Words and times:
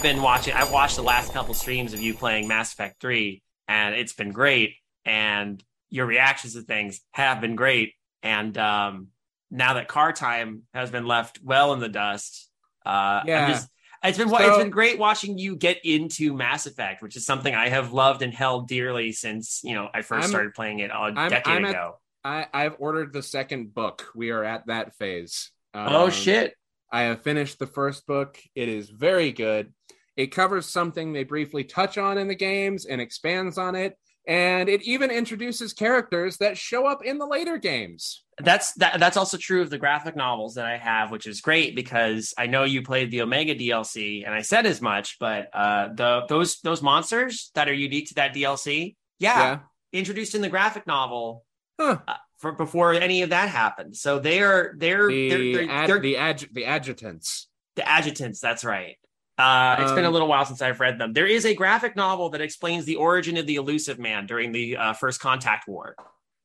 I've 0.00 0.04
been 0.04 0.22
watching. 0.22 0.54
I've 0.54 0.72
watched 0.72 0.96
the 0.96 1.02
last 1.02 1.34
couple 1.34 1.52
streams 1.52 1.92
of 1.92 2.00
you 2.00 2.14
playing 2.14 2.48
Mass 2.48 2.72
Effect 2.72 3.02
Three, 3.02 3.42
and 3.68 3.94
it's 3.94 4.14
been 4.14 4.32
great. 4.32 4.76
And 5.04 5.62
your 5.90 6.06
reactions 6.06 6.54
to 6.54 6.62
things 6.62 7.02
have 7.10 7.42
been 7.42 7.54
great. 7.54 7.92
And 8.22 8.56
um, 8.56 9.08
now 9.50 9.74
that 9.74 9.88
car 9.88 10.14
time 10.14 10.62
has 10.72 10.90
been 10.90 11.04
left 11.04 11.40
well 11.44 11.74
in 11.74 11.80
the 11.80 11.88
dust, 11.90 12.48
uh, 12.86 13.20
Yeah. 13.26 13.48
Just, 13.50 13.68
it's 14.02 14.16
been 14.16 14.30
So- 14.30 14.38
it's 14.38 14.56
been 14.56 14.70
great 14.70 14.98
watching 14.98 15.36
you 15.36 15.54
get 15.54 15.84
into 15.84 16.32
Mass 16.32 16.64
Effect, 16.64 17.02
which 17.02 17.14
is 17.14 17.26
something 17.26 17.54
I 17.54 17.68
have 17.68 17.92
loved 17.92 18.22
and 18.22 18.32
held 18.32 18.68
dearly 18.68 19.12
since 19.12 19.60
you 19.62 19.74
know 19.74 19.90
I 19.92 20.00
1st 20.00 20.20
I'm- 20.22 20.30
started 20.30 20.54
playing 20.54 20.78
it 20.78 20.90
a 20.90 20.94
I'm- 20.94 21.28
decade 21.28 21.46
I'm 21.46 21.64
at- 21.66 21.70
ago. 21.72 21.98
I, 22.24 22.46
I've 22.54 22.76
ordered 22.78 23.12
the 23.12 23.22
second 23.22 23.74
book. 23.74 24.08
We 24.14 24.30
are 24.30 24.44
at 24.44 24.66
that 24.68 24.96
phase. 24.96 25.50
oh 25.74 26.06
Um, 26.06 26.10
shit! 26.10 26.54
I 26.90 27.02
have 27.02 27.22
finished 27.22 27.58
the 27.58 27.66
first 27.66 28.06
book. 28.06 28.38
It 28.54 28.70
is 28.70 28.88
very 28.88 29.32
good. 29.32 29.74
It 30.20 30.28
covers 30.34 30.66
something 30.66 31.12
they 31.12 31.24
briefly 31.24 31.64
touch 31.64 31.96
on 31.96 32.18
in 32.18 32.28
the 32.28 32.34
games 32.34 32.84
and 32.84 33.00
expands 33.00 33.56
on 33.56 33.74
it. 33.74 33.96
And 34.28 34.68
it 34.68 34.82
even 34.82 35.10
introduces 35.10 35.72
characters 35.72 36.36
that 36.36 36.58
show 36.58 36.86
up 36.86 37.02
in 37.02 37.16
the 37.16 37.26
later 37.26 37.56
games. 37.56 38.22
That's 38.38 38.74
that, 38.74 39.00
that's 39.00 39.16
also 39.16 39.38
true 39.38 39.62
of 39.62 39.70
the 39.70 39.78
graphic 39.78 40.14
novels 40.14 40.54
that 40.56 40.66
I 40.66 40.76
have, 40.76 41.10
which 41.10 41.26
is 41.26 41.40
great 41.40 41.74
because 41.74 42.34
I 42.36 42.46
know 42.46 42.64
you 42.64 42.82
played 42.82 43.10
the 43.10 43.22
Omega 43.22 43.54
DLC, 43.54 44.24
and 44.26 44.34
I 44.34 44.42
said 44.42 44.66
as 44.66 44.82
much. 44.82 45.16
But 45.18 45.48
uh, 45.54 45.88
the 45.94 46.26
those 46.28 46.60
those 46.60 46.82
monsters 46.82 47.50
that 47.54 47.68
are 47.70 47.72
unique 47.72 48.08
to 48.08 48.14
that 48.16 48.34
DLC, 48.34 48.94
yeah, 49.18 49.60
introduced 49.92 50.34
in 50.34 50.42
the 50.42 50.50
graphic 50.50 50.86
novel 50.86 51.44
Huh. 51.80 51.98
uh, 52.06 52.14
for 52.36 52.52
before 52.52 52.92
any 52.92 53.22
of 53.22 53.30
that 53.30 53.48
happened. 53.48 53.96
So 53.96 54.18
they 54.18 54.42
are 54.42 54.74
they're 54.76 55.08
The, 55.08 55.28
they're, 55.30 55.52
they're, 55.66 55.70
ad- 55.70 55.88
they're 55.88 55.98
the, 56.00 56.14
adju- 56.16 56.52
the 56.52 56.64
adjutants. 56.66 57.48
the 57.76 57.88
adjutants. 57.90 58.38
That's 58.40 58.64
right. 58.64 58.96
Uh, 59.40 59.76
it's 59.82 59.92
been 59.92 60.04
a 60.04 60.08
Um, 60.08 60.12
little 60.12 60.28
while 60.28 60.44
since 60.44 60.60
I've 60.60 60.80
read 60.80 60.98
them. 60.98 61.12
There 61.12 61.26
is 61.26 61.44
a 61.46 61.54
graphic 61.54 61.96
novel 61.96 62.28
that 62.30 62.40
explains 62.40 62.84
the 62.84 62.96
origin 62.96 63.36
of 63.36 63.46
the 63.46 63.56
elusive 63.56 63.98
man 63.98 64.26
during 64.26 64.52
the 64.52 64.76
uh, 64.76 64.92
first 64.92 65.20
contact 65.20 65.66
war. 65.66 65.96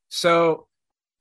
So 0.09 0.67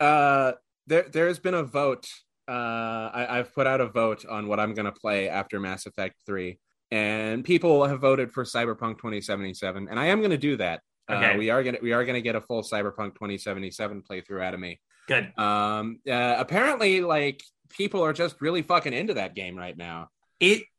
uh, 0.01 0.53
there, 0.87 1.07
there's 1.11 1.39
been 1.39 1.55
a 1.55 1.63
vote. 1.65 2.09
Uh, 2.47 2.53
I, 2.53 3.39
I've 3.39 3.55
put 3.55 3.67
out 3.67 3.81
a 3.81 3.87
vote 3.89 4.25
on 4.27 4.47
what 4.49 4.61
I'm 4.61 4.75
going 4.75 4.87
to 4.87 4.93
play 4.93 5.29
after 5.29 5.59
Mass 5.59 5.87
Effect 5.87 6.15
3. 6.27 6.59
And 6.91 7.45
people 7.45 7.85
have 7.85 8.01
voted 8.01 8.31
for 8.33 8.45
Cyberpunk 8.45 8.99
2077. 8.99 9.89
And 9.89 9.99
I 9.99 10.07
am 10.07 10.19
going 10.21 10.31
to 10.31 10.39
do 10.39 10.57
that. 10.59 10.81
Okay. 11.11 11.35
Uh, 11.35 11.37
we 11.37 11.51
are 11.51 11.63
gonna 11.63 11.79
we 11.83 11.93
are 11.93 12.03
gonna 12.07 12.23
get 12.23 12.35
a 12.35 12.41
full 12.41 12.63
Cyberpunk 12.63 13.15
2077 13.15 14.03
playthrough 14.09 14.43
out 14.43 14.55
of 14.55 14.61
me. 14.61 14.81
Good. 15.07 15.33
Um, 15.39 15.99
uh, 16.09 16.37
apparently, 16.39 17.03
like 17.03 17.43
people 17.69 18.03
are 18.03 18.15
just 18.15 18.41
really 18.41 18.63
fucking 18.63 18.95
into 18.95 19.15
that 19.15 19.35
game 19.35 19.55
right 19.55 19.77
now. 19.77 20.09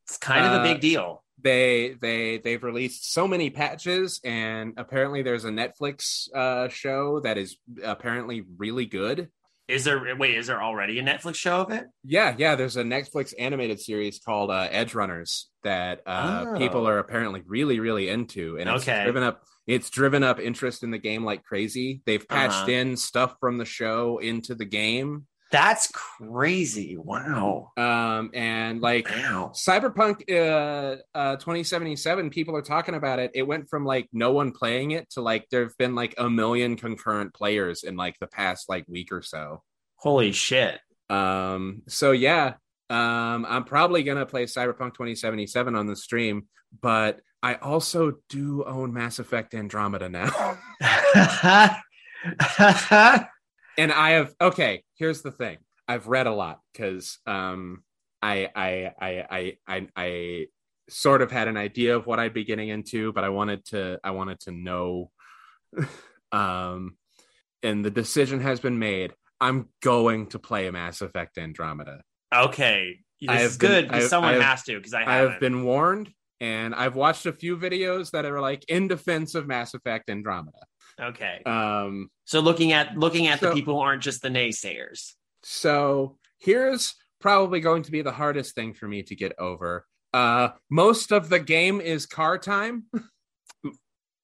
It's 0.08 0.18
kind 0.18 0.46
of 0.46 0.52
a 0.52 0.60
Uh, 0.60 0.62
big 0.62 0.80
deal. 0.80 1.22
They 1.42 1.96
they 2.00 2.38
they've 2.38 2.62
released 2.62 3.12
so 3.12 3.28
many 3.28 3.50
patches, 3.50 4.20
and 4.24 4.72
apparently 4.76 5.22
there's 5.22 5.44
a 5.44 5.50
Netflix 5.50 6.28
uh, 6.34 6.68
show 6.68 7.20
that 7.20 7.36
is 7.38 7.56
apparently 7.84 8.44
really 8.56 8.86
good. 8.86 9.28
Is 9.68 9.82
there 9.84 10.14
wait? 10.16 10.36
Is 10.36 10.46
there 10.46 10.62
already 10.62 10.98
a 11.00 11.02
Netflix 11.02 11.34
show 11.34 11.60
of 11.60 11.72
it? 11.72 11.86
Yeah, 12.04 12.34
yeah. 12.38 12.54
There's 12.54 12.76
a 12.76 12.84
Netflix 12.84 13.34
animated 13.38 13.80
series 13.80 14.18
called 14.20 14.50
uh, 14.50 14.68
Edgerunners 14.70 15.46
that 15.64 16.02
uh, 16.06 16.44
Oh. 16.48 16.58
people 16.58 16.86
are 16.88 16.98
apparently 16.98 17.42
really 17.46 17.80
really 17.80 18.08
into, 18.08 18.58
and 18.58 18.70
it's 18.70 18.84
Okay. 18.88 19.02
driven 19.04 19.22
up 19.24 19.42
it's 19.66 19.90
driven 19.90 20.22
up 20.22 20.38
interest 20.38 20.84
in 20.84 20.92
the 20.92 20.98
game 20.98 21.24
like 21.24 21.42
crazy. 21.42 22.00
They've 22.06 22.26
patched 22.26 22.62
Uh-huh. 22.62 22.70
in 22.70 22.96
stuff 22.96 23.34
from 23.40 23.58
the 23.58 23.64
show 23.64 24.18
into 24.18 24.54
the 24.54 24.64
game. 24.64 25.26
That's 25.52 25.92
crazy! 25.92 26.96
Wow, 26.96 27.70
um 27.76 28.30
and 28.34 28.80
like 28.80 29.08
wow. 29.08 29.52
cyberpunk 29.54 30.28
uh 30.28 30.96
uh 31.14 31.36
2077 31.36 32.30
people 32.30 32.56
are 32.56 32.62
talking 32.62 32.94
about 32.94 33.20
it 33.20 33.30
it 33.34 33.44
went 33.44 33.68
from 33.68 33.84
like 33.84 34.08
no 34.12 34.32
one 34.32 34.50
playing 34.50 34.90
it 34.90 35.08
to 35.10 35.20
like 35.20 35.46
there've 35.50 35.76
been 35.78 35.94
like 35.94 36.14
a 36.18 36.28
million 36.28 36.76
concurrent 36.76 37.32
players 37.32 37.84
in 37.84 37.96
like 37.96 38.18
the 38.18 38.26
past 38.26 38.68
like 38.68 38.84
week 38.88 39.12
or 39.12 39.22
so 39.22 39.62
Holy 39.96 40.32
shit! 40.32 40.80
um 41.10 41.82
so 41.86 42.10
yeah 42.10 42.54
um 42.90 43.46
i'm 43.48 43.64
probably 43.64 44.02
gonna 44.02 44.26
play 44.26 44.46
cyberpunk 44.46 44.94
2077 44.94 45.76
on 45.76 45.86
the 45.86 45.94
stream 45.94 46.48
but 46.80 47.20
i 47.42 47.54
also 47.54 48.14
do 48.28 48.64
own 48.64 48.92
mass 48.92 49.20
effect 49.20 49.54
andromeda 49.54 50.08
now 50.08 50.58
and 53.78 53.92
I 53.92 54.10
have 54.10 54.34
okay. 54.40 54.82
Here's 54.94 55.22
the 55.22 55.30
thing: 55.32 55.58
I've 55.88 56.06
read 56.06 56.26
a 56.26 56.32
lot 56.34 56.60
because 56.72 57.18
um, 57.26 57.82
I, 58.22 58.48
I 58.54 58.92
I 59.00 59.26
I 59.30 59.56
I 59.66 59.88
I 59.96 60.46
sort 60.88 61.22
of 61.22 61.30
had 61.30 61.48
an 61.48 61.56
idea 61.56 61.96
of 61.96 62.06
what 62.06 62.18
I'd 62.20 62.34
be 62.34 62.44
getting 62.44 62.68
into, 62.68 63.12
but 63.12 63.24
I 63.24 63.28
wanted 63.30 63.64
to 63.66 63.98
I 64.02 64.10
wanted 64.12 64.40
to 64.40 64.52
know. 64.52 65.10
um, 66.32 66.96
and 67.62 67.84
the 67.84 67.90
decision 67.90 68.40
has 68.40 68.60
been 68.60 68.78
made. 68.78 69.12
I'm 69.40 69.68
going 69.82 70.28
to 70.28 70.38
play 70.38 70.70
Mass 70.70 71.02
Effect 71.02 71.36
Andromeda. 71.38 72.02
okay, 72.34 72.98
this 73.20 73.30
I 73.30 73.40
is 73.42 73.56
good 73.56 73.88
because 73.88 74.08
someone 74.08 74.34
have- 74.34 74.42
has 74.42 74.62
to 74.64 74.76
because 74.76 74.94
I 74.94 75.02
I 75.02 75.14
haven't. 75.16 75.32
have 75.32 75.40
been 75.40 75.64
warned, 75.64 76.10
and 76.40 76.74
I've 76.74 76.96
watched 76.96 77.26
a 77.26 77.32
few 77.32 77.56
videos 77.56 78.12
that 78.12 78.24
are 78.24 78.40
like 78.40 78.64
in 78.68 78.88
defense 78.88 79.34
of 79.34 79.46
Mass 79.46 79.74
Effect 79.74 80.08
Andromeda. 80.08 80.58
Okay. 81.00 81.42
Um, 81.44 82.10
so 82.24 82.40
looking 82.40 82.72
at 82.72 82.96
looking 82.96 83.26
at 83.26 83.40
the 83.40 83.52
people 83.52 83.74
who 83.74 83.80
aren't 83.80 84.02
just 84.02 84.22
the 84.22 84.28
naysayers. 84.28 85.12
So 85.42 86.18
here's 86.38 86.94
probably 87.20 87.60
going 87.60 87.82
to 87.84 87.90
be 87.90 88.02
the 88.02 88.12
hardest 88.12 88.54
thing 88.54 88.74
for 88.74 88.86
me 88.88 89.02
to 89.04 89.14
get 89.14 89.32
over. 89.38 89.86
Uh, 90.12 90.50
most 90.70 91.12
of 91.12 91.28
the 91.28 91.38
game 91.38 91.80
is 91.80 92.06
car 92.06 92.38
time. 92.38 92.84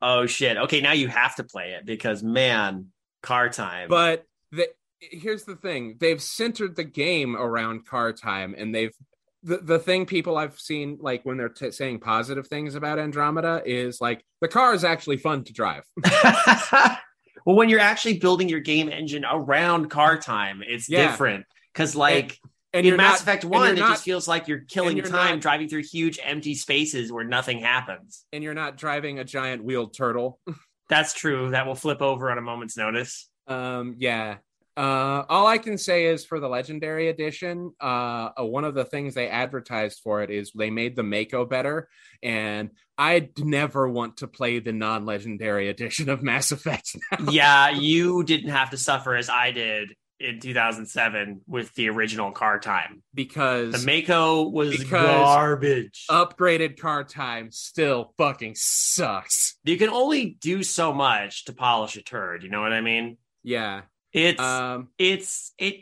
Oh 0.02 0.26
shit! 0.26 0.56
Okay, 0.56 0.80
now 0.80 0.92
you 0.92 1.06
have 1.06 1.36
to 1.36 1.44
play 1.44 1.74
it 1.74 1.86
because 1.86 2.24
man, 2.24 2.88
car 3.22 3.48
time. 3.48 3.88
But 3.88 4.24
the, 4.50 4.66
here's 4.98 5.44
the 5.44 5.54
thing: 5.54 5.96
they've 6.00 6.20
centered 6.20 6.74
the 6.74 6.84
game 6.84 7.36
around 7.36 7.86
car 7.86 8.12
time, 8.12 8.52
and 8.58 8.74
they've 8.74 8.94
the, 9.42 9.58
the 9.58 9.78
thing 9.78 10.06
people 10.06 10.36
I've 10.36 10.58
seen 10.58 10.98
like 11.00 11.24
when 11.24 11.36
they're 11.36 11.48
t- 11.48 11.70
saying 11.72 12.00
positive 12.00 12.46
things 12.46 12.74
about 12.74 12.98
Andromeda 12.98 13.62
is 13.66 14.00
like 14.00 14.24
the 14.40 14.48
car 14.48 14.74
is 14.74 14.84
actually 14.84 15.16
fun 15.16 15.44
to 15.44 15.52
drive. 15.52 15.84
well, 17.44 17.56
when 17.56 17.68
you're 17.68 17.80
actually 17.80 18.18
building 18.18 18.48
your 18.48 18.60
game 18.60 18.88
engine 18.88 19.24
around 19.24 19.88
car 19.90 20.16
time, 20.18 20.62
it's 20.66 20.88
Yeah. 20.88 21.10
different 21.10 21.46
because 21.72 21.94
like. 21.96 22.38
And 22.74 22.86
in 22.86 22.96
Mass 22.96 23.18
not, 23.18 23.20
Effect 23.20 23.44
One, 23.44 23.76
it 23.76 23.78
not, 23.80 23.90
just 23.90 24.04
feels 24.04 24.26
like 24.26 24.48
you're 24.48 24.60
killing 24.60 24.96
you're 24.96 25.04
time 25.04 25.34
not- 25.34 25.40
driving 25.40 25.68
through 25.68 25.82
huge 25.82 26.18
empty 26.24 26.54
spaces 26.54 27.12
where 27.12 27.22
nothing 27.24 27.58
happens. 27.58 28.24
and 28.32 28.42
you're 28.42 28.54
not 28.54 28.78
driving 28.78 29.18
a 29.18 29.24
giant 29.24 29.62
wheeled 29.62 29.92
turtle. 29.94 30.38
That's 30.88 31.12
true. 31.12 31.50
That 31.50 31.66
will 31.66 31.74
flip 31.74 32.00
over 32.00 32.30
on 32.30 32.38
a 32.38 32.40
moment's 32.40 32.76
notice. 32.76 33.28
Um, 33.46 33.96
yeah. 33.98 34.36
Uh, 34.76 35.24
all 35.28 35.46
I 35.46 35.58
can 35.58 35.76
say 35.76 36.06
is 36.06 36.24
for 36.24 36.40
the 36.40 36.48
legendary 36.48 37.08
edition, 37.08 37.72
uh, 37.80 38.30
one 38.38 38.64
of 38.64 38.74
the 38.74 38.84
things 38.84 39.14
they 39.14 39.28
advertised 39.28 40.00
for 40.02 40.22
it 40.22 40.30
is 40.30 40.52
they 40.56 40.70
made 40.70 40.96
the 40.96 41.02
Mako 41.02 41.44
better, 41.44 41.88
and 42.22 42.70
I'd 42.96 43.38
never 43.38 43.88
want 43.88 44.18
to 44.18 44.28
play 44.28 44.60
the 44.60 44.72
non-legendary 44.72 45.68
edition 45.68 46.08
of 46.08 46.22
Mass 46.22 46.52
Effect. 46.52 46.96
yeah, 47.30 47.70
you 47.70 48.22
didn't 48.24 48.50
have 48.50 48.70
to 48.70 48.76
suffer 48.78 49.14
as 49.14 49.28
I 49.28 49.50
did 49.50 49.90
in 50.20 50.38
2007 50.38 51.40
with 51.48 51.74
the 51.74 51.88
original 51.90 52.30
car 52.30 52.60
time. 52.60 53.02
because 53.12 53.84
The 53.84 54.00
Mako 54.02 54.48
was 54.50 54.82
garbage. 54.84 56.06
upgraded 56.08 56.78
car 56.78 57.02
time 57.04 57.50
still 57.50 58.14
fucking 58.16 58.54
sucks. 58.56 59.56
you 59.64 59.76
can 59.76 59.88
only 59.90 60.36
do 60.40 60.62
so 60.62 60.92
much 60.94 61.44
to 61.46 61.52
polish 61.52 61.96
a 61.96 62.02
turd. 62.02 62.42
You 62.44 62.50
know 62.50 62.62
what 62.62 62.72
I 62.72 62.80
mean? 62.80 63.16
Yeah. 63.42 63.82
It's 64.12 64.40
Um, 64.40 64.88
it's 64.98 65.52
it. 65.58 65.76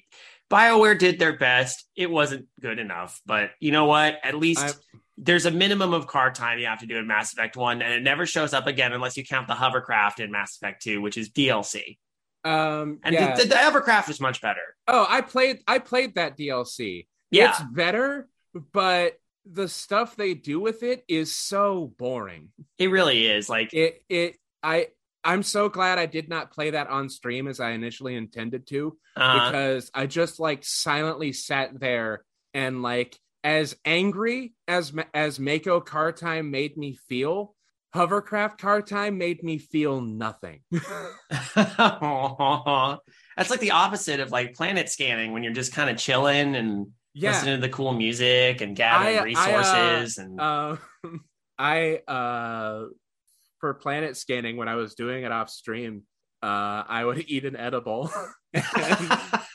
BioWare 0.50 0.98
did 0.98 1.18
their 1.20 1.36
best. 1.36 1.86
It 1.94 2.10
wasn't 2.10 2.46
good 2.60 2.78
enough, 2.80 3.20
but 3.24 3.50
you 3.60 3.70
know 3.70 3.84
what? 3.84 4.18
At 4.24 4.34
least 4.34 4.64
I, 4.64 4.98
there's 5.16 5.46
a 5.46 5.50
minimum 5.50 5.94
of 5.94 6.08
car 6.08 6.32
time 6.32 6.58
you 6.58 6.66
have 6.66 6.80
to 6.80 6.86
do 6.86 6.96
in 6.96 7.06
Mass 7.06 7.32
Effect 7.32 7.56
1, 7.56 7.82
and 7.82 7.94
it 7.94 8.02
never 8.02 8.26
shows 8.26 8.52
up 8.52 8.66
again 8.66 8.92
unless 8.92 9.16
you 9.16 9.24
count 9.24 9.46
the 9.46 9.54
hovercraft 9.54 10.18
in 10.18 10.32
Mass 10.32 10.56
Effect 10.56 10.82
2, 10.82 11.00
which 11.00 11.16
is 11.16 11.30
DLC. 11.30 11.98
um, 12.44 12.98
And 13.04 13.14
yeah. 13.14 13.36
the, 13.36 13.42
the, 13.44 13.48
the 13.50 13.56
hovercraft 13.58 14.08
is 14.08 14.20
much 14.20 14.40
better. 14.40 14.74
oh, 14.88 15.06
I 15.08 15.20
played. 15.20 15.58
I 15.68 15.78
played 15.78 16.16
that 16.16 16.36
DLC. 16.36 17.06
Yeah. 17.30 17.50
It's 17.50 17.60
better, 17.72 18.28
but 18.72 19.20
the 19.46 19.68
stuff 19.68 20.16
they 20.16 20.34
do 20.34 20.58
with 20.58 20.82
it 20.82 21.04
is 21.06 21.36
so 21.36 21.92
boring. 21.96 22.48
It 22.76 22.90
really 22.90 23.26
is. 23.26 23.48
Like, 23.48 23.72
it 23.72 24.02
it 24.08 24.36
i 24.64 24.88
i'm 25.24 25.42
so 25.42 25.68
glad 25.68 25.98
i 25.98 26.06
did 26.06 26.28
not 26.28 26.50
play 26.50 26.70
that 26.70 26.88
on 26.88 27.08
stream 27.08 27.48
as 27.48 27.60
i 27.60 27.70
initially 27.70 28.14
intended 28.14 28.66
to 28.66 28.96
uh, 29.16 29.44
because 29.44 29.90
i 29.94 30.06
just 30.06 30.40
like 30.40 30.64
silently 30.64 31.32
sat 31.32 31.78
there 31.78 32.24
and 32.54 32.82
like 32.82 33.18
as 33.42 33.76
angry 33.84 34.52
as 34.68 34.92
as 35.14 35.40
mako 35.40 35.80
car 35.80 36.12
time 36.12 36.50
made 36.50 36.76
me 36.76 36.96
feel 37.08 37.54
hovercraft 37.92 38.60
car 38.60 38.82
time 38.82 39.18
made 39.18 39.42
me 39.42 39.58
feel 39.58 40.00
nothing. 40.00 40.60
That's 41.30 41.56
like 43.50 43.60
the 43.60 43.72
opposite 43.72 44.20
of 44.20 44.30
like 44.30 44.54
planet 44.54 44.88
scanning 44.88 45.32
when 45.32 45.42
you're 45.42 45.52
just 45.52 45.72
kind 45.72 45.90
of 45.90 45.96
chilling 45.96 46.54
and 46.56 46.88
yeah. 47.14 47.30
listening 47.30 47.60
to 47.60 47.66
the 47.66 47.72
cool 47.72 47.92
music 47.92 48.60
and 48.60 48.76
gathering 48.76 49.16
I- 49.16 49.18
I, 49.18 49.20
uh, 49.20 49.24
resources 49.24 50.18
and 50.18 50.40
uh, 50.40 50.76
I 51.58 52.00
uh 52.08 52.84
for 53.60 53.74
planet 53.74 54.16
scanning 54.16 54.56
when 54.56 54.68
I 54.68 54.74
was 54.74 54.94
doing 54.94 55.24
it 55.24 55.32
off 55.32 55.50
stream, 55.50 56.02
uh 56.42 56.84
I 56.88 57.04
would 57.04 57.24
eat 57.28 57.44
an 57.44 57.56
edible. 57.56 58.10
And, 58.52 58.64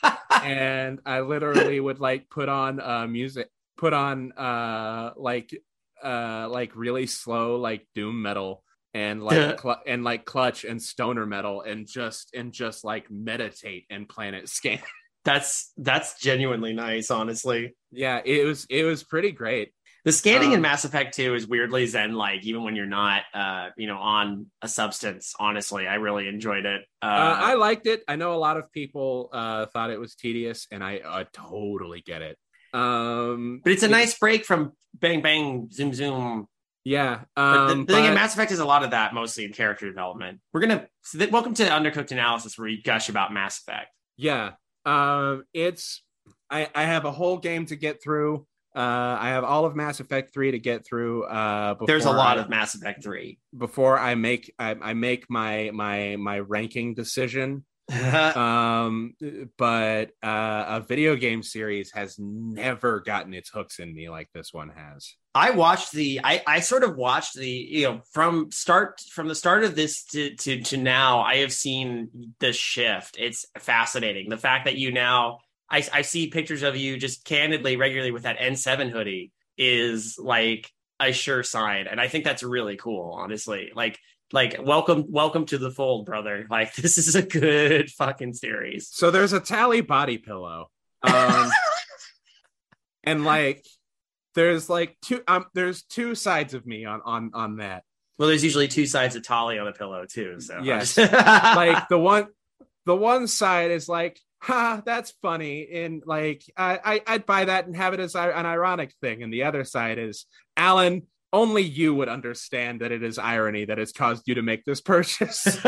and 0.42 1.00
I 1.04 1.20
literally 1.20 1.80
would 1.80 2.00
like 2.00 2.30
put 2.30 2.48
on 2.48 2.80
uh 2.80 3.06
music 3.06 3.48
put 3.76 3.92
on 3.92 4.32
uh 4.32 5.10
like 5.16 5.54
uh 6.02 6.48
like 6.48 6.74
really 6.74 7.06
slow 7.06 7.56
like 7.56 7.86
doom 7.94 8.22
metal 8.22 8.62
and 8.94 9.22
like 9.22 9.60
cl- 9.60 9.82
and 9.86 10.04
like 10.04 10.24
clutch 10.24 10.64
and 10.64 10.80
stoner 10.80 11.26
metal 11.26 11.60
and 11.62 11.86
just 11.86 12.30
and 12.34 12.52
just 12.52 12.84
like 12.84 13.10
meditate 13.10 13.84
and 13.90 14.08
planet 14.08 14.48
scan. 14.56 14.80
That's 15.24 15.72
that's 15.76 16.20
genuinely 16.20 16.72
nice 16.72 17.10
honestly. 17.10 17.74
Yeah 17.90 18.20
it 18.24 18.46
was 18.46 18.66
it 18.70 18.84
was 18.84 19.02
pretty 19.04 19.32
great 19.32 19.72
the 20.06 20.12
scanning 20.12 20.48
Um, 20.50 20.54
in 20.54 20.60
Mass 20.62 20.84
Effect 20.86 21.14
2 21.16 21.34
is 21.34 21.46
weirdly 21.46 21.84
zen 21.86 22.14
like, 22.14 22.44
even 22.44 22.62
when 22.62 22.76
you're 22.76 22.86
not, 22.86 23.24
uh, 23.34 23.68
you 23.76 23.86
know, 23.88 23.98
on 23.98 24.46
a 24.62 24.68
substance. 24.68 25.34
Honestly, 25.38 25.86
I 25.86 25.96
really 25.96 26.28
enjoyed 26.28 26.64
it. 26.64 26.82
Uh, 27.02 27.06
uh, 27.06 27.36
i 27.50 27.54
liked 27.54 27.86
it 27.86 28.02
i 28.08 28.16
know 28.16 28.32
a 28.32 28.40
lot 28.40 28.56
of 28.56 28.72
people 28.72 29.28
uh 29.32 29.66
thought 29.66 29.90
it 29.90 30.00
was 30.00 30.14
tedious 30.14 30.66
and 30.72 30.82
i 30.82 30.98
uh, 30.98 31.24
totally 31.32 32.00
get 32.00 32.22
it 32.22 32.36
um 32.72 33.60
but 33.62 33.72
it's 33.72 33.82
a 33.82 33.88
nice 33.88 34.18
break 34.18 34.44
from 34.44 34.72
bang 34.94 35.20
bang 35.22 35.68
zoom 35.72 35.92
zoom. 35.92 36.46
yeah 36.84 37.20
But 37.36 37.42
um 37.42 37.68
the, 37.68 37.84
the 37.86 37.92
thing 37.92 38.04
in 38.06 38.14
Mass 38.14 38.32
Effect 38.34 38.50
is 38.52 38.58
a 38.60 38.64
lot 38.64 38.82
of 38.84 38.90
that, 38.92 39.12
mostly 39.14 39.44
in 39.44 39.52
character 39.52 39.86
development. 39.88 40.40
We're 40.52 40.60
gonna 40.60 40.86
so 41.02 41.18
th- 41.18 41.30
welcome 41.30 41.54
to 41.54 41.64
Undercooked 41.64 42.12
Analysis, 42.12 42.56
where 42.58 42.66
we 42.66 42.80
gush 42.82 43.08
about 43.08 43.32
Mass 43.32 43.60
Effect. 43.60 43.88
yeah 44.16 44.52
um 44.84 45.44
it's 45.52 46.02
i 46.50 46.68
i 46.74 46.84
have 46.84 47.04
a 47.04 47.12
whole 47.12 47.38
game 47.38 47.66
to 47.66 47.76
get 47.76 48.02
through 48.02 48.46
uh 48.76 49.16
i 49.20 49.28
have 49.30 49.42
all 49.44 49.64
of 49.64 49.74
mass 49.74 50.00
effect 50.00 50.34
3 50.34 50.50
to 50.52 50.58
get 50.58 50.86
through 50.86 51.24
uh 51.24 51.74
There's 51.86 52.04
a 52.04 52.12
lot 52.12 52.38
I- 52.38 52.42
of 52.42 52.48
Mass 52.50 52.74
Effect 52.74 53.02
3. 53.02 53.38
before 53.56 53.98
i 53.98 54.14
make 54.14 54.52
i, 54.58 54.76
I 54.80 54.94
make 54.94 55.30
my 55.30 55.70
my 55.72 56.16
my 56.16 56.38
ranking 56.40 56.94
decision 56.94 57.64
um 58.34 59.14
but 59.56 60.10
uh 60.22 60.64
a 60.68 60.84
video 60.86 61.14
game 61.16 61.42
series 61.42 61.92
has 61.92 62.16
never 62.18 63.00
gotten 63.00 63.32
its 63.32 63.48
hooks 63.48 63.78
in 63.78 63.94
me 63.94 64.08
like 64.10 64.28
this 64.34 64.52
one 64.52 64.70
has 64.70 65.14
I 65.36 65.50
watched 65.50 65.92
the 65.92 66.20
I, 66.24 66.42
I 66.46 66.60
sort 66.60 66.82
of 66.82 66.96
watched 66.96 67.34
the 67.34 67.46
you 67.48 67.82
know 67.84 68.00
from 68.12 68.50
start 68.50 69.00
from 69.12 69.28
the 69.28 69.34
start 69.34 69.64
of 69.64 69.76
this 69.76 70.02
to, 70.06 70.34
to 70.34 70.62
to 70.62 70.76
now 70.78 71.20
I 71.20 71.36
have 71.36 71.52
seen 71.52 72.32
the 72.40 72.54
shift. 72.54 73.18
It's 73.20 73.44
fascinating. 73.58 74.30
The 74.30 74.38
fact 74.38 74.64
that 74.64 74.76
you 74.76 74.92
now 74.92 75.40
I, 75.70 75.84
I 75.92 76.02
see 76.02 76.28
pictures 76.28 76.62
of 76.62 76.76
you 76.76 76.96
just 76.96 77.24
candidly 77.24 77.76
regularly 77.76 78.12
with 78.12 78.22
that 78.24 78.38
N7 78.38 78.90
hoodie 78.90 79.32
is 79.58 80.18
like 80.18 80.70
a 81.00 81.12
sure 81.12 81.42
sign. 81.42 81.86
And 81.88 82.00
I 82.00 82.08
think 82.08 82.24
that's 82.24 82.42
really 82.42 82.76
cool, 82.76 83.12
honestly. 83.12 83.72
Like 83.74 83.98
like 84.32 84.56
welcome 84.62 85.04
welcome 85.08 85.46
to 85.46 85.58
the 85.58 85.70
fold, 85.70 86.06
brother. 86.06 86.46
Like 86.50 86.74
this 86.74 86.98
is 86.98 87.14
a 87.14 87.22
good 87.22 87.90
fucking 87.90 88.34
series. 88.34 88.88
so 88.92 89.10
there's 89.10 89.32
a 89.32 89.40
Tali 89.40 89.80
body 89.80 90.18
pillow 90.18 90.70
um 91.02 91.50
and 93.04 93.24
like 93.24 93.64
there's 94.34 94.68
like 94.68 94.96
two 95.02 95.22
um 95.28 95.46
there's 95.54 95.82
two 95.84 96.14
sides 96.14 96.54
of 96.54 96.66
me 96.66 96.84
on 96.84 97.00
on 97.04 97.30
on 97.34 97.56
that 97.58 97.84
Well, 98.18 98.28
there's 98.28 98.44
usually 98.44 98.68
two 98.68 98.86
sides 98.86 99.14
of 99.16 99.22
Tali 99.22 99.58
on 99.58 99.68
a 99.68 99.72
pillow 99.72 100.04
too. 100.06 100.40
So 100.40 100.60
Yes. 100.62 100.96
like 100.96 101.12
like 101.12 101.88
the 101.88 101.98
one 101.98 102.26
the 102.84 102.96
one 102.96 103.26
side 103.26 103.70
is 103.70 103.88
like 103.88 104.18
ha 104.40 104.82
that's 104.84 105.12
funny. 105.22 105.68
And 105.72 106.02
like 106.06 106.42
I, 106.56 106.78
I 106.84 107.14
i'd 107.14 107.26
buy 107.26 107.46
that 107.46 107.66
and 107.66 107.76
have 107.76 107.94
it 107.94 108.00
as 108.00 108.14
an 108.14 108.46
ironic 108.46 108.92
thing. 109.00 109.22
And 109.22 109.32
the 109.32 109.44
other 109.44 109.64
side 109.64 109.98
is 109.98 110.26
alan 110.56 111.02
only 111.32 111.62
you 111.62 111.94
would 111.94 112.08
understand 112.08 112.80
that 112.80 112.92
it 112.92 113.02
is 113.02 113.18
irony 113.18 113.64
that 113.66 113.78
has 113.78 113.92
caused 113.92 114.26
you 114.26 114.36
to 114.36 114.42
make 114.42 114.64
this 114.64 114.80
purchase. 114.80 115.58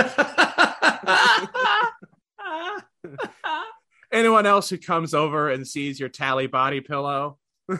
Anyone 4.12 4.46
else 4.46 4.70
who 4.70 4.78
comes 4.78 5.14
over 5.14 5.50
and 5.50 5.66
sees 5.66 6.00
your 6.00 6.08
Tali 6.08 6.46
body 6.46 6.80
pillow 6.80 7.38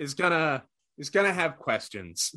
is 0.00 0.14
gonna 0.14 0.62
is 0.98 1.10
gonna 1.10 1.32
have 1.32 1.58
questions. 1.58 2.34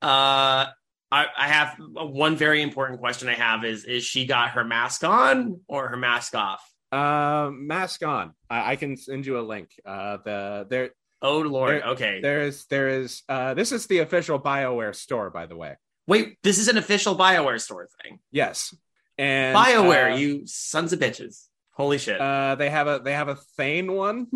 Uh, 0.00 0.66
I, 1.12 1.26
I 1.36 1.48
have 1.48 1.76
one 1.78 2.36
very 2.36 2.62
important 2.62 2.98
question. 3.00 3.28
I 3.28 3.34
have 3.34 3.64
is 3.64 3.84
is 3.84 4.02
she 4.02 4.24
got 4.26 4.50
her 4.56 4.64
mask 4.64 5.04
on 5.04 5.60
or 5.68 5.88
her 5.88 5.96
mask 5.96 6.34
off? 6.34 6.62
uh 6.90 7.48
mask 7.52 8.04
on 8.04 8.34
I, 8.50 8.72
I 8.72 8.76
can 8.76 8.98
send 8.98 9.24
you 9.24 9.38
a 9.38 9.44
link 9.54 9.68
uh 9.86 10.18
the 10.24 10.66
there 10.68 10.90
Oh 11.22 11.38
Lord. 11.38 11.70
There- 11.70 11.88
okay. 11.94 12.20
there 12.20 12.42
is 12.42 12.66
there 12.66 12.88
is 12.88 13.22
uh 13.28 13.54
this 13.54 13.72
is 13.72 13.86
the 13.86 13.98
official 14.00 14.38
bioware 14.40 14.94
store 14.94 15.30
by 15.30 15.46
the 15.46 15.56
way 15.56 15.76
Wait, 16.06 16.36
this 16.42 16.58
is 16.58 16.66
an 16.68 16.76
official 16.78 17.14
Bioware 17.16 17.60
store 17.60 17.88
thing. 18.02 18.18
yes 18.30 18.74
and 19.16 19.56
Bioware, 19.56 20.12
uh, 20.12 20.16
you 20.16 20.42
sons 20.46 20.92
of 20.92 20.98
bitches. 20.98 21.46
Holy 21.72 21.96
shit. 21.98 22.20
uh 22.20 22.56
they 22.56 22.68
have 22.68 22.88
a 22.88 23.00
they 23.04 23.12
have 23.14 23.28
a 23.28 23.36
thane 23.56 23.92
one 23.92 24.26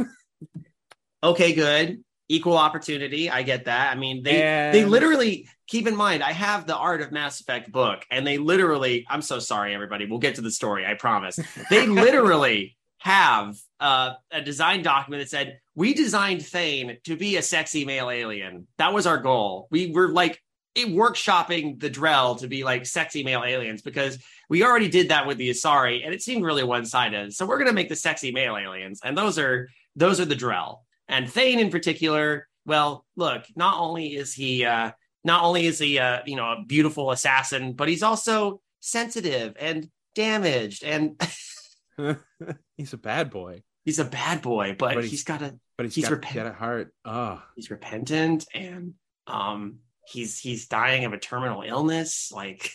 okay, 1.23 1.53
good. 1.55 2.03
Equal 2.29 2.57
opportunity. 2.57 3.31
I 3.31 3.43
get 3.43 3.67
that. 3.67 3.93
I 3.95 3.99
mean, 3.99 4.23
they 4.23 4.43
And- 4.43 4.75
they 4.75 4.85
literally 4.85 5.49
keep 5.67 5.87
in 5.87 5.97
mind. 5.97 6.23
I 6.23 6.33
have 6.33 6.67
the 6.67 6.77
Art 6.77 7.01
of 7.01 7.13
Mass 7.13 7.41
Effect 7.41 7.71
book, 7.71 8.05
and 8.11 8.27
they 8.27 8.39
literally. 8.39 9.07
I'm 9.09 9.23
so 9.23 9.39
sorry, 9.39 9.75
everybody. 9.75 10.07
We'll 10.07 10.19
get 10.19 10.37
to 10.37 10.43
the 10.43 10.51
story. 10.51 10.87
I 10.87 10.95
promise. 10.95 11.39
They 11.71 11.87
literally 11.87 12.77
have 12.99 13.57
uh, 13.79 14.15
a 14.31 14.43
design 14.43 14.83
document 14.83 15.23
that 15.23 15.31
said 15.31 15.61
we 15.75 15.95
designed 15.95 16.45
Thane 16.45 16.99
to 17.05 17.17
be 17.17 17.37
a 17.37 17.43
sexy 17.43 17.85
male 17.85 18.11
alien. 18.11 18.67
That 18.79 18.93
was 18.93 19.07
our 19.07 19.19
goal. 19.19 19.69
We 19.71 19.93
were 19.93 20.09
like 20.09 20.41
it 20.75 20.89
workshopping 20.89 21.81
the 21.81 21.89
Drell 21.89 22.39
to 22.41 22.49
be 22.49 22.63
like 22.63 22.85
sexy 22.85 23.25
male 23.25 23.43
aliens 23.45 23.81
because 23.81 24.19
we 24.51 24.63
already 24.63 24.89
did 24.89 25.09
that 25.09 25.27
with 25.27 25.39
the 25.39 25.51
Asari, 25.51 26.05
and 26.05 26.15
it 26.15 26.23
seemed 26.23 26.45
really 26.45 26.65
one 26.65 26.85
sided. 26.85 27.33
So 27.35 27.47
we're 27.47 27.59
gonna 27.59 27.73
make 27.73 27.89
the 27.89 27.97
sexy 27.97 28.31
male 28.31 28.57
aliens, 28.57 29.01
and 29.03 29.17
those 29.17 29.39
are 29.39 29.69
those 29.97 30.21
are 30.21 30.27
the 30.27 30.37
Drell. 30.37 30.81
And 31.09 31.31
Thane 31.31 31.61
in 31.61 31.71
particular, 31.71 32.49
well, 32.67 33.07
look, 33.17 33.45
not 33.55 33.79
only 33.79 34.17
is 34.17 34.35
he 34.35 34.65
uh 34.65 34.91
not 35.27 35.45
only 35.45 35.67
is 35.67 35.79
he 35.79 35.99
uh, 35.99 36.21
you 36.25 36.37
know, 36.37 36.53
a 36.53 36.65
beautiful 36.67 37.11
assassin, 37.11 37.75
but 37.75 37.89
he's 37.89 38.03
also 38.03 38.61
sensitive 38.81 39.55
and 39.61 39.89
damaged 40.15 40.83
and 40.85 41.21
he's 42.79 42.93
a 42.93 42.97
bad 42.99 43.29
boy 43.31 43.63
he's 43.85 43.99
a 43.99 44.05
bad 44.05 44.41
boy, 44.43 44.75
but, 44.79 44.95
But 44.95 45.03
he's 45.05 45.11
he's- 45.11 45.25
got 45.25 45.43
a 45.43 45.59
but 45.77 45.85
he's, 45.87 45.95
He's 45.95 46.09
got, 46.09 46.47
a 46.47 46.53
heart 46.53 46.95
oh 47.05 47.43
he's 47.55 47.71
repentant 47.71 48.47
and 48.55 48.95
um 49.27 49.81
he's 50.09 50.39
he's 50.39 50.69
dying 50.69 51.05
of 51.05 51.13
a 51.13 51.19
terminal 51.19 51.63
illness. 51.63 52.31
Like 52.33 52.71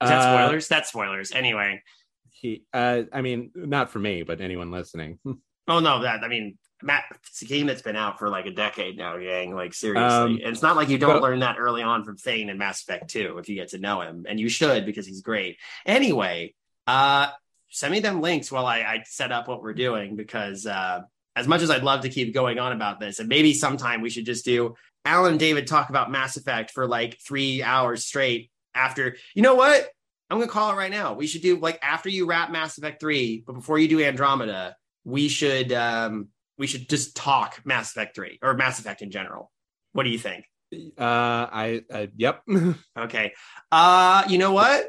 that 0.00 0.12
Uh, 0.12 0.44
spoilers? 0.46 0.68
That's 0.68 0.88
spoilers. 0.90 1.32
Anyway. 1.32 1.82
he 2.30 2.62
uh 2.72 3.02
i 3.12 3.20
mean 3.20 3.50
not 3.54 3.90
for 3.90 3.98
me 3.98 4.22
but 4.22 4.40
anyone 4.40 4.70
listening 4.70 5.18
Oh 5.68 5.78
no, 5.80 6.02
that 6.02 6.22
I 6.24 6.28
mean 6.28 6.58
Matt, 6.82 7.04
it's 7.26 7.42
a 7.42 7.44
game 7.44 7.66
that's 7.66 7.82
been 7.82 7.96
out 7.96 8.18
for 8.18 8.28
like 8.28 8.46
a 8.46 8.50
decade 8.50 8.96
now, 8.96 9.18
gang. 9.18 9.54
Like 9.54 9.74
seriously, 9.74 10.02
Um, 10.04 10.30
and 10.42 10.46
it's 10.52 10.62
not 10.62 10.76
like 10.76 10.88
you 10.88 10.98
don't 10.98 11.14
but- 11.16 11.22
learn 11.22 11.40
that 11.40 11.56
early 11.58 11.82
on 11.82 12.04
from 12.04 12.16
Thane 12.16 12.48
and 12.50 12.58
Mass 12.58 12.82
Effect 12.82 13.10
2 13.10 13.38
if 13.38 13.48
you 13.48 13.54
get 13.54 13.68
to 13.70 13.78
know 13.78 14.00
him, 14.00 14.26
and 14.28 14.38
you 14.40 14.48
should 14.48 14.86
because 14.86 15.06
he's 15.06 15.20
great. 15.22 15.58
Anyway, 15.86 16.54
uh, 16.86 17.28
send 17.70 17.92
me 17.92 18.00
them 18.00 18.20
links 18.20 18.50
while 18.50 18.66
I, 18.66 18.78
I 18.78 19.02
set 19.06 19.30
up 19.32 19.46
what 19.48 19.62
we're 19.62 19.74
doing 19.74 20.16
because 20.16 20.66
uh, 20.66 21.00
as 21.36 21.46
much 21.46 21.62
as 21.62 21.70
I'd 21.70 21.84
love 21.84 22.00
to 22.02 22.08
keep 22.08 22.34
going 22.34 22.58
on 22.58 22.72
about 22.72 22.98
this, 23.00 23.18
and 23.20 23.28
maybe 23.28 23.54
sometime 23.54 24.00
we 24.00 24.10
should 24.10 24.26
just 24.26 24.44
do 24.44 24.74
Alan 25.04 25.32
and 25.32 25.40
David 25.40 25.66
talk 25.66 25.88
about 25.88 26.10
Mass 26.10 26.36
Effect 26.36 26.70
for 26.72 26.86
like 26.86 27.18
three 27.20 27.62
hours 27.62 28.04
straight. 28.04 28.50
After 28.74 29.16
you 29.34 29.42
know 29.42 29.54
what, 29.54 29.88
I'm 30.28 30.38
gonna 30.38 30.50
call 30.50 30.70
it 30.72 30.76
right 30.76 30.90
now. 30.90 31.14
We 31.14 31.26
should 31.26 31.42
do 31.42 31.56
like 31.58 31.78
after 31.82 32.08
you 32.08 32.26
wrap 32.26 32.50
Mass 32.50 32.78
Effect 32.78 33.00
three, 33.00 33.42
but 33.46 33.54
before 33.54 33.78
you 33.78 33.88
do 33.88 34.00
Andromeda, 34.02 34.76
we 35.04 35.28
should 35.28 35.72
um 35.72 36.28
we 36.60 36.66
should 36.66 36.90
just 36.90 37.16
talk 37.16 37.62
Mass 37.64 37.90
Effect 37.90 38.14
3 38.14 38.38
or 38.42 38.52
Mass 38.52 38.78
Effect 38.78 39.00
in 39.00 39.10
general. 39.10 39.50
What 39.92 40.04
do 40.04 40.10
you 40.10 40.18
think? 40.18 40.44
uh 40.72 41.50
i 41.50 41.82
uh, 41.90 42.06
yep 42.16 42.42
Okay. 42.98 43.32
Uh 43.72 44.22
you 44.28 44.38
know 44.38 44.52
what? 44.52 44.86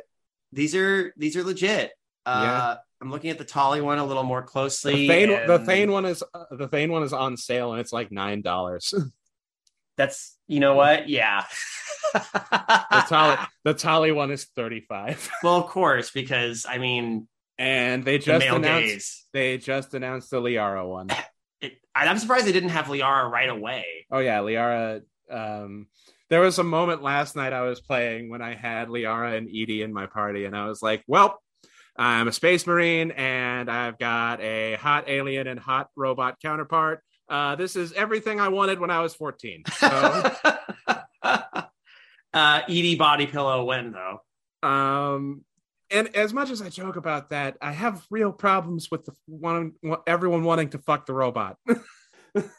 These 0.52 0.76
are 0.76 1.12
these 1.18 1.36
are 1.38 1.44
legit. 1.44 1.92
Uh 2.26 2.42
Yeah. 2.44 2.76
I'm 3.02 3.10
looking 3.10 3.32
at 3.32 3.40
the 3.40 3.46
Tali 3.46 3.82
one 3.82 3.98
a 3.98 4.06
little 4.06 4.22
more 4.22 4.44
closely. 4.44 4.94
the 4.94 5.08
thane 5.08 5.48
the 5.48 5.58
thane 5.60 5.92
one 5.92 6.06
is 6.06 6.24
uh, 6.36 6.44
the 6.52 6.68
thane 6.68 6.92
one 6.92 7.02
is 7.02 7.14
on 7.14 7.36
sale 7.36 7.72
and 7.72 7.82
it's 7.82 7.94
like 7.94 8.12
nine 8.12 8.42
dollars 8.44 8.94
That's 9.98 10.38
you 10.48 10.60
know 10.60 10.76
what? 10.76 11.10
Yeah. 11.10 11.46
the 12.14 13.06
Tali 13.08 13.38
the 13.64 13.74
Tali 13.74 14.12
one 14.12 14.30
is 14.30 14.46
35 14.56 15.32
well, 15.42 15.56
of 15.56 15.68
course, 15.68 16.12
because 16.12 16.66
I 16.68 16.78
mean 16.78 17.28
and 17.58 18.04
they 18.04 18.18
just 18.18 18.46
male 18.46 18.58
announced 18.58 19.28
they 19.34 19.58
just 19.58 19.94
announced 19.94 20.30
the 20.30 20.42
liara 20.42 20.88
one. 20.88 21.08
I'm 21.96 22.18
surprised 22.18 22.46
they 22.46 22.52
didn't 22.52 22.70
have 22.70 22.86
Liara 22.86 23.30
right 23.30 23.50
away. 23.50 23.86
Oh 24.12 24.20
yeah, 24.20 24.40
Liara. 24.40 25.02
Um, 25.30 25.88
there 26.30 26.42
was 26.42 26.60
a 26.60 26.64
moment 26.64 27.04
last 27.04 27.36
night 27.36 27.54
I 27.54 27.62
was 27.62 27.82
playing 27.82 28.30
when 28.30 28.42
I 28.42 28.56
had 28.56 28.88
Liara 28.88 29.38
and 29.38 29.50
EDI 29.50 29.82
in 29.82 29.94
my 29.94 30.06
party, 30.06 30.46
and 30.46 30.56
I 30.56 30.68
was 30.68 30.82
like, 30.82 31.04
"Well, 31.08 31.42
I'm 31.98 32.28
a 32.28 32.32
space 32.32 32.66
marine, 32.66 33.12
and 33.12 33.70
I've 33.70 33.98
got 34.00 34.42
a 34.42 34.76
hot 34.76 35.06
alien 35.08 35.48
and 35.48 35.60
hot 35.60 35.90
robot 35.96 36.38
counterpart. 36.42 37.04
Uh, 37.30 37.56
this 37.56 37.76
is 37.76 37.94
everything 37.94 38.40
I 38.40 38.48
wanted 38.50 38.80
when 38.80 38.92
I 38.92 39.00
was 39.00 39.14
14. 39.16 39.64
So, 39.78 40.32
uh, 41.24 42.62
EDI 42.68 42.96
body 42.96 43.28
pillow 43.28 43.66
win 43.66 43.94
though. 43.94 44.68
um, 44.68 45.44
and 45.92 46.16
as 46.16 46.34
much 46.34 46.50
as 46.50 46.62
I 46.62 46.70
joke 46.70 46.96
about 46.96 47.30
that, 47.30 47.58
I 47.62 47.72
have 47.72 48.06
real 48.10 48.32
problems 48.32 48.90
with 48.90 49.06
the 49.06 49.14
one, 49.28 49.74
everyone 50.08 50.44
wanting 50.44 50.70
to 50.70 50.78
fuck 50.80 51.06
the 51.06 51.14
robot. 51.14 51.58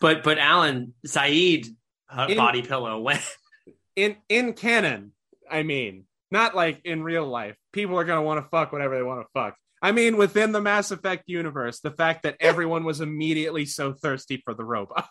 But 0.00 0.22
but 0.22 0.38
Alan 0.38 0.94
Saeed 1.06 1.66
uh, 2.10 2.26
In- 2.28 2.36
body 2.36 2.62
pillow 2.62 3.00
win. 3.00 3.18
in 3.96 4.16
in 4.28 4.52
canon, 4.52 5.12
I 5.50 5.62
mean, 5.62 6.04
not 6.30 6.54
like 6.54 6.82
in 6.84 7.02
real 7.02 7.26
life. 7.26 7.56
People 7.72 7.98
are 7.98 8.04
gonna 8.04 8.22
want 8.22 8.42
to 8.44 8.48
fuck 8.50 8.72
whatever 8.72 8.96
they 8.96 9.02
want 9.02 9.22
to 9.22 9.28
fuck. 9.32 9.56
I 9.80 9.92
mean, 9.92 10.16
within 10.16 10.52
the 10.52 10.60
Mass 10.60 10.90
Effect 10.90 11.24
universe, 11.26 11.80
the 11.80 11.90
fact 11.90 12.24
that 12.24 12.36
everyone 12.40 12.84
was 12.84 13.00
immediately 13.00 13.64
so 13.64 13.92
thirsty 13.92 14.42
for 14.44 14.54
the 14.54 14.64
robot. 14.64 15.08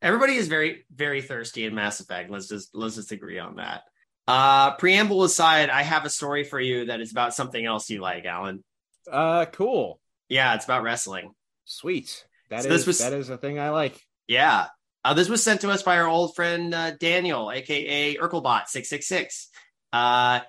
Everybody 0.00 0.34
is 0.34 0.48
very 0.48 0.84
very 0.94 1.22
thirsty 1.22 1.64
in 1.64 1.74
Mass 1.74 2.00
Effect. 2.00 2.30
Let's 2.30 2.48
just 2.48 2.74
let's 2.74 2.96
just 2.96 3.12
agree 3.12 3.38
on 3.38 3.56
that. 3.56 3.82
Uh, 4.28 4.74
preamble 4.76 5.24
aside, 5.24 5.70
I 5.70 5.82
have 5.82 6.04
a 6.04 6.10
story 6.10 6.44
for 6.44 6.60
you 6.60 6.86
that 6.86 7.00
is 7.00 7.10
about 7.10 7.34
something 7.34 7.64
else 7.64 7.88
you 7.88 8.00
like, 8.00 8.26
Alan. 8.26 8.62
Uh, 9.10 9.46
cool, 9.46 10.00
Yeah, 10.28 10.54
it's 10.54 10.66
about 10.66 10.82
wrestling. 10.82 11.32
sweet. 11.64 12.26
That 12.50 12.58
is 12.60 12.64
So 12.64 12.68
this 12.68 12.86
was- 12.86 12.98
that 12.98 13.12
is 13.14 13.30
a 13.30 13.38
thing 13.38 13.58
I 13.58 13.70
like. 13.70 13.98
Yeah. 14.26 14.66
Uh, 15.04 15.14
this 15.14 15.28
was 15.30 15.42
sent 15.42 15.62
to 15.62 15.70
us 15.70 15.82
by 15.82 15.96
our 15.98 16.06
old 16.06 16.34
friend 16.34 16.74
uh, 16.74 16.90
Daniel, 16.92 17.50
aka 17.50 18.16
Urkelbot666. 18.16 19.46
Uh, 19.92 20.40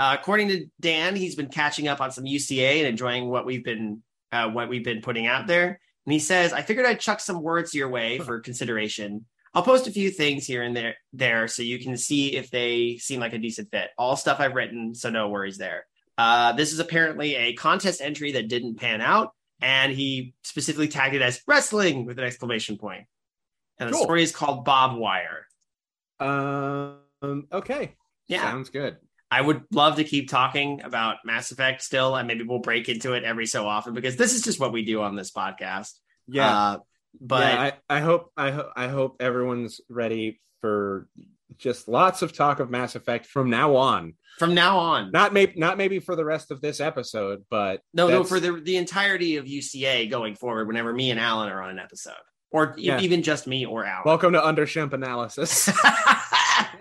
uh, 0.00 0.16
according 0.18 0.48
to 0.48 0.66
Dan, 0.80 1.14
he's 1.14 1.36
been 1.36 1.48
catching 1.48 1.86
up 1.86 2.00
on 2.00 2.10
some 2.10 2.24
UCA 2.24 2.78
and 2.78 2.88
enjoying 2.88 3.28
what 3.28 3.46
we've 3.46 3.64
been 3.64 4.02
uh, 4.32 4.48
what 4.48 4.68
we've 4.68 4.84
been 4.84 5.02
putting 5.02 5.26
out 5.26 5.46
there. 5.46 5.78
And 6.06 6.12
he 6.12 6.18
says, 6.18 6.52
"I 6.52 6.62
figured 6.62 6.86
I'd 6.86 6.98
chuck 7.00 7.20
some 7.20 7.42
words 7.42 7.74
your 7.74 7.88
way 7.88 8.18
for 8.26 8.40
consideration. 8.40 9.26
I'll 9.52 9.62
post 9.64 9.86
a 9.88 9.90
few 9.90 10.10
things 10.10 10.46
here 10.46 10.62
and 10.62 10.76
there, 10.76 10.94
there, 11.12 11.48
so 11.48 11.62
you 11.62 11.78
can 11.80 11.96
see 11.96 12.36
if 12.36 12.50
they 12.50 12.98
seem 12.98 13.18
like 13.20 13.32
a 13.32 13.38
decent 13.38 13.70
fit. 13.70 13.90
All 13.98 14.16
stuff 14.16 14.38
I've 14.40 14.54
written, 14.54 14.94
so 14.94 15.10
no 15.10 15.28
worries 15.28 15.58
there. 15.58 15.86
Uh, 16.16 16.52
this 16.52 16.72
is 16.72 16.78
apparently 16.78 17.34
a 17.34 17.54
contest 17.54 18.00
entry 18.00 18.32
that 18.32 18.48
didn't 18.48 18.76
pan 18.76 19.00
out, 19.00 19.32
and 19.60 19.92
he 19.92 20.34
specifically 20.44 20.86
tagged 20.88 21.14
it 21.16 21.22
as 21.22 21.42
wrestling 21.48 22.06
with 22.06 22.18
an 22.18 22.24
exclamation 22.24 22.76
point. 22.78 23.04
And 23.78 23.88
the 23.88 23.94
Cool. 23.94 24.04
story 24.04 24.22
is 24.22 24.30
called 24.30 24.64
Bob 24.64 24.96
Wire. 24.96 25.46
Um, 26.20 27.46
okay, 27.52 27.94
Yeah. 28.28 28.42
sounds 28.42 28.70
good. 28.70 28.98
I 29.32 29.40
would 29.40 29.62
love 29.72 29.96
to 29.96 30.04
keep 30.04 30.28
talking 30.28 30.82
about 30.82 31.18
Mass 31.24 31.50
Effect 31.52 31.82
still, 31.82 32.16
and 32.16 32.26
maybe 32.26 32.42
we'll 32.42 32.58
break 32.58 32.88
into 32.88 33.12
it 33.14 33.24
every 33.24 33.46
so 33.46 33.66
often 33.66 33.94
because 33.94 34.16
this 34.16 34.34
is 34.34 34.42
just 34.42 34.58
what 34.60 34.72
we 34.72 34.84
do 34.84 35.02
on 35.02 35.14
this 35.16 35.30
podcast. 35.30 35.92
Yeah, 36.26 36.56
Uh, 36.56 36.78
but 37.20 37.52
yeah, 37.52 37.70
I, 37.88 37.96
I 37.96 38.00
hope 38.00 38.32
I 38.36 38.50
hope 38.50 38.70
I 38.76 38.88
hope 38.88 39.16
everyone's 39.20 39.80
ready 39.88 40.40
for 40.60 41.08
just 41.56 41.88
lots 41.88 42.22
of 42.22 42.32
talk 42.32 42.60
of 42.60 42.70
Mass 42.70 42.94
Effect 42.94 43.26
from 43.26 43.50
now 43.50 43.76
on. 43.76 44.14
from 44.38 44.54
now 44.54 44.78
on, 44.78 45.10
Not 45.10 45.32
maybe 45.32 45.54
not 45.58 45.76
maybe 45.78 45.98
for 45.98 46.16
the 46.16 46.24
rest 46.24 46.50
of 46.50 46.60
this 46.60 46.80
episode, 46.80 47.44
but 47.50 47.80
no, 47.92 48.08
no, 48.08 48.24
for 48.24 48.40
the 48.40 48.52
the 48.52 48.76
entirety 48.76 49.36
of 49.36 49.46
UCA 49.46 50.10
going 50.10 50.34
forward, 50.34 50.68
whenever 50.68 50.92
me 50.92 51.10
and 51.10 51.18
Alan 51.20 51.48
are 51.48 51.62
on 51.62 51.70
an 51.70 51.78
episode, 51.78 52.12
or 52.50 52.74
Yeah. 52.76 53.00
even 53.00 53.22
just 53.22 53.46
me 53.46 53.66
or 53.66 53.84
Alan. 53.84 54.02
welcome 54.04 54.32
to 54.34 54.44
Under 54.46 54.64
Undershimp 54.66 54.92
analysis. 54.92 55.70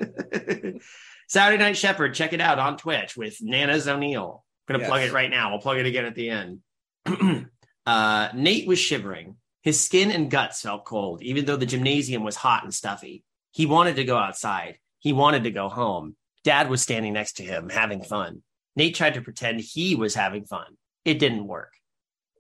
Saturday 1.28 1.64
Night 1.64 1.78
Shepherd, 1.78 2.14
check 2.14 2.34
it 2.34 2.42
out 2.42 2.60
on 2.60 2.78
Twitch 2.78 3.16
with 3.18 3.38
Nana's 3.42 3.88
O'Neill. 3.88 4.44
I'm 4.68 4.74
gonna 4.74 4.84
Yes. 4.84 4.90
plug 4.90 5.02
it 5.04 5.14
right 5.14 5.30
now. 5.30 5.52
I'll 5.54 5.60
plug 5.60 5.78
it 5.78 5.86
again 5.86 6.06
at 6.06 6.16
the 6.16 6.30
end. 6.30 6.60
uh, 7.86 8.30
Nate 8.36 8.68
was 8.68 8.80
shivering. 8.80 9.36
His 9.62 9.80
skin 9.84 10.12
and 10.12 10.32
guts 10.32 10.62
felt 10.62 10.86
cold, 10.86 11.22
even 11.22 11.46
though 11.46 11.58
the 11.58 11.66
gymnasium 11.66 12.24
was 12.24 12.36
hot 12.36 12.64
and 12.64 12.74
stuffy. 12.74 13.24
He 13.52 13.66
wanted 13.66 13.98
to 13.98 14.06
go 14.06 14.18
outside. 14.18 14.78
He 15.00 15.14
wanted 15.14 15.44
to 15.44 15.52
go 15.52 15.70
home. 15.70 16.16
Dad 16.44 16.70
was 16.70 16.82
standing 16.82 17.14
next 17.14 17.34
to 17.34 17.44
him, 17.44 17.70
having 17.70 18.02
fun. 18.02 18.42
Nate 18.76 18.96
tried 18.96 19.16
to 19.16 19.22
pretend 19.22 19.60
he 19.60 19.96
was 19.96 20.16
having 20.16 20.46
fun. 20.46 20.78
It 21.04 21.20
didn't 21.20 21.48
work. 21.48 21.74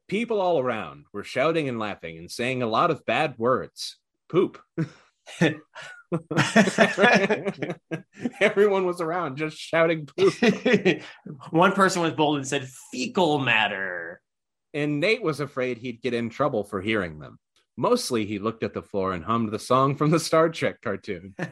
People 0.07 0.39
all 0.39 0.59
around 0.59 1.05
were 1.11 1.23
shouting 1.23 1.67
and 1.67 1.79
laughing 1.79 2.17
and 2.17 2.31
saying 2.31 2.63
a 2.63 2.67
lot 2.67 2.91
of 2.91 3.05
bad 3.05 3.35
words. 3.37 3.97
Poop. 4.29 4.59
Everyone 8.39 8.85
was 8.85 9.01
around 9.01 9.37
just 9.37 9.57
shouting 9.57 10.05
poop. 10.07 10.33
One 11.51 11.73
person 11.73 12.01
was 12.01 12.13
bold 12.13 12.37
and 12.37 12.47
said 12.47 12.67
fecal 12.91 13.39
matter. 13.39 14.21
And 14.73 14.99
Nate 14.99 15.23
was 15.23 15.39
afraid 15.39 15.77
he'd 15.77 16.01
get 16.01 16.13
in 16.13 16.29
trouble 16.29 16.63
for 16.63 16.81
hearing 16.81 17.19
them. 17.19 17.39
Mostly, 17.77 18.25
he 18.25 18.39
looked 18.39 18.63
at 18.63 18.73
the 18.73 18.83
floor 18.83 19.13
and 19.13 19.23
hummed 19.23 19.51
the 19.51 19.59
song 19.59 19.95
from 19.95 20.09
the 20.11 20.19
Star 20.19 20.49
Trek 20.49 20.81
cartoon. 20.81 21.33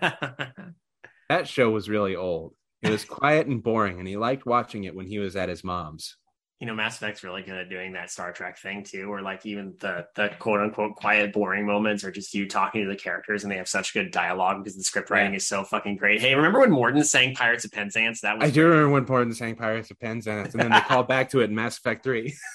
That 1.30 1.48
show 1.48 1.70
was 1.72 1.90
really 1.90 2.16
old. 2.16 2.54
It 2.82 2.90
was 2.90 3.04
quiet 3.04 3.48
and 3.48 3.62
boring, 3.62 4.00
and 4.00 4.08
he 4.08 4.16
liked 4.16 4.46
watching 4.46 4.86
it 4.86 4.96
when 4.96 5.08
he 5.08 5.20
was 5.20 5.36
at 5.36 5.50
his 5.50 5.62
mom's. 5.62 6.16
you 6.60 6.68
know, 6.68 6.74
Mass 6.74 6.96
Effect's 6.98 7.24
really 7.24 7.42
good 7.42 7.56
at 7.58 7.70
doing 7.70 7.94
that 7.94 8.10
Star 8.10 8.32
Trek 8.32 8.58
thing 8.58 8.84
too, 8.84 9.10
where 9.10 9.22
like 9.22 9.46
even 9.46 9.76
the 9.80 10.06
the 10.16 10.30
quote 10.40 10.60
unquote 10.62 10.96
quiet, 10.96 11.34
boring 11.34 11.68
moments 11.68 12.04
are 12.04 12.12
just 12.12 12.34
you 12.34 12.48
talking 12.48 12.82
to 12.84 12.90
the 12.90 12.96
characters 12.96 13.44
and 13.44 13.52
they 13.52 13.58
have 13.58 13.68
such 13.68 13.94
good 13.94 14.12
dialogue 14.12 14.64
because 14.64 14.78
the 14.78 14.84
script 14.84 15.10
writing 15.10 15.34
is 15.34 15.46
so 15.46 15.64
fucking 15.64 15.98
great. 15.98 16.22
Hey, 16.22 16.34
remember 16.34 16.62
when 16.62 16.72
Mordin 16.72 17.04
sang 17.04 17.36
Pirates 17.36 17.66
of 17.66 17.72
Penzance? 17.72 18.22
That 18.22 18.40
was 18.40 18.48
I 18.50 18.52
do 18.52 18.66
remember 18.66 18.92
when 18.92 19.06
Portland 19.06 19.36
sang 19.36 19.56
Pirates 19.56 19.92
of 19.92 20.00
Penzance, 20.00 20.54
and 20.54 20.64
then 20.64 20.72
they 20.72 20.80
called 20.80 21.08
back 21.10 21.30
to 21.32 21.42
it 21.42 21.50
in 21.50 21.56
Mass 21.56 21.78
Effect 21.78 22.04
3. 22.04 22.34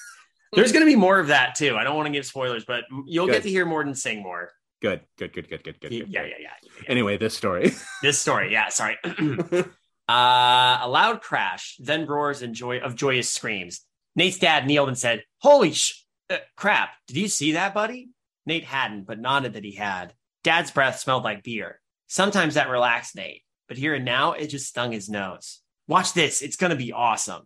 there's 0.55 0.71
gonna 0.71 0.85
be 0.85 0.95
more 0.95 1.19
of 1.19 1.27
that 1.27 1.55
too. 1.55 1.75
I 1.77 1.83
don't 1.83 1.95
want 1.95 2.07
to 2.07 2.13
give 2.13 2.25
spoilers, 2.25 2.65
but 2.65 2.83
you'll 3.05 3.25
Good. 3.25 3.33
get 3.33 3.43
to 3.43 3.49
hear 3.49 3.65
Mordin 3.65 3.95
sing 3.95 4.21
more. 4.21 4.51
Good, 4.81 5.01
good, 5.17 5.31
good, 5.33 5.49
good, 5.49 5.63
good, 5.63 5.79
good. 5.79 5.91
He- 5.91 5.99
good, 6.01 6.09
yeah, 6.09 6.23
yeah, 6.23 6.35
yeah, 6.39 6.47
yeah. 6.61 6.83
Anyway, 6.87 7.17
this 7.17 7.35
story. 7.35 7.71
This 8.01 8.19
story, 8.19 8.51
yeah, 8.51 8.67
sorry. 8.69 8.97
uh, 9.05 9.63
a 10.09 10.87
loud 10.89 11.21
crash, 11.21 11.77
then 11.79 12.05
roars 12.05 12.41
and 12.41 12.53
joy 12.53 12.79
of 12.79 12.95
joyous 12.95 13.29
screams. 13.29 13.81
Nate's 14.15 14.37
dad 14.37 14.67
kneeled 14.67 14.89
and 14.89 14.97
said, 14.97 15.23
"Holy 15.39 15.71
sh- 15.73 16.05
uh, 16.29 16.37
crap! 16.57 16.89
Did 17.07 17.17
you 17.17 17.27
see 17.27 17.53
that, 17.53 17.73
buddy?" 17.73 18.09
Nate 18.45 18.65
hadn't, 18.65 19.05
but 19.05 19.19
nodded 19.19 19.53
that 19.53 19.63
he 19.63 19.71
had. 19.73 20.13
Dad's 20.43 20.69
breath 20.71 20.99
smelled 20.99 21.23
like 21.23 21.43
beer. 21.43 21.79
Sometimes 22.07 22.55
that 22.55 22.69
relaxed 22.69 23.15
Nate, 23.15 23.43
but 23.69 23.77
here 23.77 23.95
and 23.95 24.03
now 24.03 24.33
it 24.33 24.47
just 24.47 24.67
stung 24.67 24.91
his 24.91 25.07
nose. 25.09 25.61
Watch 25.87 26.13
this; 26.13 26.41
it's 26.41 26.57
gonna 26.57 26.75
be 26.75 26.91
awesome. 26.91 27.43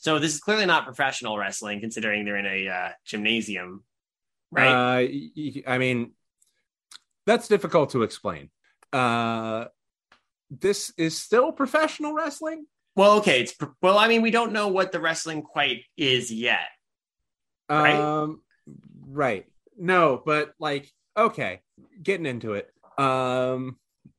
So 0.00 0.18
this 0.18 0.34
is 0.34 0.40
clearly 0.40 0.64
not 0.64 0.86
professional 0.86 1.36
wrestling, 1.36 1.80
considering 1.80 2.24
they're 2.24 2.38
in 2.38 2.46
a 2.46 2.68
uh, 2.68 2.88
gymnasium, 3.04 3.84
right? 4.50 5.04
Uh, 5.04 5.70
I 5.70 5.76
mean, 5.76 6.12
that's 7.26 7.48
difficult 7.48 7.90
to 7.90 8.02
explain. 8.02 8.48
Uh, 8.94 9.66
this 10.50 10.90
is 10.96 11.18
still 11.18 11.52
professional 11.52 12.14
wrestling. 12.14 12.66
well, 12.96 13.18
okay. 13.18 13.42
It's 13.42 13.54
well, 13.82 13.98
I 13.98 14.08
mean, 14.08 14.22
we 14.22 14.30
don't 14.30 14.52
know 14.52 14.68
what 14.68 14.90
the 14.90 15.00
wrestling 15.00 15.42
quite 15.42 15.84
is 15.98 16.32
yet. 16.32 16.66
Right? 17.68 17.94
Um, 17.94 18.40
right. 19.06 19.44
No, 19.78 20.20
but 20.24 20.54
like, 20.58 20.90
okay, 21.14 21.60
getting 22.02 22.26
into 22.26 22.54
it. 22.54 22.70
Um, 22.98 23.76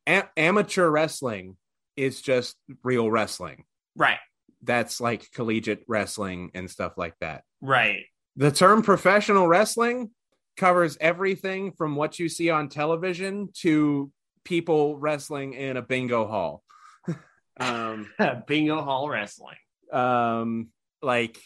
a- 0.07 0.29
amateur 0.37 0.87
wrestling 0.89 1.57
is 1.97 2.21
just 2.21 2.55
real 2.83 3.09
wrestling. 3.09 3.65
Right. 3.95 4.19
That's 4.63 5.01
like 5.01 5.31
collegiate 5.31 5.83
wrestling 5.87 6.51
and 6.53 6.69
stuff 6.69 6.93
like 6.97 7.15
that. 7.21 7.43
Right. 7.61 8.05
The 8.35 8.51
term 8.51 8.81
professional 8.81 9.47
wrestling 9.47 10.11
covers 10.57 10.97
everything 11.01 11.71
from 11.73 11.95
what 11.95 12.19
you 12.19 12.29
see 12.29 12.49
on 12.49 12.69
television 12.69 13.49
to 13.61 14.11
people 14.43 14.97
wrestling 14.97 15.53
in 15.53 15.77
a 15.77 15.81
bingo 15.81 16.27
hall. 16.27 16.63
um, 17.59 18.09
Bingo 18.47 18.81
Hall 18.81 19.09
Wrestling. 19.09 19.55
um, 19.91 20.69
like 21.01 21.37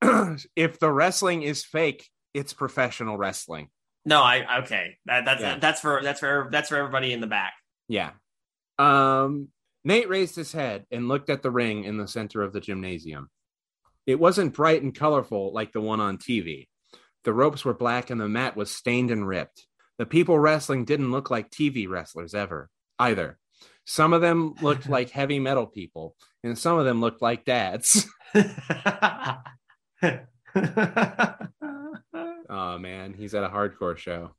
if 0.56 0.78
the 0.78 0.90
wrestling 0.90 1.42
is 1.42 1.64
fake, 1.64 2.08
it's 2.32 2.52
professional 2.52 3.16
wrestling. 3.16 3.68
No, 4.04 4.22
I 4.22 4.60
okay. 4.62 4.98
That, 5.06 5.24
that's 5.24 5.40
Yeah. 5.40 5.58
that's 5.58 5.80
for 5.80 6.00
that's 6.02 6.20
for 6.20 6.48
that's 6.52 6.68
for 6.68 6.76
everybody 6.76 7.12
in 7.12 7.20
the 7.20 7.26
back. 7.26 7.54
Yeah. 7.88 8.10
Um, 8.78 9.48
Nate 9.84 10.08
raised 10.08 10.34
his 10.36 10.52
head 10.52 10.86
and 10.90 11.08
looked 11.08 11.28
at 11.30 11.42
the 11.42 11.50
ring 11.50 11.84
in 11.84 11.98
the 11.98 12.08
center 12.08 12.42
of 12.42 12.52
the 12.52 12.60
gymnasium. 12.60 13.28
It 14.06 14.18
wasn't 14.18 14.54
bright 14.54 14.82
and 14.82 14.94
colorful 14.94 15.52
like 15.52 15.72
the 15.72 15.80
one 15.80 16.00
on 16.00 16.18
TV. 16.18 16.68
The 17.24 17.32
ropes 17.32 17.64
were 17.64 17.74
black 17.74 18.10
and 18.10 18.20
the 18.20 18.28
mat 18.28 18.56
was 18.56 18.70
stained 18.70 19.10
and 19.10 19.26
ripped. 19.26 19.66
The 19.98 20.06
people 20.06 20.38
wrestling 20.38 20.84
didn't 20.84 21.12
look 21.12 21.30
like 21.30 21.50
TV 21.50 21.88
wrestlers 21.88 22.34
ever, 22.34 22.68
either. 22.98 23.38
Some 23.86 24.12
of 24.12 24.20
them 24.22 24.54
looked 24.62 24.88
like 24.88 25.10
heavy 25.20 25.38
metal 25.38 25.66
people, 25.66 26.16
and 26.42 26.58
some 26.58 26.78
of 26.78 26.84
them 26.84 27.00
looked 27.00 27.22
like 27.22 27.44
dads. 27.44 28.06
Oh 32.50 32.78
man, 32.78 33.14
he's 33.14 33.34
at 33.34 33.42
a 33.44 33.48
hardcore 33.48 33.96
show. 33.96 34.34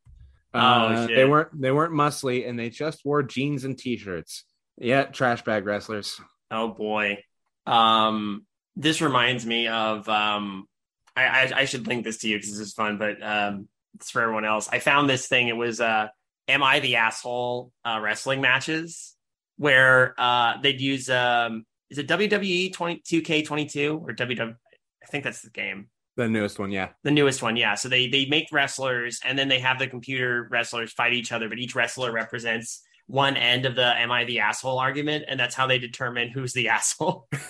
Oh, 0.53 0.59
Uh, 0.59 1.07
shit. 1.07 1.15
They 1.15 1.25
weren't 1.25 1.59
they 1.59 1.71
weren't 1.71 1.93
muscly, 1.93 2.47
and 2.47 2.57
they 2.57 2.69
just 2.69 3.03
wore 3.03 3.23
jeans 3.23 3.65
and 3.65 3.77
t-shirts. 3.77 4.45
Yeah, 4.77 5.03
trash 5.03 5.43
bag 5.43 5.65
wrestlers. 5.65 6.19
oh 6.51 6.69
boy. 6.69 7.23
Um, 7.65 8.45
this 8.75 9.01
reminds 9.01 9.45
me 9.45 9.67
of 9.67 10.07
um, 10.09 10.67
I 11.15 11.25
I, 11.25 11.51
I 11.55 11.65
should 11.65 11.87
link 11.87 12.03
this 12.03 12.17
to 12.19 12.27
you 12.27 12.37
because 12.37 12.51
this 12.51 12.59
is 12.59 12.73
fun. 12.73 12.97
But 12.97 13.23
um, 13.23 13.67
it's 13.95 14.11
for 14.11 14.21
everyone 14.21 14.45
else. 14.45 14.69
I 14.71 14.79
found 14.79 15.09
this 15.09 15.27
thing. 15.27 15.47
It 15.47 15.57
was 15.57 15.79
uh, 15.79 16.07
"Am 16.47 16.63
I 16.63 16.79
the 16.79 16.97
asshole?" 16.97 17.71
Uh, 17.83 17.99
wrestling 18.01 18.41
matches 18.41 19.15
where 19.57 20.13
uh, 20.17 20.59
they'd 20.61 20.81
use 20.81 21.09
um, 21.09 21.65
is 21.89 21.97
it 21.97 22.07
WWE 22.07 22.73
22K 22.73 23.45
22 23.45 24.03
or 24.05 24.13
WW? 24.13 24.55
I 25.03 25.05
think 25.07 25.23
that's 25.23 25.41
the 25.41 25.49
game. 25.49 25.89
The 26.17 26.27
newest 26.27 26.59
one, 26.59 26.71
yeah. 26.71 26.89
The 27.03 27.11
newest 27.11 27.41
one, 27.41 27.57
yeah. 27.57 27.75
So 27.75 27.89
they 27.89 28.07
they 28.07 28.25
make 28.25 28.47
wrestlers 28.51 29.19
and 29.23 29.37
then 29.37 29.49
they 29.49 29.59
have 29.59 29.79
the 29.79 29.87
computer 29.87 30.47
wrestlers 30.49 30.91
fight 30.93 31.13
each 31.13 31.31
other, 31.31 31.49
but 31.49 31.59
each 31.59 31.75
wrestler 31.75 32.11
represents 32.11 32.81
one 33.07 33.37
end 33.37 33.65
of 33.65 33.75
the 33.75 33.85
am 33.85 34.11
I 34.11 34.23
the 34.23 34.39
asshole 34.39 34.79
argument, 34.79 35.25
and 35.27 35.39
that's 35.39 35.55
how 35.55 35.67
they 35.67 35.79
determine 35.79 36.29
who's 36.29 36.53
the 36.53 36.69
asshole. 36.75 37.27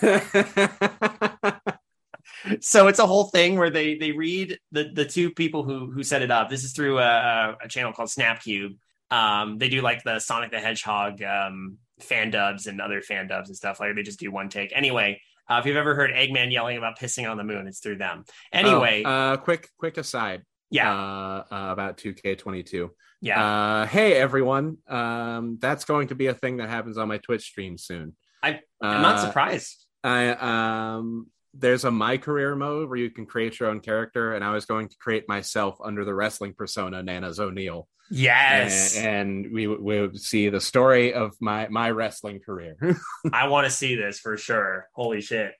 so 2.60 2.88
it's 2.88 2.98
a 2.98 3.06
whole 3.06 3.24
thing 3.24 3.56
where 3.56 3.70
they 3.70 3.96
they 3.96 4.12
read 4.12 4.58
the 4.72 4.90
the 4.92 5.04
two 5.04 5.30
people 5.30 5.64
who 5.64 5.90
who 5.90 6.02
set 6.02 6.22
it 6.22 6.30
up. 6.30 6.48
This 6.50 6.64
is 6.64 6.72
through 6.72 6.98
a, 6.98 7.56
a 7.62 7.68
channel 7.68 7.92
called 7.92 8.08
Snapcube. 8.08 8.76
Um, 9.10 9.58
they 9.58 9.68
do 9.68 9.82
like 9.82 10.02
the 10.02 10.18
Sonic 10.18 10.50
the 10.50 10.60
Hedgehog 10.60 11.22
um, 11.22 11.78
fan 12.00 12.30
dubs 12.30 12.66
and 12.66 12.80
other 12.80 13.00
fan 13.00 13.28
dubs 13.28 13.48
and 13.48 13.56
stuff. 13.56 13.80
Like 13.80 13.94
they 13.94 14.02
just 14.02 14.18
do 14.18 14.30
one 14.30 14.48
take. 14.48 14.72
Anyway, 14.74 15.20
uh, 15.48 15.58
if 15.60 15.66
you've 15.66 15.76
ever 15.76 15.94
heard 15.94 16.10
Eggman 16.10 16.52
yelling 16.52 16.76
about 16.76 16.98
pissing 16.98 17.30
on 17.30 17.36
the 17.36 17.44
moon, 17.44 17.66
it's 17.66 17.80
through 17.80 17.98
them. 17.98 18.24
Anyway, 18.52 19.02
oh, 19.04 19.10
uh, 19.10 19.36
quick 19.36 19.70
quick 19.78 19.96
aside. 19.96 20.42
Yeah, 20.70 20.92
uh, 20.92 21.44
uh 21.50 21.72
about 21.72 21.96
2K22. 21.98 22.90
Yeah. 23.26 23.44
Uh, 23.44 23.86
hey 23.86 24.14
everyone, 24.14 24.78
um, 24.88 25.58
that's 25.60 25.84
going 25.84 26.08
to 26.08 26.14
be 26.14 26.28
a 26.28 26.34
thing 26.34 26.58
that 26.58 26.68
happens 26.68 26.96
on 26.98 27.08
my 27.08 27.18
Twitch 27.18 27.42
stream 27.42 27.76
soon. 27.76 28.14
I, 28.42 28.60
I'm 28.80 29.02
not 29.02 29.16
Uh, 29.16 29.26
surprised. 29.26 29.84
I 30.04 30.28
um 30.30 31.26
there's 31.52 31.84
a 31.84 31.90
my 31.90 32.18
career 32.18 32.54
mode 32.54 32.88
where 32.88 32.98
you 32.98 33.10
can 33.10 33.26
create 33.26 33.58
your 33.58 33.70
own 33.70 33.80
character, 33.80 34.34
and 34.34 34.44
I 34.44 34.52
was 34.52 34.66
going 34.66 34.88
to 34.88 34.96
create 34.98 35.24
myself 35.26 35.78
under 35.82 36.04
the 36.04 36.14
wrestling 36.14 36.52
persona 36.54 37.02
Nana's 37.02 37.40
O'Neill, 37.40 37.88
Yes, 38.10 38.96
and, 38.96 39.44
and 39.46 39.52
we 39.52 39.66
would- 39.66 39.80
we 39.80 40.18
see 40.18 40.48
the 40.50 40.60
story 40.60 41.12
of 41.14 41.32
my 41.40 41.66
my 41.68 41.90
wrestling 41.90 42.38
career. 42.40 42.76
I 43.32 43.48
want 43.48 43.64
to 43.66 43.70
see 43.70 43.96
this 43.96 44.20
for 44.20 44.36
sure. 44.36 44.86
Holy 44.94 45.20
shit! 45.22 45.52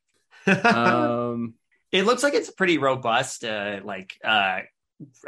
um, 0.65 1.55
it 1.91 2.05
looks 2.05 2.23
like 2.23 2.35
it's 2.35 2.51
a 2.51 2.55
pretty 2.55 2.79
robust, 2.79 3.43
uh, 3.43 3.81
like 3.83 4.13
uh, 4.23 4.61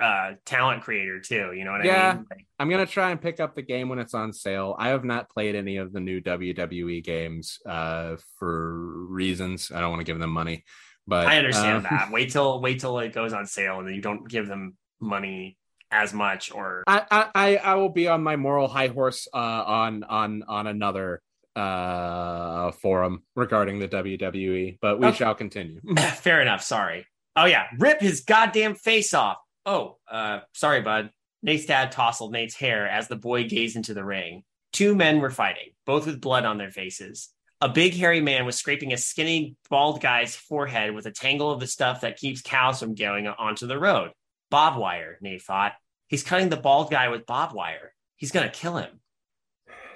uh, 0.00 0.32
talent 0.44 0.82
creator 0.82 1.20
too. 1.20 1.52
You 1.54 1.64
know 1.64 1.72
what 1.72 1.84
Yeah. 1.84 2.10
I 2.10 2.14
mean? 2.14 2.26
Like, 2.30 2.46
I'm 2.58 2.70
gonna 2.70 2.86
try 2.86 3.10
and 3.10 3.20
pick 3.20 3.38
up 3.40 3.54
the 3.54 3.62
game 3.62 3.88
when 3.88 3.98
it's 3.98 4.14
on 4.14 4.32
sale. 4.32 4.74
I 4.78 4.88
have 4.88 5.04
not 5.04 5.28
played 5.28 5.54
any 5.54 5.76
of 5.76 5.92
the 5.92 6.00
new 6.00 6.20
WWE 6.20 7.02
games 7.04 7.58
uh, 7.66 8.16
for 8.38 9.06
reasons 9.06 9.70
I 9.74 9.80
don't 9.80 9.90
want 9.90 10.00
to 10.00 10.04
give 10.10 10.18
them 10.18 10.30
money, 10.30 10.64
but 11.06 11.26
I 11.26 11.38
understand 11.38 11.78
um, 11.78 11.82
that. 11.84 12.08
Wait 12.12 12.30
till 12.30 12.60
wait 12.60 12.80
till 12.80 12.98
it 12.98 13.12
goes 13.12 13.32
on 13.32 13.46
sale 13.46 13.78
and 13.78 13.86
then 13.86 13.94
you 13.94 14.02
don't 14.02 14.28
give 14.28 14.46
them 14.48 14.76
money 15.00 15.56
as 15.90 16.12
much 16.12 16.52
or 16.52 16.82
I, 16.86 17.02
I 17.10 17.30
I 17.34 17.56
I 17.56 17.74
will 17.74 17.88
be 17.88 18.08
on 18.08 18.22
my 18.22 18.36
moral 18.36 18.68
high 18.68 18.88
horse 18.88 19.26
uh, 19.32 19.36
on 19.36 20.04
on 20.04 20.42
on 20.48 20.66
another 20.66 21.22
uh 21.56 22.70
forum 22.72 23.22
regarding 23.34 23.78
the 23.78 23.88
WWE, 23.88 24.78
but 24.80 24.98
we 25.00 25.06
Okay. 25.08 25.16
shall 25.18 25.34
continue. 25.34 25.80
fair 26.16 26.40
enough. 26.40 26.62
Sorry. 26.62 27.06
Oh 27.36 27.44
yeah, 27.46 27.66
rip 27.78 28.00
his 28.00 28.20
goddamn 28.22 28.74
face 28.74 29.14
off. 29.14 29.38
Oh, 29.68 29.98
uh, 30.10 30.40
sorry, 30.54 30.80
bud. 30.80 31.10
Nate's 31.42 31.66
dad 31.66 31.92
tousled 31.92 32.32
Nate's 32.32 32.54
hair 32.54 32.88
as 32.88 33.06
the 33.06 33.16
boy 33.16 33.46
gazed 33.46 33.76
into 33.76 33.92
the 33.92 34.02
ring. 34.02 34.44
Two 34.72 34.94
men 34.94 35.20
were 35.20 35.28
fighting, 35.28 35.74
both 35.84 36.06
with 36.06 36.22
blood 36.22 36.46
on 36.46 36.56
their 36.56 36.70
faces. 36.70 37.28
A 37.60 37.68
big 37.68 37.92
hairy 37.92 38.22
man 38.22 38.46
was 38.46 38.56
scraping 38.56 38.94
a 38.94 38.96
skinny 38.96 39.56
bald 39.68 40.00
guy's 40.00 40.34
forehead 40.34 40.94
with 40.94 41.04
a 41.04 41.10
tangle 41.10 41.50
of 41.50 41.60
the 41.60 41.66
stuff 41.66 42.00
that 42.00 42.16
keeps 42.16 42.40
cows 42.40 42.80
from 42.80 42.94
going 42.94 43.26
onto 43.26 43.66
the 43.66 43.78
road. 43.78 44.12
Bob 44.50 44.78
wire, 44.78 45.18
Nate 45.20 45.42
thought. 45.42 45.74
He's 46.06 46.22
cutting 46.22 46.48
the 46.48 46.56
bald 46.56 46.90
guy 46.90 47.08
with 47.08 47.26
bob 47.26 47.52
wire. 47.52 47.92
He's 48.16 48.32
gonna 48.32 48.48
kill 48.48 48.78
him. 48.78 49.00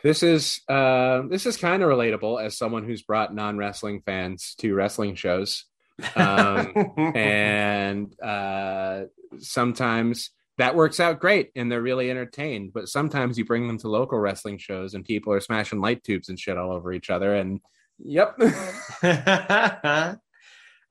This 0.03 0.23
is 0.23 0.61
uh 0.69 1.23
this 1.31 1.47
is 1.47 1.57
kind 1.57 1.83
of 1.83 1.89
relatable 1.89 2.45
as 2.45 2.59
someone 2.59 2.85
who's 2.85 3.03
brought 3.03 3.35
non 3.35 3.57
wrestling 3.57 4.03
fans 4.05 4.55
to 4.59 4.75
wrestling 4.75 5.15
shows. 5.15 5.65
Um, 6.17 7.13
and 7.15 8.21
uh, 8.21 9.03
sometimes 9.39 10.31
that 10.59 10.75
works 10.75 11.01
out 11.01 11.21
great 11.21 11.51
and 11.57 11.71
they're 11.71 11.83
really 11.83 12.11
entertained. 12.11 12.73
But 12.73 12.89
sometimes 12.89 13.39
you 13.39 13.45
bring 13.45 13.67
them 13.67 13.79
to 13.79 13.89
local 13.89 14.19
wrestling 14.19 14.59
shows 14.59 14.95
and 14.95 15.05
people 15.05 15.33
are 15.33 15.41
smashing 15.41 15.81
light 15.81 16.05
tubes 16.05 16.29
and 16.29 16.39
shit 16.39 16.59
all 16.59 16.73
over 16.73 16.93
each 16.93 17.11
other. 17.11 17.35
And 17.35 17.61
yep. 17.99 18.37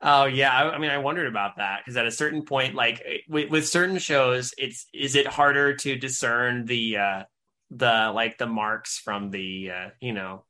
oh 0.02 0.26
yeah, 0.26 0.52
I, 0.52 0.72
I 0.74 0.78
mean, 0.78 0.92
I 0.92 0.98
wondered 0.98 1.28
about 1.28 1.58
that 1.58 1.80
because 1.80 1.98
at 1.98 2.08
a 2.08 2.12
certain 2.12 2.44
point, 2.44 2.76
like 2.76 3.04
with, 3.30 3.50
with 3.50 3.68
certain 3.68 4.00
shows, 4.00 4.54
it's 4.58 4.88
is 4.94 5.16
it 5.16 5.28
harder 5.28 5.76
to 5.78 5.96
discern 5.96 6.66
the 6.66 6.98
uh 6.98 7.24
the 7.70 8.12
like 8.14 8.38
the 8.38 8.48
marks 8.48 8.98
from 8.98 9.30
the 9.30 9.72
uh 9.72 9.90
you 10.02 10.14
know 10.14 10.44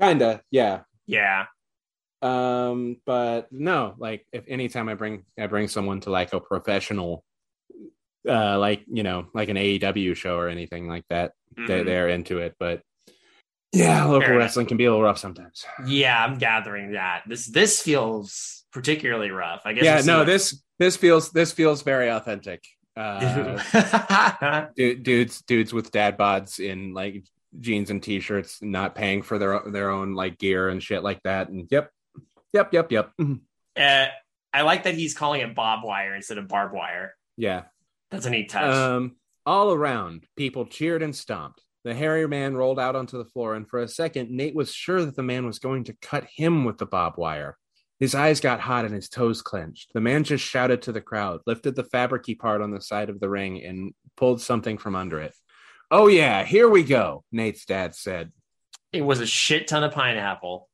Kinda, 0.00 0.42
yeah. 0.50 0.82
yeah 1.06 1.46
Um, 2.22 2.96
but 3.06 3.48
no, 3.50 3.94
like 3.98 4.26
if 4.32 4.44
anytime 4.48 4.88
I 4.88 4.94
bring 4.94 5.24
I 5.38 5.46
bring 5.46 5.68
someone 5.68 6.00
to 6.02 6.10
like 6.10 6.32
a 6.32 6.40
professional 6.40 7.24
uh 8.28 8.58
like 8.58 8.84
you 8.88 9.02
know, 9.02 9.26
like 9.34 9.48
an 9.48 9.56
AEW 9.56 10.16
show 10.16 10.36
or 10.38 10.48
anything 10.48 10.88
like 10.88 11.04
that, 11.10 11.32
they 11.56 11.80
Mhm. 11.80 11.84
they're 11.84 12.08
into 12.08 12.38
it. 12.38 12.54
But 12.58 12.82
yeah, 13.72 14.04
local 14.04 14.20
Fair 14.22 14.30
enough. 14.30 14.38
wrestling 14.44 14.66
can 14.66 14.76
be 14.78 14.86
a 14.86 14.90
little 14.90 15.04
rough 15.04 15.18
sometimes. 15.18 15.64
yeah 15.86 16.24
I'm 16.24 16.38
gathering 16.38 16.92
that 16.92 17.22
this 17.26 17.46
this 17.46 17.82
feels 17.82 18.64
particularly 18.72 19.30
rough. 19.30 19.62
I 19.64 19.72
guess 19.74 19.84
yeah 19.84 20.00
no 20.04 20.24
this 20.24 20.62
this 20.78 20.96
feels 20.96 21.30
this 21.32 21.52
feels 21.52 21.82
very 21.82 22.08
authentic 22.08 22.64
uh 22.98 24.66
du- 24.76 24.96
dudes 24.96 25.42
dudes 25.42 25.72
with 25.72 25.90
dad 25.92 26.18
bods 26.18 26.58
in 26.58 26.94
like 26.94 27.24
jeans 27.60 27.90
and 27.90 28.02
t-shirts 28.02 28.58
not 28.60 28.94
paying 28.94 29.22
for 29.22 29.38
their 29.38 29.60
their 29.70 29.90
own 29.90 30.14
like 30.14 30.36
gear 30.38 30.68
and 30.68 30.82
shit 30.82 31.02
like 31.02 31.22
that 31.22 31.48
and 31.48 31.68
yep 31.70 31.90
yep 32.52 32.72
yep 32.72 32.90
yep 32.90 33.12
uh, 33.20 34.06
I 34.52 34.62
like 34.62 34.82
that 34.84 34.94
he's 34.94 35.14
calling 35.14 35.40
it 35.42 35.54
bob 35.54 35.84
wire 35.84 36.14
instead 36.14 36.38
of 36.38 36.48
barbed 36.48 36.74
wire. 36.74 37.14
yeah 37.36 37.64
That's 38.10 38.26
a 38.26 38.30
neat 38.30 38.48
touch. 38.50 38.74
um 38.74 39.16
all 39.46 39.72
around 39.72 40.24
people 40.36 40.66
cheered 40.66 41.02
and 41.02 41.14
stomped 41.16 41.62
the 41.84 41.94
hairy 41.94 42.28
man 42.28 42.54
rolled 42.56 42.78
out 42.78 42.94
onto 42.96 43.16
the 43.16 43.24
floor 43.24 43.54
and 43.54 43.66
for 43.68 43.80
a 43.80 43.88
second 43.88 44.30
nate 44.30 44.54
was 44.54 44.72
sure 44.74 45.04
that 45.04 45.16
the 45.16 45.22
man 45.22 45.46
was 45.46 45.58
going 45.58 45.84
to 45.84 45.96
cut 46.02 46.24
him 46.36 46.64
with 46.64 46.76
the 46.78 46.86
bob 46.86 47.14
wire 47.16 47.56
his 48.00 48.14
eyes 48.14 48.40
got 48.40 48.60
hot 48.60 48.84
and 48.84 48.94
his 48.94 49.08
toes 49.08 49.42
clenched. 49.42 49.90
The 49.92 50.00
man 50.00 50.22
just 50.22 50.44
shouted 50.44 50.82
to 50.82 50.92
the 50.92 51.00
crowd, 51.00 51.40
lifted 51.48 51.74
the 51.74 51.82
fabricy 51.82 52.38
part 52.38 52.60
on 52.62 52.70
the 52.70 52.80
side 52.80 53.10
of 53.10 53.18
the 53.18 53.28
ring, 53.28 53.60
and 53.64 53.92
pulled 54.16 54.40
something 54.40 54.78
from 54.78 54.94
under 54.94 55.18
it. 55.20 55.34
Oh, 55.90 56.06
yeah, 56.06 56.44
here 56.44 56.68
we 56.68 56.84
go, 56.84 57.24
Nate's 57.32 57.64
dad 57.64 57.96
said. 57.96 58.30
it 58.92 59.02
was 59.02 59.18
a 59.18 59.26
shit 59.26 59.66
ton 59.66 59.82
of 59.82 59.90
pineapple. 59.90 60.68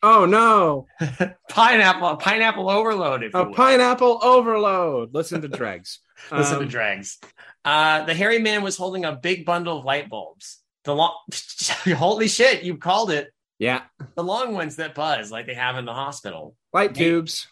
Oh, 0.00 0.26
no, 0.26 0.86
pineapple, 1.50 2.16
pineapple 2.18 2.70
overload. 2.70 3.24
If 3.24 3.34
a 3.34 3.42
will. 3.42 3.52
pineapple 3.52 4.20
overload. 4.22 5.12
Listen 5.12 5.42
to 5.42 5.48
Dregs. 5.60 5.98
Listen 6.30 6.56
Um, 6.56 6.62
to 6.62 6.68
dregs. 6.68 7.18
Uh, 7.64 8.04
the 8.04 8.14
hairy 8.14 8.38
man 8.38 8.62
was 8.62 8.76
holding 8.76 9.04
a 9.04 9.14
big 9.16 9.44
bundle 9.44 9.78
of 9.78 9.84
light 9.84 10.08
bulbs. 10.08 10.60
The 10.84 10.94
long, 10.94 11.14
holy 11.96 12.28
shit, 12.28 12.62
you 12.62 12.76
called 12.78 13.10
it. 13.10 13.28
Yeah, 13.58 13.82
The 14.16 14.24
long 14.24 14.54
ones 14.54 14.76
that 14.76 14.94
buzz 14.94 15.30
like 15.30 15.46
they 15.46 15.52
have 15.54 15.76
in 15.76 15.84
the 15.84 15.92
hospital. 15.92 16.56
light 16.72 16.92
Nate- 16.92 16.96
tubes. 16.98 17.46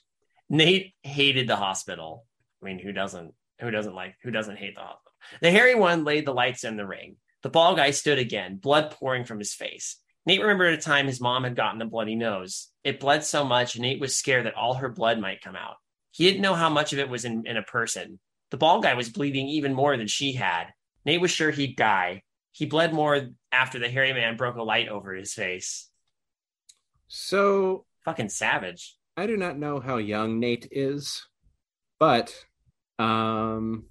Nate 0.49 0.95
hated 1.03 1.47
the 1.47 1.57
hospital. 1.57 2.25
I 2.63 2.67
mean, 2.67 2.79
who 2.79 2.93
doesn't? 2.93 3.35
Who 3.61 3.71
doesn't 3.71 3.95
like? 3.95 4.15
Who 4.23 4.31
doesn't 4.31 4.57
hate 4.57 4.75
the 4.75 4.81
hospital? 4.81 5.13
The 5.43 5.51
hairy 5.51 5.75
one 5.75 6.05
laid 6.05 6.25
the 6.27 6.33
lights 6.33 6.65
in 6.65 6.77
the 6.79 6.87
ring. 6.87 7.17
The 7.43 7.51
bald 7.51 7.77
guy 7.77 7.91
stood 7.91 8.19
again, 8.19 8.57
blood 8.57 8.93
pouring 8.93 9.25
from 9.25 9.39
his 9.39 9.53
face. 9.53 9.99
Nate 10.25 10.41
remembered 10.41 10.73
a 10.75 10.79
time 10.79 11.07
his 11.07 11.21
mom 11.21 11.45
had 11.45 11.55
gotten 11.57 11.83
a 11.83 11.87
bloody 11.87 12.15
nose. 12.15 12.69
It 12.85 13.01
bled 13.01 13.25
so 13.25 13.45
much, 13.45 13.79
Nate 13.79 14.01
was 14.01 14.17
scared 14.17 14.47
that 14.47 14.55
all 14.55 14.75
her 14.75 14.89
blood 14.89 15.19
might 15.21 15.43
come 15.43 15.57
out. 15.57 15.77
He 16.13 16.25
didn't 16.25 16.43
know 16.43 16.55
how 16.55 16.71
much 16.71 16.93
of 16.95 16.99
it 16.99 17.09
was 17.11 17.25
in, 17.27 17.47
in 17.47 17.57
a 17.59 17.63
person. 17.63 18.19
The 18.51 18.57
bald 18.57 18.83
guy 18.83 18.95
was 18.95 19.11
bleeding 19.11 19.49
even 19.49 19.75
more 19.75 19.97
than 19.97 20.07
she 20.07 20.33
had. 20.33 20.69
Nate 21.05 21.21
was 21.21 21.31
sure 21.31 21.51
he'd 21.51 21.77
die. 21.77 22.23
He 22.53 22.67
bled 22.67 22.93
more 22.93 23.29
after 23.53 23.79
the 23.79 23.89
hairy 23.89 24.13
man 24.13 24.37
broke 24.37 24.57
a 24.57 24.63
light 24.63 24.89
over 24.89 25.15
his 25.15 25.33
face. 25.35 25.89
So 27.09 27.85
Fucking 28.09 28.31
savage. 28.31 28.97
I 29.19 29.27
do 29.27 29.37
not 29.37 29.59
know 29.59 29.81
how 29.81 29.99
young 29.99 30.41
Nate 30.41 30.67
is, 30.71 31.27
but 32.01 32.35
um, 32.99 33.85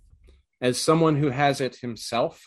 as 0.60 0.82
someone 0.82 1.16
who 1.16 1.30
has 1.30 1.62
it 1.62 1.76
himself, 1.76 2.42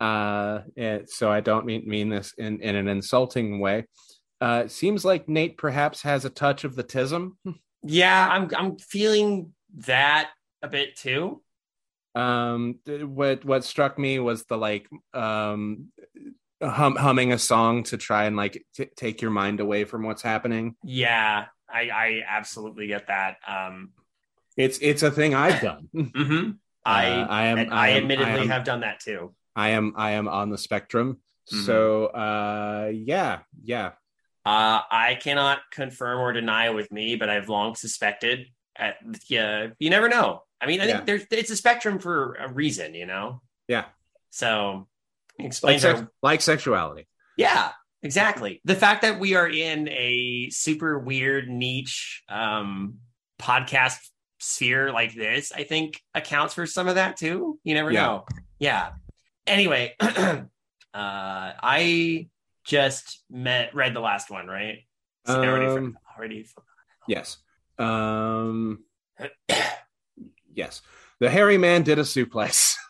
uh, 0.00 0.62
it, 0.74 1.08
so 1.10 1.30
I 1.30 1.38
don't 1.38 1.64
mean 1.64 1.88
mean 1.88 2.08
this 2.08 2.34
in, 2.36 2.60
in 2.60 2.74
an 2.74 2.88
insulting 2.88 3.60
way. 3.60 3.86
Uh, 4.40 4.62
it 4.64 4.72
seems 4.72 5.04
like 5.04 5.28
Nate 5.28 5.56
perhaps 5.56 6.02
has 6.02 6.24
a 6.24 6.30
touch 6.30 6.64
of 6.64 6.74
the 6.74 6.82
tism. 6.84 7.32
Yeah, 7.84 8.28
I'm 8.28 8.48
I'm 8.56 8.78
feeling 8.78 9.54
that 9.86 10.30
a 10.62 10.68
bit 10.68 10.96
too. 10.96 11.42
Um, 12.14 12.78
what 12.86 13.44
what 13.44 13.64
struck 13.64 13.98
me 13.98 14.18
was 14.18 14.44
the 14.44 14.58
like 14.58 14.86
um, 15.14 15.88
hum, 16.62 16.96
humming 16.96 17.32
a 17.32 17.38
song 17.38 17.84
to 17.84 17.96
try 17.96 18.24
and 18.24 18.36
like 18.36 18.64
t- 18.74 18.90
take 18.96 19.22
your 19.22 19.30
mind 19.30 19.60
away 19.60 19.84
from 19.84 20.02
what's 20.02 20.22
happening. 20.22 20.76
Yeah, 20.84 21.46
I, 21.72 21.80
I 21.90 22.22
absolutely 22.28 22.86
get 22.86 23.06
that. 23.06 23.36
Um, 23.46 23.92
It's 24.56 24.78
it's 24.82 25.02
a 25.02 25.10
thing 25.10 25.34
I've 25.34 25.60
done. 25.62 25.88
mhm. 25.94 26.58
I 26.84 27.06
Uh, 27.06 27.26
I 27.30 27.42
am. 27.46 27.58
I, 27.72 27.88
am- 27.90 28.02
admittedly 28.02 28.32
I 28.32 28.38
am, 28.42 28.48
have 28.48 28.64
done 28.64 28.80
that 28.80 29.00
too. 29.00 29.34
I 29.56 29.70
am. 29.70 29.94
I 29.96 30.12
am 30.12 30.28
on 30.28 30.50
the 30.50 30.58
spectrum. 30.58 31.18
Mhm. 31.52 31.64
So, 31.66 32.06
uh, 32.06 32.90
yeah, 32.92 33.40
yeah, 33.64 33.92
Uh, 34.44 34.80
I 34.90 35.18
cannot 35.20 35.60
confirm 35.70 36.20
or 36.20 36.32
deny 36.32 36.70
with 36.70 36.90
me, 36.92 37.16
but 37.16 37.28
I've 37.30 37.48
long 37.48 37.74
suspected. 37.74 38.46
At, 38.76 38.96
yeah, 39.28 39.68
you 39.78 39.90
never 39.90 40.08
know. 40.08 40.42
I 40.62 40.66
mean, 40.66 40.80
I 40.80 40.86
think 40.86 40.98
Yeah. 41.00 41.04
there's 41.04 41.26
it's 41.30 41.50
a 41.50 41.56
spectrum 41.56 41.98
for 41.98 42.34
a 42.34 42.48
reason, 42.52 42.94
you 42.94 43.04
know. 43.06 43.42
yeah. 43.68 43.86
So 44.30 44.88
it 45.38 45.42
Like, 45.42 45.46
explains 45.48 45.82
sex- 45.82 46.00
our 46.00 46.10
like 46.22 46.40
sexuality. 46.40 47.06
Yeah, 47.36 47.72
exactly. 48.02 48.60
The 48.64 48.76
fact 48.76 49.02
that 49.02 49.18
we 49.18 49.34
are 49.34 49.48
in 49.48 49.88
a 49.88 50.48
super 50.50 50.98
weird 50.98 51.48
niche 51.48 52.22
um 52.28 52.98
podcast 53.40 53.98
sphere 54.38 54.92
like 54.92 55.14
this, 55.14 55.52
I 55.52 55.64
think 55.64 56.00
accounts 56.14 56.54
for 56.54 56.66
some 56.66 56.86
of 56.88 56.94
that 56.94 57.16
too. 57.16 57.58
You 57.64 57.74
never 57.74 57.90
Yeah. 57.90 58.02
know. 58.06 58.26
Yeah. 58.58 58.92
Anyway, 59.46 59.96
uh 60.00 60.42
I 60.94 62.28
just 62.64 63.24
met 63.30 63.74
read 63.74 63.94
the 63.94 64.00
last 64.00 64.30
one, 64.30 64.46
right? 64.46 64.86
So 65.26 65.40
I 65.42 65.46
already 65.46 65.66
Um, 65.66 65.98
already 66.16 66.46
Yes. 67.08 67.38
Um. 67.78 68.84
yes. 70.54 70.82
The 71.20 71.30
hairy 71.30 71.58
man 71.58 71.82
did 71.82 71.98
a 71.98 72.02
suplex. 72.02 72.76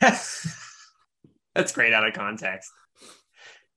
Yes. 0.00 0.46
That's 1.52 1.72
great 1.72 1.92
out 1.92 2.06
of 2.06 2.14
context. 2.14 2.70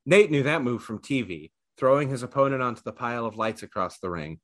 Nate 0.05 0.29
knew 0.29 0.43
that 0.43 0.61
move 0.61 0.83
from 0.83 0.99
TV, 0.99 1.49
throwing 1.75 2.07
his 2.07 2.21
opponent 2.21 2.61
onto 2.61 2.83
the 2.83 2.91
pile 2.91 3.25
of 3.25 3.35
lights 3.35 3.63
across 3.63 3.97
the 3.97 4.11
ring. 4.11 4.39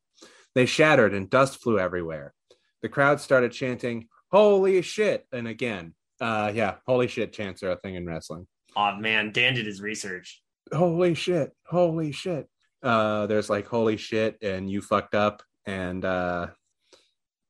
They 0.56 0.66
shattered 0.66 1.14
and 1.14 1.30
dust 1.30 1.62
flew 1.62 1.78
everywhere. 1.78 2.34
The 2.82 2.90
crowd 2.90 3.22
started 3.22 3.52
chanting, 3.52 4.08
Holy 4.32 4.82
shit! 4.82 5.26
And 5.32 5.48
again, 5.48 5.96
uh, 6.22 6.52
yeah, 6.54 6.76
holy 6.88 7.08
shit 7.08 7.34
chants 7.34 7.64
are 7.64 7.72
a 7.72 7.78
thing 7.78 7.96
in 7.96 8.06
wrestling. 8.06 8.48
Oh 8.76 8.96
man, 8.96 9.32
Dan 9.32 9.56
did 9.56 9.66
his 9.66 9.82
research. 9.82 10.42
Holy 10.72 11.16
shit! 11.16 11.52
Holy 11.66 12.12
shit! 12.12 12.48
Uh, 12.84 13.26
there's 13.26 13.50
like, 13.50 13.68
holy 13.68 13.98
shit, 13.98 14.38
and 14.42 14.70
you 14.70 14.82
fucked 14.82 15.16
up. 15.16 15.42
And 15.66 16.06
uh, 16.06 16.48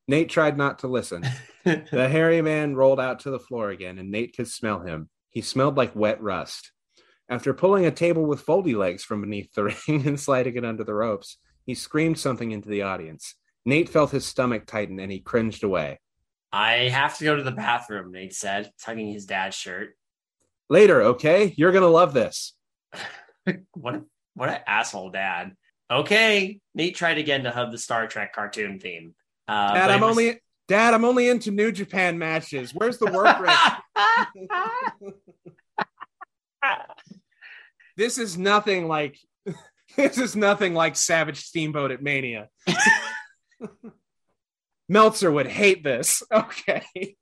Nate 0.09 0.29
tried 0.29 0.57
not 0.57 0.79
to 0.79 0.87
listen. 0.87 1.23
The 1.63 1.85
hairy 2.11 2.41
man 2.41 2.75
rolled 2.75 2.99
out 2.99 3.19
to 3.19 3.29
the 3.29 3.37
floor 3.37 3.69
again, 3.69 3.99
and 3.99 4.09
Nate 4.09 4.35
could 4.35 4.47
smell 4.47 4.79
him. 4.79 5.07
He 5.29 5.41
smelled 5.41 5.77
like 5.77 5.95
wet 5.95 6.19
rust. 6.19 6.71
After 7.29 7.53
pulling 7.53 7.85
a 7.85 7.91
table 7.91 8.25
with 8.25 8.43
foldy 8.43 8.75
legs 8.75 9.03
from 9.03 9.21
beneath 9.21 9.53
the 9.53 9.65
ring 9.87 10.07
and 10.07 10.19
sliding 10.19 10.55
it 10.55 10.65
under 10.65 10.83
the 10.83 10.95
ropes, 10.95 11.37
he 11.63 11.75
screamed 11.75 12.17
something 12.17 12.49
into 12.49 12.67
the 12.69 12.81
audience. 12.81 13.35
Nate 13.67 13.87
felt 13.87 14.09
his 14.09 14.25
stomach 14.25 14.65
tighten 14.65 14.99
and 14.99 15.11
he 15.11 15.19
cringed 15.19 15.63
away. 15.63 15.99
I 16.51 16.89
have 16.89 17.15
to 17.19 17.23
go 17.23 17.35
to 17.35 17.43
the 17.43 17.51
bathroom, 17.51 18.11
Nate 18.11 18.33
said, 18.33 18.71
tugging 18.83 19.13
his 19.13 19.27
dad's 19.27 19.55
shirt. 19.55 19.95
Later, 20.71 21.03
okay? 21.03 21.53
You're 21.55 21.71
gonna 21.71 21.85
love 21.85 22.15
this. 22.15 22.55
what 23.73 23.93
a, 23.93 24.01
what 24.33 24.49
an 24.49 24.61
asshole 24.65 25.11
dad. 25.11 25.51
Okay, 25.91 26.61
Nate 26.73 26.95
tried 26.95 27.19
again 27.19 27.43
to 27.43 27.51
hub 27.51 27.71
the 27.71 27.77
Star 27.77 28.07
Trek 28.07 28.33
cartoon 28.33 28.79
theme. 28.79 29.13
Uh, 29.49 29.73
Dad, 29.73 29.89
I'm 29.91 30.01
was- 30.01 30.11
only 30.11 30.41
Dad, 30.67 30.93
I'm 30.93 31.03
only 31.03 31.27
into 31.27 31.49
New 31.49 31.71
Japan 31.71 32.19
matches. 32.19 32.71
Where's 32.75 32.99
the 32.99 33.11
work 33.11 33.39
rate? 33.39 33.57
this 37.97 38.17
is 38.17 38.37
nothing 38.37 38.87
like 38.87 39.17
this 39.95 40.17
is 40.17 40.35
nothing 40.35 40.73
like 40.73 40.95
Savage 40.95 41.41
Steamboat 41.41 41.91
at 41.91 42.01
Mania. 42.03 42.49
Meltzer 44.87 45.31
would 45.31 45.47
hate 45.47 45.83
this. 45.83 46.23
Okay. 46.31 47.15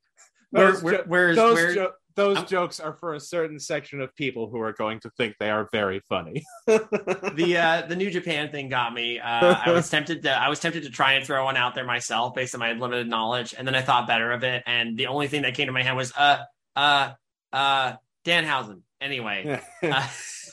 Where, 0.52 0.72
Those, 0.72 0.84
where, 0.84 0.98
jo- 0.98 1.04
where's 1.08 1.36
those, 1.36 1.56
where, 1.56 1.74
jo- 1.76 1.92
those 2.17 2.38
I'm- 2.38 2.47
jokes 2.47 2.80
are 2.80 2.93
for 2.93 3.13
a 3.13 3.19
certain 3.19 3.60
section 3.60 4.01
of 4.01 4.13
people 4.15 4.49
who 4.49 4.60
are 4.60 4.73
going 4.73 4.99
to 5.01 5.10
think 5.12 5.36
they 5.39 5.51
are 5.51 5.69
very 5.71 6.01
funny. 6.10 6.43
the 6.65 7.58
uh, 7.58 7.88
the 7.88 7.95
New 7.95 8.10
Japan 8.10 8.51
thing 8.51 8.69
got 8.69 8.93
me. 8.93 9.19
Uh, 9.19 9.56
I 9.65 9.71
was 9.71 9.89
tempted 9.89 10.23
to 10.23 10.32
I 10.32 10.49
was 10.49 10.60
tempted 10.60 10.84
to 10.84 10.89
try 10.89 11.13
and 11.13 11.25
throw 11.25 11.45
one 11.45 11.56
out 11.56 11.75
there 11.75 11.86
myself 11.86 12.34
based 12.34 12.56
on 12.56 12.60
my 12.60 12.73
limited 12.73 13.08
knowledge, 13.08 13.53
and 13.58 13.65
then 13.65 13.75
I 13.75 13.82
thought 13.82 14.08
better 14.08 14.32
of 14.32 14.43
it. 14.43 14.63
And 14.65 14.97
the 14.97 15.08
only 15.08 15.27
thing 15.27 15.43
that 15.43 15.53
came 15.53 15.67
to 15.67 15.71
my 15.71 15.84
head 15.84 15.95
was 15.95 16.12
uh 16.17 16.39
uh 16.75 17.12
uh 17.53 17.93
Danhausen. 18.25 18.82
Anyway, 18.99 19.62
uh, 19.84 20.08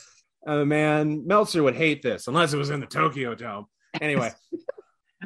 uh, 0.47 0.65
man, 0.65 1.25
Meltzer 1.25 1.63
would 1.63 1.75
hate 1.75 2.03
this 2.03 2.27
unless 2.27 2.53
it 2.53 2.57
was 2.57 2.69
in 2.69 2.79
the 2.79 2.85
Tokyo 2.85 3.33
Dome. 3.33 3.65
Anyway, 3.99 4.31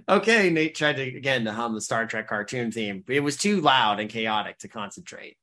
okay. 0.07 0.49
Nate 0.49 0.73
tried 0.73 0.95
to 0.95 1.03
again 1.03 1.43
to 1.43 1.51
hum 1.51 1.73
the 1.73 1.81
Star 1.81 2.05
Trek 2.05 2.29
cartoon 2.29 2.71
theme, 2.71 3.03
but 3.05 3.17
it 3.17 3.19
was 3.19 3.35
too 3.35 3.59
loud 3.59 3.99
and 3.99 4.09
chaotic 4.09 4.59
to 4.59 4.69
concentrate. 4.69 5.35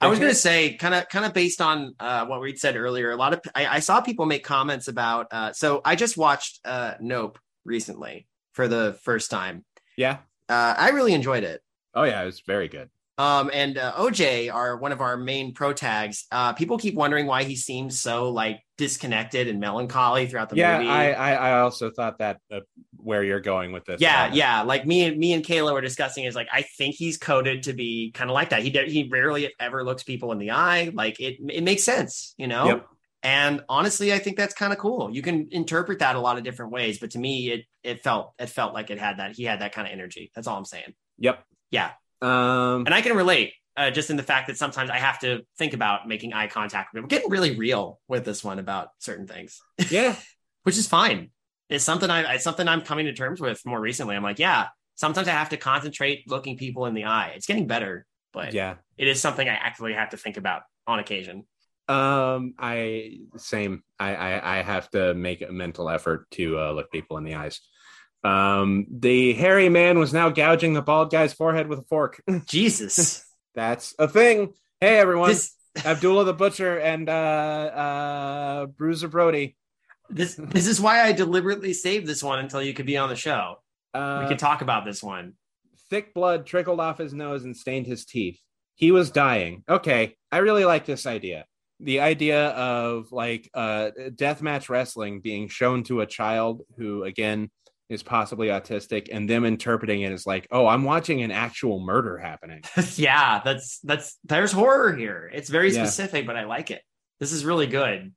I 0.00 0.08
was 0.08 0.18
going 0.18 0.32
to 0.32 0.36
say, 0.36 0.74
kind 0.74 0.94
of, 0.94 1.08
kind 1.08 1.24
of 1.24 1.32
based 1.32 1.60
on 1.60 1.94
uh, 2.00 2.26
what 2.26 2.40
Reed 2.40 2.58
said 2.58 2.76
earlier. 2.76 3.12
A 3.12 3.16
lot 3.16 3.34
of 3.34 3.40
I, 3.54 3.66
I 3.66 3.78
saw 3.78 4.00
people 4.00 4.26
make 4.26 4.42
comments 4.42 4.88
about. 4.88 5.28
Uh, 5.30 5.52
so 5.52 5.80
I 5.84 5.94
just 5.94 6.16
watched 6.16 6.60
uh, 6.64 6.94
Nope 7.00 7.38
recently 7.64 8.26
for 8.52 8.66
the 8.68 8.98
first 9.02 9.30
time. 9.30 9.64
yeah. 9.96 10.18
Uh, 10.48 10.74
I 10.76 10.90
really 10.90 11.14
enjoyed 11.14 11.44
it. 11.44 11.62
Oh 11.94 12.02
yeah, 12.02 12.20
it 12.20 12.26
was 12.26 12.40
very 12.40 12.68
good. 12.68 12.90
Um, 13.22 13.52
and 13.54 13.78
uh, 13.78 13.92
OJ, 13.92 14.52
are 14.52 14.76
one 14.76 14.90
of 14.90 15.00
our 15.00 15.16
main 15.16 15.54
pro 15.54 15.72
tags. 15.72 16.26
Uh, 16.32 16.54
people 16.54 16.76
keep 16.76 16.96
wondering 16.96 17.26
why 17.26 17.44
he 17.44 17.54
seems 17.54 18.00
so 18.00 18.30
like 18.30 18.60
disconnected 18.76 19.46
and 19.46 19.60
melancholy 19.60 20.26
throughout 20.26 20.50
the 20.50 20.56
yeah, 20.56 20.78
movie. 20.78 20.90
I, 20.90 21.12
I 21.12 21.32
I 21.34 21.60
also 21.60 21.92
thought 21.92 22.18
that 22.18 22.38
uh, 22.50 22.60
where 22.96 23.22
you're 23.22 23.40
going 23.40 23.70
with 23.70 23.84
this. 23.84 24.00
yeah, 24.00 24.24
Uh, 24.24 24.34
yeah. 24.34 24.62
Like 24.62 24.86
me 24.86 25.04
and 25.04 25.18
me 25.18 25.34
and 25.34 25.44
Kayla 25.44 25.72
were 25.72 25.80
discussing 25.80 26.24
is 26.24 26.34
like 26.34 26.48
I 26.52 26.62
think 26.62 26.96
he's 26.96 27.16
coded 27.16 27.62
to 27.64 27.72
be 27.74 28.10
kind 28.10 28.28
of 28.28 28.34
like 28.34 28.50
that. 28.50 28.62
He 28.62 28.70
he 28.70 29.08
rarely 29.08 29.54
ever 29.60 29.84
looks 29.84 30.02
people 30.02 30.32
in 30.32 30.38
the 30.38 30.50
eye. 30.50 30.90
Like 30.92 31.20
it 31.20 31.36
it 31.48 31.62
makes 31.62 31.84
sense, 31.84 32.34
you 32.38 32.48
know. 32.48 32.66
Yep. 32.66 32.86
And 33.22 33.62
honestly, 33.68 34.12
I 34.12 34.18
think 34.18 34.36
that's 34.36 34.52
kind 34.52 34.72
of 34.72 34.80
cool. 34.80 35.14
You 35.14 35.22
can 35.22 35.46
interpret 35.52 36.00
that 36.00 36.16
a 36.16 36.20
lot 36.20 36.38
of 36.38 36.42
different 36.42 36.72
ways, 36.72 36.98
but 36.98 37.12
to 37.12 37.20
me, 37.20 37.52
it 37.52 37.66
it 37.84 38.02
felt 38.02 38.32
it 38.40 38.48
felt 38.48 38.74
like 38.74 38.90
it 38.90 38.98
had 38.98 39.18
that 39.18 39.36
he 39.36 39.44
had 39.44 39.60
that 39.60 39.72
kind 39.72 39.86
of 39.86 39.92
energy. 39.92 40.32
That's 40.34 40.48
all 40.48 40.58
I'm 40.58 40.64
saying. 40.64 40.94
Yep. 41.18 41.44
Yeah. 41.70 41.92
Um. 42.22 42.84
And 42.86 42.94
I 42.94 43.02
can 43.02 43.16
relate. 43.16 43.52
Uh, 43.74 43.90
just 43.90 44.10
in 44.10 44.18
the 44.18 44.22
fact 44.22 44.48
that 44.48 44.58
sometimes 44.58 44.90
I 44.90 44.98
have 44.98 45.18
to 45.20 45.40
think 45.56 45.72
about 45.72 46.06
making 46.06 46.34
eye 46.34 46.46
contact 46.46 46.92
with 46.92 46.98
people. 46.98 47.04
We're 47.06 47.08
getting 47.20 47.30
really 47.30 47.56
real 47.56 48.00
with 48.06 48.22
this 48.22 48.44
one 48.44 48.58
about 48.58 48.88
certain 48.98 49.26
things, 49.26 49.62
Yeah. 49.90 50.14
which 50.64 50.76
is 50.76 50.86
fine. 50.86 51.30
It's 51.70 51.82
something 51.82 52.10
I 52.10 52.34
it's 52.34 52.44
something 52.44 52.68
I'm 52.68 52.82
coming 52.82 53.06
to 53.06 53.14
terms 53.14 53.40
with 53.40 53.64
more 53.64 53.80
recently. 53.80 54.14
I'm 54.14 54.22
like, 54.22 54.38
yeah, 54.38 54.66
sometimes 54.96 55.26
I 55.26 55.30
have 55.30 55.48
to 55.50 55.56
concentrate 55.56 56.28
looking 56.28 56.58
people 56.58 56.84
in 56.84 56.92
the 56.92 57.04
eye. 57.04 57.32
It's 57.34 57.46
getting 57.46 57.66
better, 57.66 58.04
but 58.34 58.52
Yeah. 58.52 58.74
it 58.98 59.08
is 59.08 59.22
something 59.22 59.48
I 59.48 59.54
actively 59.54 59.94
have 59.94 60.10
to 60.10 60.18
think 60.18 60.36
about 60.36 60.62
on 60.86 60.98
occasion. 60.98 61.46
Um. 61.88 62.52
I 62.58 63.20
same. 63.38 63.82
I 63.98 64.14
I, 64.14 64.58
I 64.58 64.62
have 64.62 64.90
to 64.90 65.14
make 65.14 65.40
a 65.40 65.50
mental 65.50 65.88
effort 65.88 66.30
to 66.32 66.58
uh, 66.58 66.72
look 66.72 66.92
people 66.92 67.16
in 67.16 67.24
the 67.24 67.36
eyes. 67.36 67.60
Um. 68.24 68.86
The 68.90 69.32
hairy 69.34 69.68
man 69.68 69.98
was 69.98 70.12
now 70.12 70.28
gouging 70.30 70.74
the 70.74 70.82
bald 70.82 71.10
guy's 71.10 71.32
forehead 71.32 71.68
with 71.68 71.80
a 71.80 71.84
fork. 71.84 72.22
Jesus, 72.46 73.24
That's 73.54 73.94
a 73.98 74.06
thing. 74.08 74.54
Hey 74.80 74.98
everyone, 74.98 75.30
this 75.30 75.54
Abdullah 75.84 76.24
the 76.24 76.32
Butcher 76.34 76.78
and 76.78 77.08
uh 77.08 77.12
uh 77.12 78.66
Bruiser 78.66 79.08
Brody. 79.08 79.56
this 80.10 80.34
this 80.36 80.66
is 80.66 80.80
why 80.80 81.02
I 81.02 81.12
deliberately 81.12 81.72
saved 81.72 82.06
this 82.06 82.22
one 82.22 82.38
until 82.38 82.62
you 82.62 82.74
could 82.74 82.86
be 82.86 82.96
on 82.96 83.08
the 83.08 83.16
show. 83.16 83.56
Uh, 83.94 84.20
we 84.22 84.28
could 84.28 84.38
talk 84.38 84.62
about 84.62 84.84
this 84.84 85.02
one. 85.02 85.34
thick 85.90 86.14
blood 86.14 86.46
trickled 86.46 86.80
off 86.80 86.98
his 86.98 87.12
nose 87.12 87.44
and 87.44 87.56
stained 87.56 87.86
his 87.86 88.04
teeth. 88.04 88.40
He 88.74 88.90
was 88.90 89.10
dying. 89.10 89.64
Okay, 89.68 90.16
I 90.30 90.38
really 90.38 90.64
like 90.64 90.86
this 90.86 91.06
idea. 91.06 91.44
The 91.80 92.00
idea 92.00 92.48
of 92.48 93.12
like 93.12 93.50
uh 93.54 93.90
deathmatch 93.98 94.68
wrestling 94.68 95.20
being 95.20 95.48
shown 95.48 95.82
to 95.84 96.00
a 96.00 96.06
child 96.06 96.62
who 96.76 97.04
again 97.04 97.50
is 97.92 98.02
possibly 98.02 98.48
autistic 98.48 99.08
and 99.12 99.28
them 99.28 99.44
interpreting 99.44 100.02
it 100.02 100.12
as 100.12 100.26
like, 100.26 100.48
"Oh, 100.50 100.66
I'm 100.66 100.84
watching 100.84 101.22
an 101.22 101.30
actual 101.30 101.80
murder 101.80 102.18
happening." 102.18 102.62
yeah, 102.96 103.40
that's 103.44 103.78
that's 103.80 104.18
there's 104.24 104.52
horror 104.52 104.94
here. 104.96 105.30
It's 105.32 105.48
very 105.50 105.72
Yeah. 105.72 105.84
specific, 105.84 106.26
but 106.26 106.36
I 106.36 106.44
like 106.44 106.70
it. 106.70 106.82
This 107.20 107.32
is 107.32 107.44
really 107.44 107.66
good. 107.66 108.12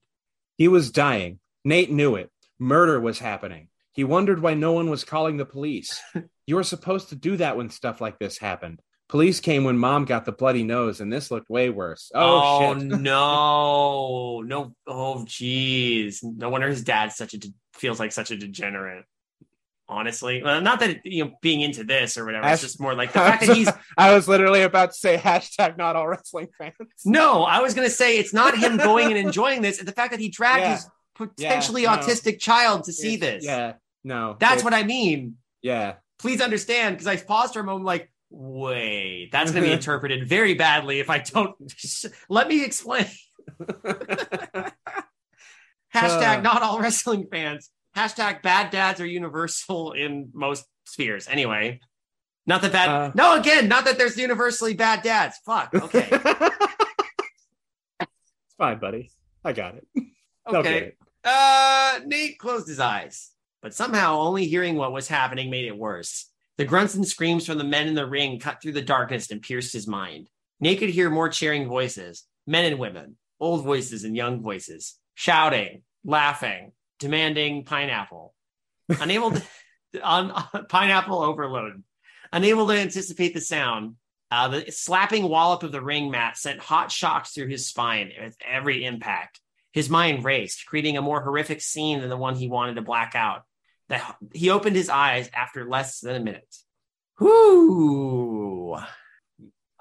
He 0.57 0.67
was 0.67 0.91
dying. 0.91 1.39
Nate 1.63 1.91
knew 1.91 2.15
it. 2.15 2.31
Murder 2.59 2.99
was 2.99 3.19
happening. 3.19 3.67
He 3.91 4.03
wondered 4.03 4.41
why 4.41 4.53
no 4.55 4.71
one 4.73 4.89
was 4.89 5.03
calling 5.03 5.37
the 5.37 5.45
police. 5.45 6.01
you 6.47 6.55
were 6.55 6.63
supposed 6.63 7.09
to 7.09 7.15
do 7.15 7.37
that 7.37 7.57
when 7.57 7.69
stuff 7.69 8.01
like 8.01 8.19
this 8.19 8.37
happened. 8.37 8.81
Police 9.07 9.39
came 9.39 9.63
when 9.63 9.77
mom 9.77 10.05
got 10.05 10.25
the 10.25 10.31
bloody 10.31 10.63
nose, 10.63 10.99
and 10.99 11.13
this 11.13 11.29
looked 11.29 11.49
way 11.49 11.69
worse. 11.69 12.11
Oh, 12.15 12.41
oh 12.65 12.73
shit. 12.79 12.87
no, 12.99 14.41
no, 14.41 14.73
oh 14.87 15.25
jeez. 15.27 16.23
No 16.23 16.49
wonder 16.49 16.67
his 16.67 16.83
dad 16.83 17.11
such 17.11 17.33
a 17.35 17.37
de- 17.37 17.53
feels 17.73 17.99
like 17.99 18.11
such 18.11 18.31
a 18.31 18.37
degenerate. 18.37 19.05
Honestly, 19.87 20.41
well, 20.43 20.61
not 20.61 20.79
that 20.79 21.05
you 21.05 21.25
know 21.25 21.31
being 21.41 21.61
into 21.61 21.83
this 21.83 22.17
or 22.17 22.25
whatever. 22.25 22.47
It's 22.47 22.61
just 22.61 22.79
more 22.81 22.95
like 22.95 23.13
the 23.13 23.19
fact 23.29 23.45
that 23.45 23.55
he's 23.55 23.69
I 23.97 24.15
was 24.15 24.27
literally 24.27 24.63
about 24.63 24.91
to 24.91 24.97
say 24.97 25.15
hashtag 25.17 25.77
not 25.77 25.95
all 25.95 26.07
wrestling 26.07 26.47
fans. 26.57 26.73
no. 27.05 27.43
I 27.43 27.59
was 27.61 27.73
gonna 27.75 27.89
say 27.91 28.17
it's 28.17 28.33
not 28.33 28.57
him 28.57 28.77
going 28.77 29.07
and 29.07 29.17
enjoying 29.27 29.61
this. 29.61 29.77
It's 29.77 29.85
the 29.85 29.91
fact 29.91 30.11
that 30.11 30.19
he 30.19 30.29
dragged 30.29 30.61
Yeah. 30.61 30.71
his 30.75 30.87
potentially 31.15 31.83
Yeah, 31.83 31.95
no. 31.95 32.01
autistic 32.01 32.39
child 32.39 32.85
to 32.85 32.93
see 32.93 33.15
this. 33.17 33.45
Yeah, 33.45 33.73
no. 34.03 34.35
that's 34.39 34.63
what 34.63 34.73
I 34.73 34.83
mean. 34.83 35.35
Yeah, 35.61 35.95
Please 36.19 36.41
understand, 36.41 36.95
because 36.95 37.07
I 37.07 37.17
paused 37.17 37.53
for 37.53 37.59
a 37.59 37.63
moment, 37.63 37.85
like, 37.85 38.11
Wait, 38.31 39.29
that's 39.31 39.51
going 39.51 39.63
to 39.63 39.69
be 39.69 39.73
interpreted 39.73 40.27
very 40.27 40.55
badly 40.55 40.99
if 40.99 41.09
I 41.09 41.19
don't. 41.19 41.55
Let 42.27 42.47
me 42.47 42.65
explain. 42.65 43.05
Hashtag 45.93 46.39
Uh. 46.39 46.41
not 46.41 46.61
all 46.63 46.79
wrestling 46.79 47.27
fans. 47.31 47.69
Hashtag 47.95 48.41
bad 48.41 48.71
dads 48.71 48.99
are 48.99 49.05
universal 49.05 49.91
in 49.93 50.29
most 50.33 50.65
spheres. 50.85 51.27
Anyway, 51.27 51.79
not 52.45 52.61
that 52.61 52.71
bad. 52.71 52.89
Uh. 52.89 53.11
no, 53.15 53.39
again, 53.39 53.67
not 53.67 53.85
that 53.85 53.97
there's 53.97 54.17
universally 54.17 54.73
bad 54.73 55.01
dads. 55.03 55.37
Fuck. 55.45 55.73
Okay. 55.83 56.07
it's 58.01 58.55
fine, 58.57 58.79
buddy. 58.79 59.09
I 59.43 59.53
got 59.53 59.75
it. 59.75 59.87
Okay. 60.47 60.77
it. 60.77 60.97
Uh, 61.23 61.99
Nate 62.05 62.37
closed 62.37 62.67
his 62.67 62.79
eyes, 62.79 63.31
but 63.61 63.73
somehow 63.73 64.19
only 64.19 64.45
hearing 64.45 64.75
what 64.75 64.91
was 64.91 65.07
happening 65.07 65.49
made 65.49 65.65
it 65.65 65.77
worse. 65.77 66.29
The 66.57 66.65
grunts 66.65 66.95
and 66.95 67.07
screams 67.07 67.45
from 67.45 67.57
the 67.57 67.63
men 67.63 67.87
in 67.87 67.95
the 67.95 68.05
ring 68.05 68.39
cut 68.39 68.61
through 68.61 68.73
the 68.73 68.81
darkness 68.81 69.31
and 69.31 69.41
pierced 69.41 69.73
his 69.73 69.87
mind. 69.87 70.29
Nate 70.59 70.79
could 70.79 70.89
hear 70.89 71.09
more 71.09 71.29
cheering 71.29 71.67
voices, 71.67 72.25
men 72.47 72.65
and 72.65 72.79
women, 72.79 73.17
old 73.39 73.63
voices 73.63 74.03
and 74.03 74.15
young 74.15 74.41
voices, 74.41 74.97
shouting, 75.15 75.81
laughing, 76.05 76.71
demanding 77.05 77.63
pineapple. 77.65 78.33
Unable 78.89 79.31
to, 79.31 79.43
on, 80.03 80.31
on 80.31 80.65
pineapple 80.69 81.21
overload. 81.21 81.83
Unable 82.33 82.67
to 82.67 82.73
anticipate 82.73 83.35
the 83.35 83.41
sound, 83.41 83.95
uh, 84.31 84.47
the 84.47 84.71
slapping 84.71 85.29
wallop 85.29 85.61
of 85.61 85.71
the 85.71 85.81
ring 85.81 86.09
mat 86.09 86.35
sent 86.35 86.59
hot 86.59 86.91
shocks 86.91 87.31
through 87.31 87.47
his 87.47 87.67
spine 87.67 88.11
with 88.19 88.35
every 88.45 88.83
impact. 88.83 89.39
His 89.71 89.89
mind 89.89 90.25
raced, 90.25 90.65
creating 90.65 90.97
a 90.97 91.01
more 91.01 91.21
horrific 91.21 91.61
scene 91.61 91.99
than 91.99 92.09
the 92.09 92.17
one 92.17 92.35
he 92.35 92.49
wanted 92.49 92.75
to 92.75 92.81
black 92.81 93.13
out. 93.13 93.43
That 93.89 94.15
he 94.33 94.49
opened 94.49 94.75
his 94.75 94.89
eyes 94.89 95.29
after 95.31 95.69
less 95.69 95.99
than 95.99 96.15
a 96.15 96.19
minute. 96.19 96.55
Whoo! 97.19 98.73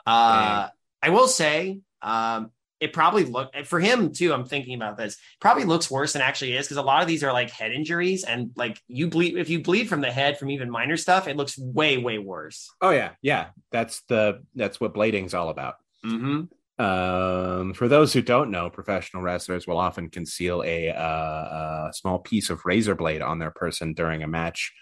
Uh, 0.07 0.69
I 1.03 1.09
will 1.09 1.29
say, 1.29 1.81
um, 2.03 2.51
it 2.85 2.93
probably 2.93 3.25
looked 3.25 3.67
for 3.67 3.81
him 3.81 4.13
too. 4.13 4.33
I'm 4.33 4.45
thinking 4.45 4.75
about 4.75 4.99
this. 4.99 5.17
Probably 5.41 5.65
looks 5.65 5.91
worse 5.91 6.13
than 6.13 6.21
actually 6.21 6.55
is 6.55 6.67
because 6.67 6.77
a 6.77 6.83
lot 6.83 7.01
of 7.01 7.09
these 7.09 7.25
are 7.25 7.33
like 7.33 7.51
head 7.51 7.73
injuries, 7.73 8.25
and 8.25 8.51
like 8.57 8.79
you 8.89 9.09
bleed 9.09 9.39
if 9.39 9.49
you 9.49 9.63
bleed 9.63 9.89
from 9.89 10.03
the 10.03 10.13
head 10.13 10.39
from 10.39 10.51
even 10.51 10.71
minor 10.71 10.99
stuff, 10.99 11.27
it 11.27 11.37
looks 11.37 11.59
way 11.59 11.97
way 11.97 12.19
worse. 12.19 12.71
Oh 12.83 12.91
yeah, 12.91 13.13
yeah. 13.23 13.49
That's 13.73 14.03
the 14.03 14.43
that's 14.55 14.81
what 14.81 14.95
blading's 14.95 15.33
all 15.33 15.49
about. 15.49 15.77
Mm-hmm. 16.05 16.43
Um, 16.77 17.73
for 17.73 17.89
those 17.89 18.13
who 18.13 18.21
don't 18.21 18.51
know, 18.51 18.69
professional 18.69 19.23
wrestlers 19.23 19.67
will 19.67 19.79
often 19.79 20.11
conceal 20.11 20.63
a, 20.67 20.91
uh, 20.91 21.89
a 21.89 21.91
small 21.95 22.19
piece 22.19 22.51
of 22.51 22.65
razor 22.65 22.97
blade 22.97 23.23
on 23.23 23.39
their 23.39 23.53
person 23.53 23.95
during 23.95 24.23
a 24.25 24.29
match. 24.29 24.73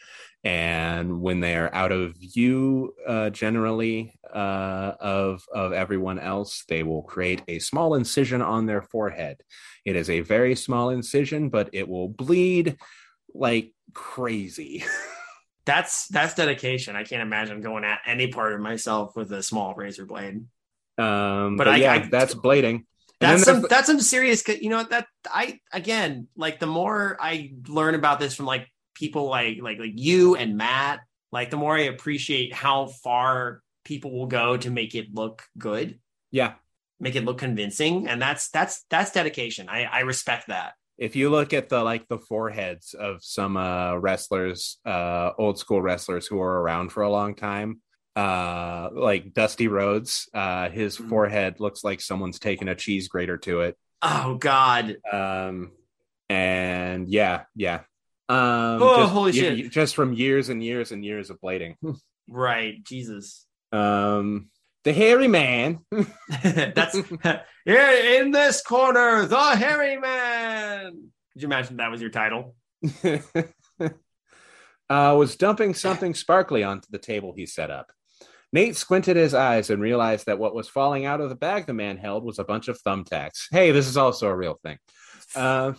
And 0.44 1.20
when 1.20 1.38
they 1.40 1.54
are 1.56 1.72
out 1.72 1.92
of 1.92 2.16
view, 2.16 2.94
uh, 3.06 3.30
generally 3.30 4.18
uh, 4.34 4.92
of 5.00 5.44
of 5.54 5.72
everyone 5.72 6.18
else, 6.18 6.64
they 6.68 6.82
will 6.82 7.02
create 7.02 7.42
a 7.46 7.60
small 7.60 7.94
incision 7.94 8.42
on 8.42 8.66
their 8.66 8.82
forehead. 8.82 9.36
It 9.84 9.94
is 9.94 10.10
a 10.10 10.20
very 10.20 10.56
small 10.56 10.90
incision, 10.90 11.48
but 11.48 11.70
it 11.72 11.88
will 11.88 12.08
bleed 12.08 12.76
like 13.34 13.72
crazy. 13.94 14.84
That's 15.64 16.08
that's 16.08 16.34
dedication. 16.34 16.96
I 16.96 17.04
can't 17.04 17.22
imagine 17.22 17.60
going 17.60 17.84
at 17.84 18.00
any 18.04 18.26
part 18.26 18.52
of 18.52 18.60
myself 18.60 19.14
with 19.14 19.30
a 19.30 19.44
small 19.44 19.74
razor 19.76 20.04
blade. 20.06 20.44
Um, 20.98 21.56
But 21.56 21.66
but, 21.66 21.68
I- 21.68 21.76
yeah, 21.76 21.92
I- 21.92 22.08
that's 22.10 22.34
blading. 22.34 22.84
That's 23.20 23.44
some 23.44 23.62
that's 23.70 23.86
some 23.86 24.00
serious. 24.00 24.42
You 24.48 24.70
know 24.70 24.82
that 24.82 25.06
I 25.24 25.60
again 25.72 26.26
like 26.36 26.58
the 26.58 26.66
more 26.66 27.16
I 27.20 27.52
learn 27.68 27.94
about 27.94 28.18
this 28.18 28.34
from 28.34 28.46
like 28.46 28.66
people 29.02 29.24
like 29.36 29.58
like 29.60 29.78
like 29.84 29.96
you 30.08 30.36
and 30.36 30.56
Matt, 30.56 31.00
like 31.36 31.50
the 31.50 31.56
more 31.56 31.76
I 31.76 31.82
appreciate 31.94 32.50
how 32.54 32.86
far 33.04 33.60
people 33.84 34.10
will 34.16 34.30
go 34.40 34.56
to 34.56 34.70
make 34.70 34.94
it 34.94 35.06
look 35.12 35.42
good, 35.58 35.98
yeah, 36.30 36.52
make 37.00 37.16
it 37.16 37.24
look 37.24 37.38
convincing, 37.38 38.06
and 38.10 38.18
that's 38.22 38.44
that's 38.56 38.84
that's 38.92 39.10
dedication. 39.12 39.68
I 39.68 39.80
I 39.98 40.00
respect 40.12 40.44
that. 40.54 40.70
if 40.98 41.16
you 41.16 41.26
look 41.36 41.50
at 41.52 41.66
the 41.72 41.80
like 41.82 42.04
the 42.06 42.18
foreheads 42.30 42.94
of 43.08 43.12
some 43.36 43.56
uh 43.56 43.96
wrestlers 44.04 44.78
uh 44.94 45.30
old 45.42 45.56
school 45.58 45.80
wrestlers 45.82 46.26
who 46.28 46.38
are 46.46 46.58
around 46.62 46.86
for 46.94 47.02
a 47.02 47.10
long 47.18 47.34
time 47.34 47.70
uh 48.14 48.88
like 49.08 49.32
dusty 49.40 49.68
rhodes 49.78 50.28
uh 50.42 50.68
his 50.78 50.92
Mhm. 50.98 51.08
forehead 51.08 51.52
looks 51.64 51.82
like 51.88 52.00
someone's 52.00 52.38
taken 52.38 52.68
a 52.68 52.76
cheese 52.84 53.08
grater 53.08 53.38
to 53.48 53.54
it 53.66 53.74
Oh 54.02 54.34
God, 54.50 54.84
um 55.20 55.56
and 56.28 57.08
yeah 57.08 57.36
yeah 57.56 57.80
um 58.28 58.82
Oh, 58.82 58.96
just, 58.98 59.12
holy 59.12 59.32
shit. 59.32 59.58
you- 59.58 59.68
just 59.70 59.94
from 59.94 60.12
years 60.12 60.48
and 60.48 60.62
years 60.62 60.92
and 60.92 61.04
years 61.04 61.30
of 61.30 61.40
blading 61.40 61.74
right? 62.28 62.82
Jesus. 62.84 63.46
um 63.72 64.48
the 64.84 64.92
hairy 64.92 65.28
man 65.28 65.80
that's 66.42 66.96
here 67.64 68.20
in 68.20 68.30
this 68.32 68.62
corner, 68.62 69.26
the 69.26 69.56
hairy 69.56 69.96
man. 69.96 70.92
Could 71.32 71.42
you 71.42 71.46
imagine 71.48 71.76
that 71.76 71.90
was 71.90 72.00
your 72.00 72.10
title? 72.10 72.56
uh, 73.80 73.88
was 74.90 75.36
dumping 75.36 75.74
something 75.74 76.14
sparkly 76.14 76.62
onto 76.62 76.88
the 76.90 76.98
table 76.98 77.32
he 77.36 77.46
set 77.46 77.70
up. 77.70 77.92
Nate 78.52 78.76
squinted 78.76 79.16
his 79.16 79.32
eyes 79.34 79.70
and 79.70 79.80
realized 79.80 80.26
that 80.26 80.38
what 80.38 80.54
was 80.54 80.68
falling 80.68 81.06
out 81.06 81.20
of 81.22 81.30
the 81.30 81.34
bag 81.36 81.66
the 81.66 81.72
man 81.72 81.96
held 81.96 82.22
was 82.24 82.38
a 82.38 82.44
bunch 82.44 82.68
of 82.68 82.78
thumbtacks. 82.82 83.44
Hey, 83.50 83.70
this 83.70 83.86
is 83.88 83.96
also 83.96 84.26
a 84.28 84.36
real 84.36 84.58
thing. 84.62 84.76
Uh, 85.34 85.72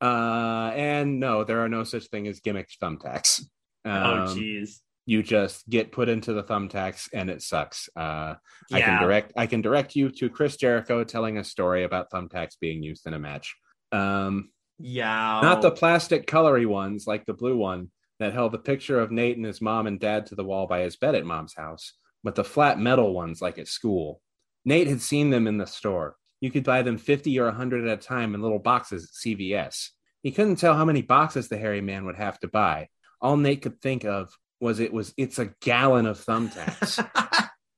uh, 0.00 0.72
and 0.74 1.20
no, 1.20 1.44
there 1.44 1.60
are 1.64 1.68
no 1.68 1.84
such 1.84 2.06
thing 2.08 2.26
as 2.28 2.40
gimmick 2.40 2.68
thumbtacks. 2.82 3.42
oh 3.84 3.90
Um, 3.90 4.28
jeez. 4.36 4.80
you 5.06 5.22
just 5.22 5.68
get 5.68 5.92
put 5.92 6.08
into 6.08 6.32
the 6.32 6.42
thumbtacks 6.44 7.08
and 7.12 7.30
it 7.30 7.42
sucks. 7.42 7.88
Uh, 7.96 8.34
I 8.72 8.80
can 8.80 9.02
direct 9.02 9.32
I 9.36 9.46
can 9.46 9.62
direct 9.62 9.96
you 9.96 10.10
to 10.10 10.28
Chris 10.28 10.56
Jericho 10.56 11.04
telling 11.04 11.38
a 11.38 11.44
story 11.44 11.84
about 11.84 12.10
thumbtacks 12.10 12.58
being 12.60 12.82
used 12.82 13.06
in 13.06 13.14
a 13.14 13.18
match. 13.18 13.56
Um, 13.92 14.50
Yeah. 14.78 15.40
not 15.42 15.62
the 15.62 15.70
plastic 15.70 16.26
colory 16.26 16.66
ones 16.66 17.06
like 17.06 17.24
the 17.26 17.34
blue 17.34 17.56
one 17.56 17.90
that 18.20 18.32
held 18.32 18.52
the 18.52 18.58
picture 18.58 19.00
of 19.00 19.10
Nate 19.10 19.36
and 19.36 19.46
his 19.46 19.60
mom 19.60 19.86
and 19.86 19.98
dad 19.98 20.26
to 20.26 20.34
the 20.34 20.44
wall 20.44 20.66
by 20.66 20.80
his 20.80 20.96
bed 20.96 21.14
at 21.14 21.24
mom's 21.24 21.54
house, 21.54 21.94
but 22.24 22.34
the 22.34 22.44
flat 22.44 22.78
metal 22.78 23.14
ones 23.14 23.40
like 23.40 23.58
at 23.58 23.68
school. 23.68 24.20
Nate 24.64 24.88
had 24.88 25.00
seen 25.00 25.30
them 25.30 25.46
in 25.46 25.56
the 25.56 25.66
store. 25.66 26.16
You 26.40 26.50
could 26.50 26.64
buy 26.64 26.82
them 26.82 26.98
50 26.98 27.38
or 27.40 27.46
100 27.46 27.86
at 27.86 27.98
a 27.98 28.00
time 28.00 28.34
in 28.34 28.42
little 28.42 28.58
boxes 28.58 29.04
at 29.04 29.10
CVS. 29.10 29.88
He 30.22 30.30
couldn't 30.30 30.56
tell 30.56 30.74
how 30.74 30.84
many 30.84 31.02
boxes 31.02 31.48
the 31.48 31.58
hairy 31.58 31.80
man 31.80 32.04
would 32.06 32.16
have 32.16 32.38
to 32.40 32.48
buy. 32.48 32.88
All 33.20 33.36
Nate 33.36 33.62
could 33.62 33.80
think 33.80 34.04
of 34.04 34.32
was 34.60 34.80
it 34.80 34.92
was 34.92 35.14
it's 35.16 35.38
a 35.38 35.52
gallon 35.60 36.06
of 36.06 36.24
thumbtacks. 36.24 37.04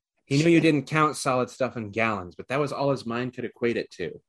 he 0.26 0.42
knew 0.42 0.50
you 0.50 0.60
didn't 0.60 0.86
count 0.86 1.16
solid 1.16 1.50
stuff 1.50 1.76
in 1.76 1.90
gallons, 1.90 2.34
but 2.34 2.48
that 2.48 2.60
was 2.60 2.72
all 2.72 2.90
his 2.90 3.06
mind 3.06 3.34
could 3.34 3.44
equate 3.44 3.76
it 3.76 3.90
to. 3.92 4.20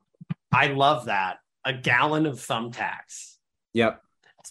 I 0.52 0.68
love 0.68 1.06
that. 1.06 1.38
A 1.64 1.74
gallon 1.74 2.26
of 2.26 2.36
thumbtacks. 2.36 3.36
Yep. 3.74 4.02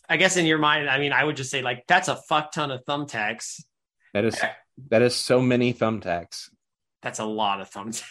I 0.08 0.16
guess 0.16 0.36
in 0.36 0.46
your 0.46 0.58
mind, 0.58 0.88
I 0.88 0.98
mean, 0.98 1.12
I 1.12 1.24
would 1.24 1.36
just 1.36 1.50
say 1.50 1.62
like 1.62 1.84
that's 1.86 2.08
a 2.08 2.16
fuck 2.16 2.52
ton 2.52 2.70
of 2.70 2.84
thumbtacks. 2.84 3.62
That 4.14 4.24
is 4.24 4.40
that 4.88 5.02
is 5.02 5.14
so 5.14 5.40
many 5.40 5.74
thumbtacks. 5.74 6.48
That's 7.02 7.18
a 7.18 7.24
lot 7.24 7.60
of 7.60 7.70
thumbtacks. 7.70 8.04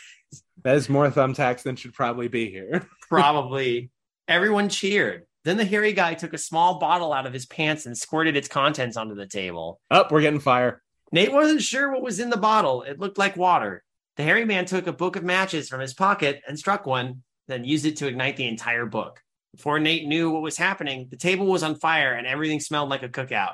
That 0.63 0.75
is 0.75 0.89
more 0.89 1.09
thumbtacks 1.09 1.63
than 1.63 1.75
should 1.75 1.93
probably 1.93 2.27
be 2.27 2.49
here. 2.49 2.87
Probably. 3.09 3.89
Everyone 4.27 4.69
cheered. 4.69 5.25
Then 5.45 5.57
the 5.57 5.65
hairy 5.65 5.93
guy 5.93 6.13
took 6.13 6.33
a 6.33 6.37
small 6.37 6.79
bottle 6.79 7.13
out 7.13 7.25
of 7.25 7.33
his 7.33 7.45
pants 7.45 7.85
and 7.85 7.97
squirted 7.97 8.35
its 8.35 8.47
contents 8.47 8.97
onto 8.97 9.15
the 9.15 9.25
table. 9.25 9.79
Oh, 9.89 10.05
we're 10.11 10.21
getting 10.21 10.39
fire. 10.39 10.81
Nate 11.11 11.31
wasn't 11.31 11.61
sure 11.61 11.91
what 11.91 12.03
was 12.03 12.19
in 12.19 12.29
the 12.29 12.37
bottle. 12.37 12.83
It 12.83 12.99
looked 12.99 13.17
like 13.17 13.35
water. 13.37 13.83
The 14.17 14.23
hairy 14.23 14.45
man 14.45 14.65
took 14.65 14.85
a 14.85 14.93
book 14.93 15.15
of 15.15 15.23
matches 15.23 15.69
from 15.69 15.79
his 15.79 15.93
pocket 15.93 16.41
and 16.47 16.59
struck 16.59 16.85
one, 16.85 17.23
then 17.47 17.63
used 17.63 17.85
it 17.85 17.97
to 17.97 18.07
ignite 18.07 18.35
the 18.35 18.47
entire 18.47 18.85
book. 18.85 19.21
Before 19.55 19.79
Nate 19.79 20.07
knew 20.07 20.29
what 20.29 20.41
was 20.41 20.57
happening, 20.57 21.07
the 21.09 21.17
table 21.17 21.47
was 21.47 21.63
on 21.63 21.75
fire 21.75 22.13
and 22.13 22.27
everything 22.27 22.59
smelled 22.59 22.89
like 22.89 23.01
a 23.01 23.09
cookout. 23.09 23.53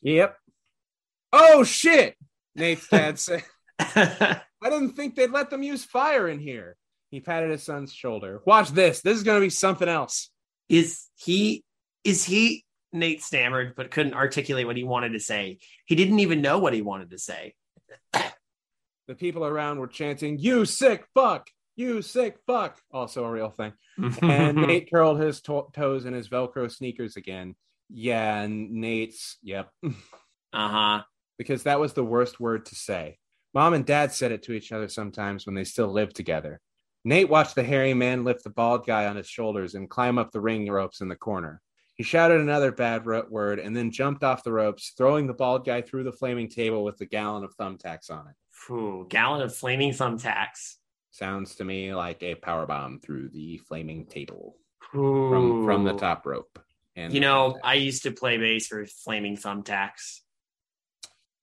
Yep. 0.00 0.36
Oh 1.32 1.64
shit! 1.64 2.16
Nate's 2.54 2.88
dad 2.88 3.18
said, 3.18 3.42
"I 4.64 4.70
didn't 4.70 4.92
think 4.92 5.14
they'd 5.14 5.30
let 5.30 5.50
them 5.50 5.62
use 5.62 5.84
fire 5.84 6.26
in 6.26 6.40
here." 6.40 6.76
He 7.10 7.20
patted 7.20 7.50
his 7.50 7.62
son's 7.62 7.92
shoulder. 7.92 8.40
Watch 8.44 8.70
this. 8.70 9.00
This 9.00 9.16
is 9.16 9.22
going 9.22 9.40
to 9.40 9.46
be 9.46 9.50
something 9.50 9.88
else. 9.88 10.30
is 10.68 11.06
he 11.14 11.62
is 12.02 12.24
he 12.24 12.64
Nate 12.92 13.22
stammered 13.22 13.74
but 13.76 13.90
couldn't 13.90 14.14
articulate 14.14 14.66
what 14.66 14.76
he 14.76 14.84
wanted 14.84 15.12
to 15.12 15.20
say. 15.20 15.58
He 15.84 15.94
didn't 15.94 16.20
even 16.20 16.40
know 16.42 16.58
what 16.58 16.72
he 16.72 16.82
wanted 16.82 17.10
to 17.10 17.18
say. 17.18 17.54
The 19.06 19.14
people 19.14 19.44
around 19.44 19.78
were 19.78 19.86
chanting, 19.86 20.38
"You 20.38 20.64
sick 20.64 21.04
fuck! 21.14 21.50
You 21.76 22.00
sick 22.02 22.38
fuck!" 22.46 22.80
Also 22.90 23.24
a 23.24 23.30
real 23.30 23.50
thing. 23.50 23.74
And 24.22 24.56
Nate 24.66 24.90
curled 24.90 25.20
his 25.20 25.42
to- 25.42 25.68
toes 25.74 26.06
in 26.06 26.14
his 26.14 26.28
Velcro 26.28 26.70
sneakers 26.70 27.16
again. 27.16 27.54
Yeah, 27.90 28.40
and 28.40 28.70
Nate's. 28.70 29.36
Yep. 29.42 29.70
uh-huh. 30.52 31.02
because 31.36 31.64
that 31.64 31.80
was 31.80 31.92
the 31.92 32.04
worst 32.04 32.40
word 32.40 32.66
to 32.66 32.74
say. 32.74 33.18
Mom 33.54 33.72
and 33.72 33.86
dad 33.86 34.12
said 34.12 34.32
it 34.32 34.42
to 34.42 34.52
each 34.52 34.72
other 34.72 34.88
sometimes 34.88 35.46
when 35.46 35.54
they 35.54 35.64
still 35.64 35.88
lived 35.88 36.16
together. 36.16 36.60
Nate 37.04 37.28
watched 37.28 37.54
the 37.54 37.62
hairy 37.62 37.94
man 37.94 38.24
lift 38.24 38.42
the 38.42 38.50
bald 38.50 38.86
guy 38.86 39.06
on 39.06 39.16
his 39.16 39.28
shoulders 39.28 39.74
and 39.74 39.88
climb 39.88 40.18
up 40.18 40.32
the 40.32 40.40
ring 40.40 40.68
ropes 40.70 41.00
in 41.00 41.08
the 41.08 41.16
corner. 41.16 41.60
He 41.94 42.02
shouted 42.02 42.40
another 42.40 42.72
bad 42.72 43.06
word 43.06 43.60
and 43.60 43.76
then 43.76 43.92
jumped 43.92 44.24
off 44.24 44.42
the 44.42 44.52
ropes, 44.52 44.94
throwing 44.96 45.28
the 45.28 45.34
bald 45.34 45.64
guy 45.64 45.82
through 45.82 46.04
the 46.04 46.12
flaming 46.12 46.48
table 46.48 46.82
with 46.82 47.00
a 47.00 47.06
gallon 47.06 47.44
of 47.44 47.56
thumbtacks 47.56 48.10
on 48.10 48.26
it. 48.26 48.34
Phew, 48.50 49.06
gallon 49.08 49.42
of 49.42 49.54
flaming 49.54 49.92
thumbtacks. 49.92 50.76
Sounds 51.12 51.54
to 51.56 51.64
me 51.64 51.94
like 51.94 52.22
a 52.24 52.34
power 52.34 52.66
bomb 52.66 52.98
through 52.98 53.28
the 53.28 53.58
flaming 53.58 54.06
table 54.06 54.56
Ooh. 54.96 55.28
from 55.30 55.64
from 55.64 55.84
the 55.84 55.94
top 55.94 56.26
rope. 56.26 56.58
And 56.96 57.12
You 57.12 57.20
know, 57.20 57.58
I 57.62 57.74
used 57.74 58.02
to 58.04 58.10
play 58.10 58.38
bass 58.38 58.66
for 58.66 58.84
flaming 58.86 59.36
thumbtacks. 59.36 60.20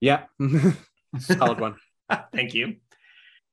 yeah, 0.02 0.24
solid 1.20 1.62
one. 1.62 1.76
Thank 2.34 2.54
you. 2.54 2.78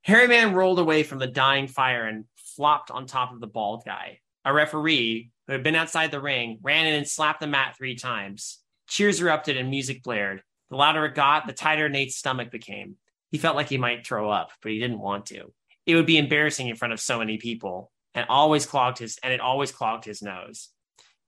Harry 0.02 0.26
Man 0.28 0.54
rolled 0.54 0.78
away 0.78 1.02
from 1.02 1.18
the 1.18 1.26
dying 1.26 1.66
fire 1.66 2.06
and 2.06 2.24
flopped 2.36 2.90
on 2.90 3.06
top 3.06 3.32
of 3.32 3.40
the 3.40 3.46
bald 3.46 3.82
guy. 3.84 4.20
A 4.44 4.52
referee, 4.52 5.30
who 5.46 5.52
had 5.52 5.62
been 5.62 5.74
outside 5.74 6.10
the 6.10 6.20
ring, 6.20 6.58
ran 6.62 6.86
in 6.86 6.94
and 6.94 7.06
slapped 7.08 7.40
the 7.40 7.46
mat 7.46 7.74
three 7.76 7.94
times. 7.96 8.58
Cheers 8.88 9.20
erupted 9.20 9.56
and 9.56 9.68
music 9.70 10.02
blared. 10.02 10.42
The 10.70 10.76
louder 10.76 11.04
it 11.06 11.14
got, 11.14 11.46
the 11.46 11.52
tighter 11.52 11.88
Nate's 11.88 12.16
stomach 12.16 12.50
became. 12.50 12.96
He 13.30 13.38
felt 13.38 13.56
like 13.56 13.68
he 13.68 13.76
might 13.78 14.06
throw 14.06 14.30
up, 14.30 14.50
but 14.62 14.72
he 14.72 14.78
didn't 14.78 15.00
want 15.00 15.26
to. 15.26 15.52
It 15.84 15.96
would 15.96 16.06
be 16.06 16.18
embarrassing 16.18 16.68
in 16.68 16.76
front 16.76 16.92
of 16.92 17.00
so 17.00 17.18
many 17.18 17.36
people, 17.38 17.90
and 18.14 18.26
always 18.28 18.66
clogged 18.66 18.98
his 18.98 19.18
and 19.22 19.32
it 19.32 19.40
always 19.40 19.70
clogged 19.72 20.04
his 20.04 20.22
nose. 20.22 20.68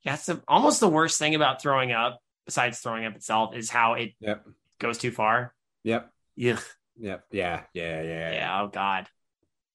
Yeah, 0.02 0.12
that's 0.12 0.26
the, 0.26 0.42
almost 0.48 0.80
the 0.80 0.88
worst 0.88 1.18
thing 1.18 1.34
about 1.34 1.60
throwing 1.60 1.92
up, 1.92 2.20
besides 2.46 2.78
throwing 2.78 3.04
up 3.04 3.14
itself, 3.16 3.54
is 3.54 3.68
how 3.68 3.94
it 3.94 4.12
Yep, 4.20 4.46
goes 4.78 4.96
too 4.98 5.10
far. 5.10 5.54
yep, 5.84 6.10
Ugh. 6.42 6.58
Yep, 7.00 7.24
yeah, 7.30 7.62
yeah, 7.74 8.02
yeah, 8.02 8.32
Yeah. 8.32 8.62
Oh 8.62 8.68
God. 8.68 9.08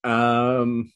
Um, 0.04 0.92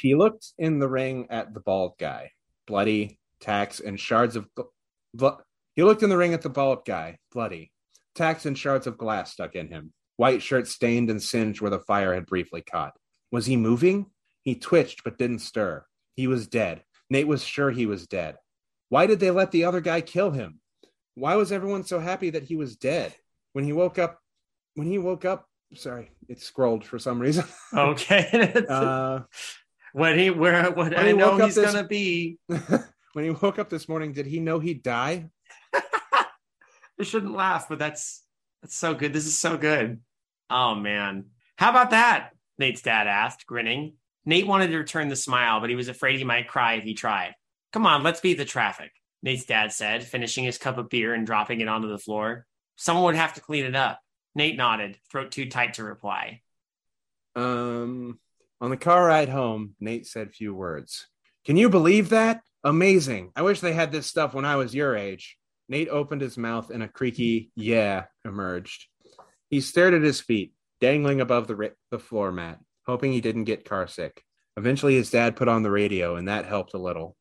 he 0.00 0.14
looked 0.14 0.52
in 0.58 0.78
the 0.78 0.88
ring 0.88 1.28
at 1.30 1.54
the 1.54 1.60
bald 1.60 1.94
guy, 1.98 2.32
bloody 2.66 3.18
tacks 3.40 3.80
and 3.80 3.98
shards 3.98 4.36
of. 4.36 4.48
bl- 5.14 5.28
he 5.74 5.82
looked 5.82 6.02
in 6.02 6.10
the 6.10 6.16
ring 6.16 6.34
at 6.34 6.42
the 6.42 6.50
bald 6.50 6.84
guy, 6.84 7.18
bloody 7.32 7.72
tacks 8.14 8.44
and 8.46 8.58
shards 8.58 8.86
of 8.86 8.98
glass 8.98 9.32
stuck 9.32 9.54
in 9.54 9.68
him. 9.68 9.92
White 10.16 10.42
shirt 10.42 10.68
stained 10.68 11.10
and 11.10 11.22
singed 11.22 11.60
where 11.60 11.70
the 11.70 11.78
fire 11.78 12.14
had 12.14 12.26
briefly 12.26 12.60
caught. 12.60 12.92
Was 13.30 13.46
he 13.46 13.56
moving? 13.56 14.06
He 14.42 14.54
twitched 14.54 15.04
but 15.04 15.18
didn't 15.18 15.38
stir. 15.38 15.84
He 16.14 16.26
was 16.26 16.46
dead. 16.46 16.82
Nate 17.08 17.26
was 17.26 17.44
sure 17.44 17.70
he 17.70 17.86
was 17.86 18.06
dead. 18.06 18.36
Why 18.88 19.06
did 19.06 19.20
they 19.20 19.30
let 19.30 19.50
the 19.50 19.64
other 19.64 19.80
guy 19.80 20.00
kill 20.02 20.30
him? 20.30 20.60
Why 21.14 21.36
was 21.36 21.52
everyone 21.52 21.84
so 21.84 21.98
happy 21.98 22.30
that 22.30 22.44
he 22.44 22.56
was 22.56 22.76
dead? 22.76 23.14
When 23.52 23.64
he 23.64 23.72
woke 23.72 23.98
up, 23.98 24.21
when 24.74 24.86
he 24.86 24.98
woke 24.98 25.24
up, 25.24 25.48
sorry, 25.74 26.10
it 26.28 26.40
scrolled 26.40 26.84
for 26.84 26.98
some 26.98 27.18
reason. 27.18 27.44
Okay. 27.74 28.64
uh, 28.68 29.20
when 29.92 30.18
he 30.18 30.30
where 30.30 30.64
what 30.70 30.90
When 30.92 30.94
I 30.94 31.06
he 31.08 31.12
know 31.12 31.36
he's 31.38 31.54
this- 31.54 31.72
gonna 31.72 31.86
be. 31.86 32.38
when 32.46 33.24
he 33.24 33.30
woke 33.30 33.58
up 33.58 33.68
this 33.70 33.88
morning, 33.88 34.12
did 34.12 34.26
he 34.26 34.40
know 34.40 34.58
he'd 34.58 34.82
die? 34.82 35.28
I 35.74 37.04
shouldn't 37.04 37.34
laugh, 37.34 37.68
but 37.68 37.78
that's 37.78 38.22
that's 38.62 38.76
so 38.76 38.94
good. 38.94 39.12
This 39.12 39.26
is 39.26 39.38
so 39.38 39.56
good. 39.56 40.00
Oh 40.50 40.74
man. 40.74 41.26
How 41.56 41.70
about 41.70 41.90
that? 41.90 42.30
Nate's 42.58 42.82
dad 42.82 43.06
asked, 43.06 43.46
grinning. 43.46 43.94
Nate 44.24 44.46
wanted 44.46 44.68
to 44.70 44.78
return 44.78 45.08
the 45.08 45.16
smile, 45.16 45.60
but 45.60 45.70
he 45.70 45.76
was 45.76 45.88
afraid 45.88 46.18
he 46.18 46.24
might 46.24 46.46
cry 46.48 46.74
if 46.74 46.84
he 46.84 46.94
tried. 46.94 47.34
Come 47.72 47.86
on, 47.86 48.02
let's 48.02 48.20
beat 48.20 48.38
the 48.38 48.44
traffic, 48.44 48.92
Nate's 49.22 49.46
dad 49.46 49.72
said, 49.72 50.04
finishing 50.04 50.44
his 50.44 50.58
cup 50.58 50.78
of 50.78 50.88
beer 50.88 51.14
and 51.14 51.26
dropping 51.26 51.60
it 51.60 51.68
onto 51.68 51.88
the 51.88 51.98
floor. 51.98 52.46
Someone 52.76 53.04
would 53.06 53.14
have 53.16 53.34
to 53.34 53.40
clean 53.40 53.64
it 53.64 53.74
up. 53.74 53.98
Nate 54.34 54.56
nodded, 54.56 54.98
throat 55.10 55.30
too 55.30 55.48
tight 55.48 55.74
to 55.74 55.84
reply. 55.84 56.40
Um, 57.36 58.18
on 58.60 58.70
the 58.70 58.76
car 58.76 59.06
ride 59.06 59.28
home, 59.28 59.74
Nate 59.80 60.06
said 60.06 60.32
few 60.32 60.54
words. 60.54 61.06
Can 61.44 61.56
you 61.56 61.68
believe 61.68 62.10
that? 62.10 62.42
Amazing. 62.64 63.32
I 63.34 63.42
wish 63.42 63.60
they 63.60 63.72
had 63.72 63.92
this 63.92 64.06
stuff 64.06 64.34
when 64.34 64.44
I 64.44 64.56
was 64.56 64.74
your 64.74 64.96
age. 64.96 65.36
Nate 65.68 65.88
opened 65.88 66.20
his 66.20 66.38
mouth 66.38 66.70
and 66.70 66.82
a 66.82 66.88
creaky 66.88 67.50
yeah 67.56 68.04
emerged. 68.24 68.86
He 69.50 69.60
stared 69.60 69.94
at 69.94 70.02
his 70.02 70.20
feet, 70.20 70.52
dangling 70.80 71.20
above 71.20 71.46
the, 71.46 71.56
ra- 71.56 71.68
the 71.90 71.98
floor 71.98 72.30
mat, 72.32 72.60
hoping 72.86 73.12
he 73.12 73.20
didn't 73.20 73.44
get 73.44 73.64
car 73.64 73.86
sick. 73.86 74.22
Eventually, 74.56 74.94
his 74.94 75.10
dad 75.10 75.34
put 75.34 75.48
on 75.48 75.62
the 75.62 75.70
radio, 75.70 76.16
and 76.16 76.28
that 76.28 76.46
helped 76.46 76.74
a 76.74 76.78
little. 76.78 77.16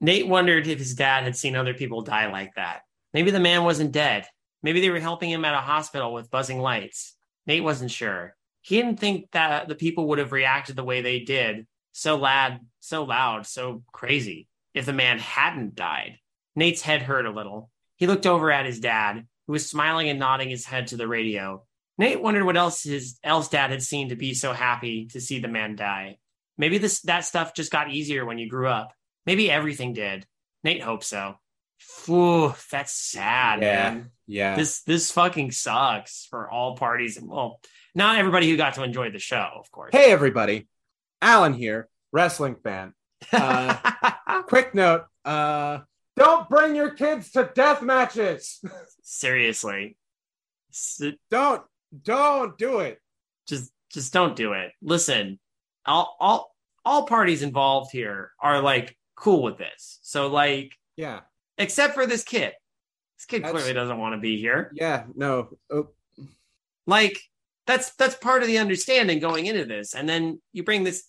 Nate 0.00 0.28
wondered 0.28 0.66
if 0.66 0.78
his 0.78 0.94
dad 0.94 1.24
had 1.24 1.36
seen 1.36 1.56
other 1.56 1.74
people 1.74 2.02
die 2.02 2.30
like 2.30 2.54
that. 2.54 2.82
Maybe 3.12 3.30
the 3.30 3.40
man 3.40 3.64
wasn't 3.64 3.92
dead. 3.92 4.26
Maybe 4.62 4.80
they 4.80 4.90
were 4.90 5.00
helping 5.00 5.30
him 5.30 5.44
at 5.44 5.54
a 5.54 5.58
hospital 5.58 6.12
with 6.12 6.30
buzzing 6.30 6.60
lights. 6.60 7.14
Nate 7.46 7.62
wasn't 7.62 7.90
sure. 7.90 8.36
He 8.60 8.76
didn't 8.76 9.00
think 9.00 9.30
that 9.32 9.68
the 9.68 9.74
people 9.74 10.08
would 10.08 10.18
have 10.18 10.32
reacted 10.32 10.76
the 10.76 10.84
way 10.84 11.00
they 11.00 11.20
did, 11.20 11.66
so 11.92 12.16
loud, 12.16 12.60
so 12.80 13.04
loud, 13.04 13.46
so 13.46 13.82
crazy, 13.92 14.48
if 14.74 14.84
the 14.84 14.92
man 14.92 15.18
hadn't 15.18 15.74
died. 15.74 16.18
Nate's 16.56 16.82
head 16.82 17.02
hurt 17.02 17.26
a 17.26 17.30
little. 17.30 17.70
He 17.96 18.06
looked 18.06 18.26
over 18.26 18.50
at 18.50 18.66
his 18.66 18.80
dad, 18.80 19.26
who 19.46 19.52
was 19.52 19.68
smiling 19.68 20.08
and 20.08 20.18
nodding 20.18 20.50
his 20.50 20.66
head 20.66 20.88
to 20.88 20.96
the 20.96 21.08
radio. 21.08 21.64
Nate 21.96 22.22
wondered 22.22 22.44
what 22.44 22.56
else 22.56 22.82
his 22.82 23.18
else 23.24 23.48
dad 23.48 23.70
had 23.70 23.82
seen 23.82 24.10
to 24.10 24.16
be 24.16 24.34
so 24.34 24.52
happy 24.52 25.06
to 25.06 25.20
see 25.20 25.40
the 25.40 25.48
man 25.48 25.74
die. 25.74 26.18
Maybe 26.56 26.78
this 26.78 27.00
that 27.02 27.24
stuff 27.24 27.54
just 27.54 27.72
got 27.72 27.90
easier 27.90 28.24
when 28.24 28.38
you 28.38 28.48
grew 28.48 28.68
up. 28.68 28.92
Maybe 29.26 29.50
everything 29.50 29.92
did. 29.94 30.26
Nate 30.62 30.82
hoped 30.82 31.04
so. 31.04 31.36
Whew, 32.06 32.54
that's 32.70 32.92
sad, 32.92 33.60
Yeah. 33.62 33.90
man. 33.90 34.10
Yeah. 34.26 34.56
This 34.56 34.82
this 34.82 35.10
fucking 35.12 35.52
sucks 35.52 36.26
for 36.30 36.50
all 36.50 36.76
parties 36.76 37.18
well, 37.20 37.60
not 37.94 38.18
everybody 38.18 38.48
who 38.50 38.56
got 38.56 38.74
to 38.74 38.82
enjoy 38.82 39.10
the 39.10 39.18
show, 39.18 39.48
of 39.56 39.70
course. 39.70 39.90
hey, 39.92 40.10
everybody. 40.12 40.68
Alan 41.22 41.52
here, 41.54 41.88
wrestling 42.12 42.56
fan. 42.62 42.92
Uh, 43.32 44.42
quick 44.46 44.74
note 44.74 45.04
uh, 45.24 45.78
don't 46.16 46.48
bring 46.48 46.74
your 46.76 46.90
kids 46.90 47.32
to 47.32 47.50
death 47.54 47.82
matches. 47.82 48.60
Seriously. 49.02 49.96
Don't, 51.30 51.62
don't 52.02 52.56
do 52.58 52.80
it. 52.80 53.00
just 53.46 53.72
just 53.90 54.12
don't 54.12 54.36
do 54.36 54.52
it. 54.52 54.72
Listen, 54.82 55.38
all 55.86 56.16
all 56.20 56.54
all 56.84 57.06
parties 57.06 57.42
involved 57.42 57.90
here 57.90 58.32
are 58.40 58.60
like 58.60 58.96
cool 59.16 59.42
with 59.42 59.58
this. 59.58 59.98
So 60.02 60.28
like 60.28 60.72
Yeah. 60.96 61.20
Except 61.58 61.94
for 61.94 62.06
this 62.06 62.24
kid. 62.24 62.52
This 63.18 63.26
kid 63.26 63.42
That's- 63.42 63.52
clearly 63.52 63.74
doesn't 63.74 63.98
want 63.98 64.14
to 64.14 64.20
be 64.20 64.38
here. 64.38 64.70
Yeah. 64.74 65.04
No. 65.14 65.50
Oh, 65.70 65.88
Like 66.86 67.18
that's 67.66 67.90
that's 67.96 68.14
part 68.14 68.42
of 68.42 68.48
the 68.48 68.58
understanding 68.58 69.18
going 69.20 69.46
into 69.46 69.64
this. 69.64 69.94
And 69.94 70.08
then 70.08 70.40
you 70.52 70.62
bring 70.62 70.84
this 70.84 71.04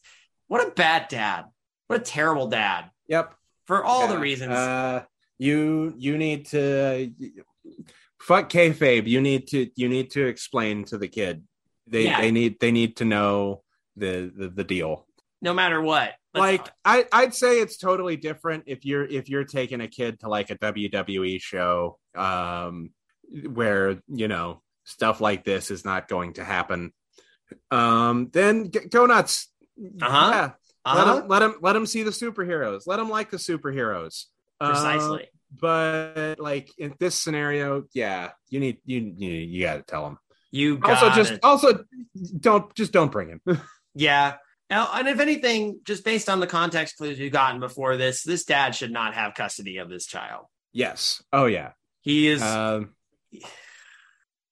what 0.48 0.68
a 0.68 0.72
bad 0.72 1.08
dad. 1.08 1.46
What 1.88 2.02
a 2.02 2.04
terrible 2.04 2.48
dad. 2.48 2.90
yep. 3.08 3.34
For 3.66 3.84
all 3.84 4.08
the 4.08 4.18
reasons. 4.18 4.52
Uh, 4.54 5.04
you 5.38 5.94
you 5.98 6.18
need 6.18 6.48
to 6.48 7.12
fuck 8.20 8.50
kayfabe. 8.50 9.06
You 9.08 9.22
need 9.22 9.48
to 9.50 9.70
you 9.76 9.88
need 9.88 10.10
to 10.12 10.26
explain 10.26 10.84
to 10.86 10.98
the 10.98 11.08
kid. 11.08 11.44
They 11.88 12.06
Yeah. 12.06 12.20
they 12.22 12.32
need 12.32 12.60
they 12.60 12.72
need 12.72 12.98
to 12.98 13.06
know 13.06 13.64
the 13.96 14.32
the, 14.36 14.50
the 14.50 14.64
deal. 14.64 15.06
No 15.42 15.54
matter 15.54 15.82
what. 15.82 16.12
Let's- 16.34 16.40
like 16.64 16.70
I, 16.86 17.06
I'd 17.12 17.34
say 17.34 17.60
it's 17.60 17.78
totally 17.78 18.16
different 18.18 18.66
if 18.68 18.86
you're 18.86 19.04
if 19.06 19.30
you're 19.30 19.46
taking 19.46 19.82
a 19.82 19.88
kid 19.88 20.20
to 20.20 20.30
like 20.30 20.50
a 20.52 20.58
WWE 20.58 21.42
show 21.42 21.98
um 22.16 22.92
where 23.52 24.00
you 24.08 24.28
know 24.28 24.62
stuff 24.84 25.22
like 25.22 25.44
this 25.44 25.72
is 25.72 25.84
not 25.86 26.08
going 26.08 26.34
to 26.34 26.44
happen 26.44 26.92
um 27.72 28.30
then 28.32 28.70
g- 28.72 28.88
go 28.90 29.06
nuts 29.06 29.48
Uh-huh. 30.02 30.30
yeah 30.32 30.50
uh-huh, 30.86 30.98
let 31.06 31.08
him 31.24 31.28
let 31.28 31.42
him 31.42 31.56
let 31.62 31.76
him 31.76 31.86
see 31.86 32.04
the 32.04 32.12
superheroes 32.12 32.84
let 32.88 33.00
him 33.00 33.10
like 33.10 33.30
the 33.32 33.38
superheroes 33.38 34.26
Uh, 34.62 34.68
precisely. 34.70 35.28
but 35.60 36.36
like 36.40 36.70
in 36.78 36.94
this 37.00 37.16
scenario 37.16 37.84
yeah 37.94 38.32
you 38.50 38.60
need 38.60 38.78
you 38.86 39.14
you, 39.18 39.30
you 39.32 39.62
got 39.64 39.76
to 39.78 39.84
tell 39.84 40.06
him 40.08 40.18
you 40.52 40.80
also 40.84 41.10
just 41.12 41.34
it. 41.34 41.40
also 41.44 41.84
don't 42.40 42.74
just 42.76 42.92
don't 42.92 43.12
bring 43.12 43.30
him 43.30 43.42
Yeah. 43.96 44.36
Now, 44.70 44.90
and 44.94 45.08
if 45.08 45.20
anything, 45.20 45.80
just 45.84 46.06
based 46.06 46.30
on 46.30 46.40
the 46.40 46.48
context 46.48 46.98
clues 46.98 47.18
we've 47.20 47.32
gotten 47.32 47.60
before 47.60 47.98
this, 47.98 48.24
this 48.24 48.46
dad 48.46 48.76
should 48.76 48.92
not 48.92 49.16
have 49.16 49.34
custody 49.34 49.78
of 49.78 49.90
this 49.90 50.06
child. 50.06 50.46
yes 50.74 51.24
oh 51.34 51.46
yeah 51.46 51.72
He 52.02 52.28
is 52.28 52.42
um 52.44 52.94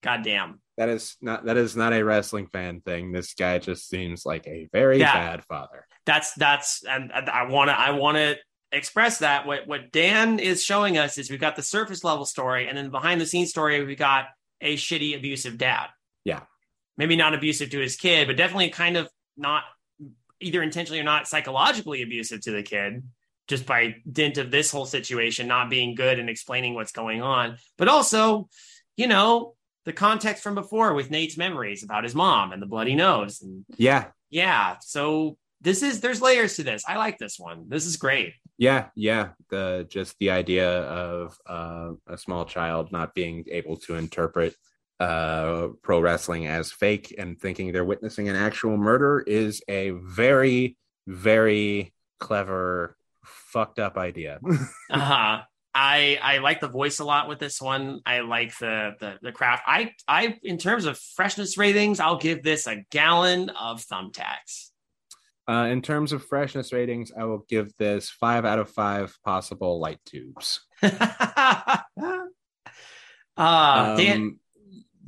goddamn. 0.03 0.61
That 0.77 0.89
is 0.89 1.15
not 1.21 1.45
that 1.45 1.57
is 1.57 1.75
not 1.75 1.93
a 1.93 2.03
wrestling 2.03 2.47
fan 2.47 2.81
thing. 2.81 3.11
This 3.11 3.33
guy 3.33 3.57
just 3.59 3.89
seems 3.89 4.25
like 4.25 4.45
a 4.47 4.67
very 4.71 4.99
Yeah. 4.99 5.13
bad 5.13 5.43
father. 5.45 5.85
That's 6.05 6.33
that's 6.35 6.83
and 6.83 7.11
I 7.11 7.43
want 7.47 7.69
to 7.69 7.79
I 7.79 7.91
want 7.91 8.17
to 8.17 8.37
express 8.71 9.19
that 9.19 9.47
what 9.47 9.67
what 9.67 9.91
Dan 9.91 10.39
is 10.39 10.63
showing 10.63 10.97
us 10.97 11.17
is 11.17 11.31
we've 11.31 11.39
got 11.39 11.55
the 11.55 11.63
surface 11.63 12.03
level 12.03 12.25
story 12.25 12.67
and 12.67 12.77
then 12.77 12.89
behind 12.91 13.19
the 13.19 13.25
scenes 13.25 13.49
story 13.49 13.83
we've 13.83 13.97
got 13.97 14.25
a 14.61 14.75
shitty 14.77 15.15
abusive 15.17 15.57
dad. 15.57 15.87
Yeah. 16.23 16.41
Maybe 16.97 17.15
not 17.15 17.33
abusive 17.33 17.69
to 17.71 17.79
his 17.79 17.95
kid, 17.95 18.27
but 18.27 18.37
definitely 18.37 18.69
kind 18.69 18.97
of 18.97 19.07
not 19.35 19.63
either 20.39 20.61
intentionally 20.61 20.99
or 20.99 21.03
not 21.03 21.27
psychologically 21.27 22.01
abusive 22.01 22.41
to 22.41 22.51
the 22.51 22.63
kid 22.63 23.03
just 23.47 23.65
by 23.65 23.95
dint 24.11 24.37
of 24.37 24.51
this 24.51 24.69
whole 24.71 24.85
situation 24.85 25.47
not 25.47 25.69
being 25.69 25.95
good 25.95 26.19
and 26.19 26.29
explaining 26.29 26.73
what's 26.73 26.91
going 26.91 27.21
on. 27.21 27.57
But 27.77 27.87
also, 27.87 28.49
you 28.97 29.07
know, 29.07 29.55
the 29.85 29.93
context 29.93 30.43
from 30.43 30.55
before 30.55 30.93
with 30.93 31.11
Nate's 31.11 31.37
memories 31.37 31.83
about 31.83 32.03
his 32.03 32.13
mom 32.13 32.51
and 32.51 32.61
the 32.61 32.67
bloody 32.67 32.93
nose 32.93 33.41
and 33.41 33.63
Yeah, 33.77 34.07
yeah 34.29 34.77
so 34.81 35.37
this 35.61 35.81
is 35.81 36.01
there's 36.01 36.21
layers 36.21 36.55
to 36.57 36.63
this. 36.63 36.83
I 36.87 36.97
like 36.97 37.17
this 37.17 37.39
one. 37.39 37.65
This 37.69 37.85
is 37.85 37.97
great. 37.97 38.33
Yeah, 38.57 38.87
yeah. 38.95 39.29
The 39.49 39.87
just 39.89 40.15
the 40.19 40.31
idea 40.31 40.81
of 40.81 41.37
uh, 41.47 41.91
a 42.07 42.17
small 42.17 42.45
child 42.45 42.91
not 42.91 43.13
being 43.15 43.45
able 43.49 43.77
to 43.77 43.95
interpret 43.95 44.55
uh, 44.99 45.69
pro 45.81 45.99
wrestling 45.99 46.47
as 46.47 46.71
fake 46.71 47.13
and 47.17 47.39
thinking 47.39 47.71
they're 47.71 47.85
witnessing 47.85 48.29
an 48.29 48.35
actual 48.35 48.77
murder 48.77 49.19
is 49.19 49.61
a 49.67 49.91
very, 49.91 50.77
very 51.05 51.93
clever, 52.19 52.95
fucked 53.23 53.79
up 53.79 53.97
idea. 53.97 54.39
uh-huh. 54.89 55.41
I 55.79 56.17
I 56.23 56.39
like 56.39 56.59
the 56.59 56.69
voice 56.69 56.97
a 56.97 57.05
lot 57.05 57.29
with 57.29 57.37
this 57.37 57.61
one. 57.61 58.01
I 58.03 58.21
like 58.21 58.57
the 58.57 58.95
the 58.99 59.19
the 59.21 59.31
craft. 59.31 59.61
I 59.67 59.91
I 60.07 60.39
in 60.41 60.57
terms 60.57 60.85
of 60.85 60.97
freshness 60.97 61.55
ratings, 61.55 61.99
I'll 61.99 62.17
give 62.17 62.41
this 62.41 62.65
a 62.65 62.83
gallon 62.89 63.49
of 63.51 63.85
thumbtacks. 63.85 64.71
Uh, 65.47 65.67
in 65.69 65.83
terms 65.83 66.13
of 66.13 66.25
freshness 66.25 66.73
ratings, 66.73 67.11
I 67.17 67.25
will 67.25 67.45
give 67.47 67.71
this 67.77 68.09
five 68.09 68.43
out 68.43 68.57
of 68.59 68.71
five 68.71 69.15
possible 69.23 69.79
light 69.79 69.99
tubes. 70.05 70.61
uh, 70.81 71.77
Dan, 73.37 74.21
Um, 74.21 74.39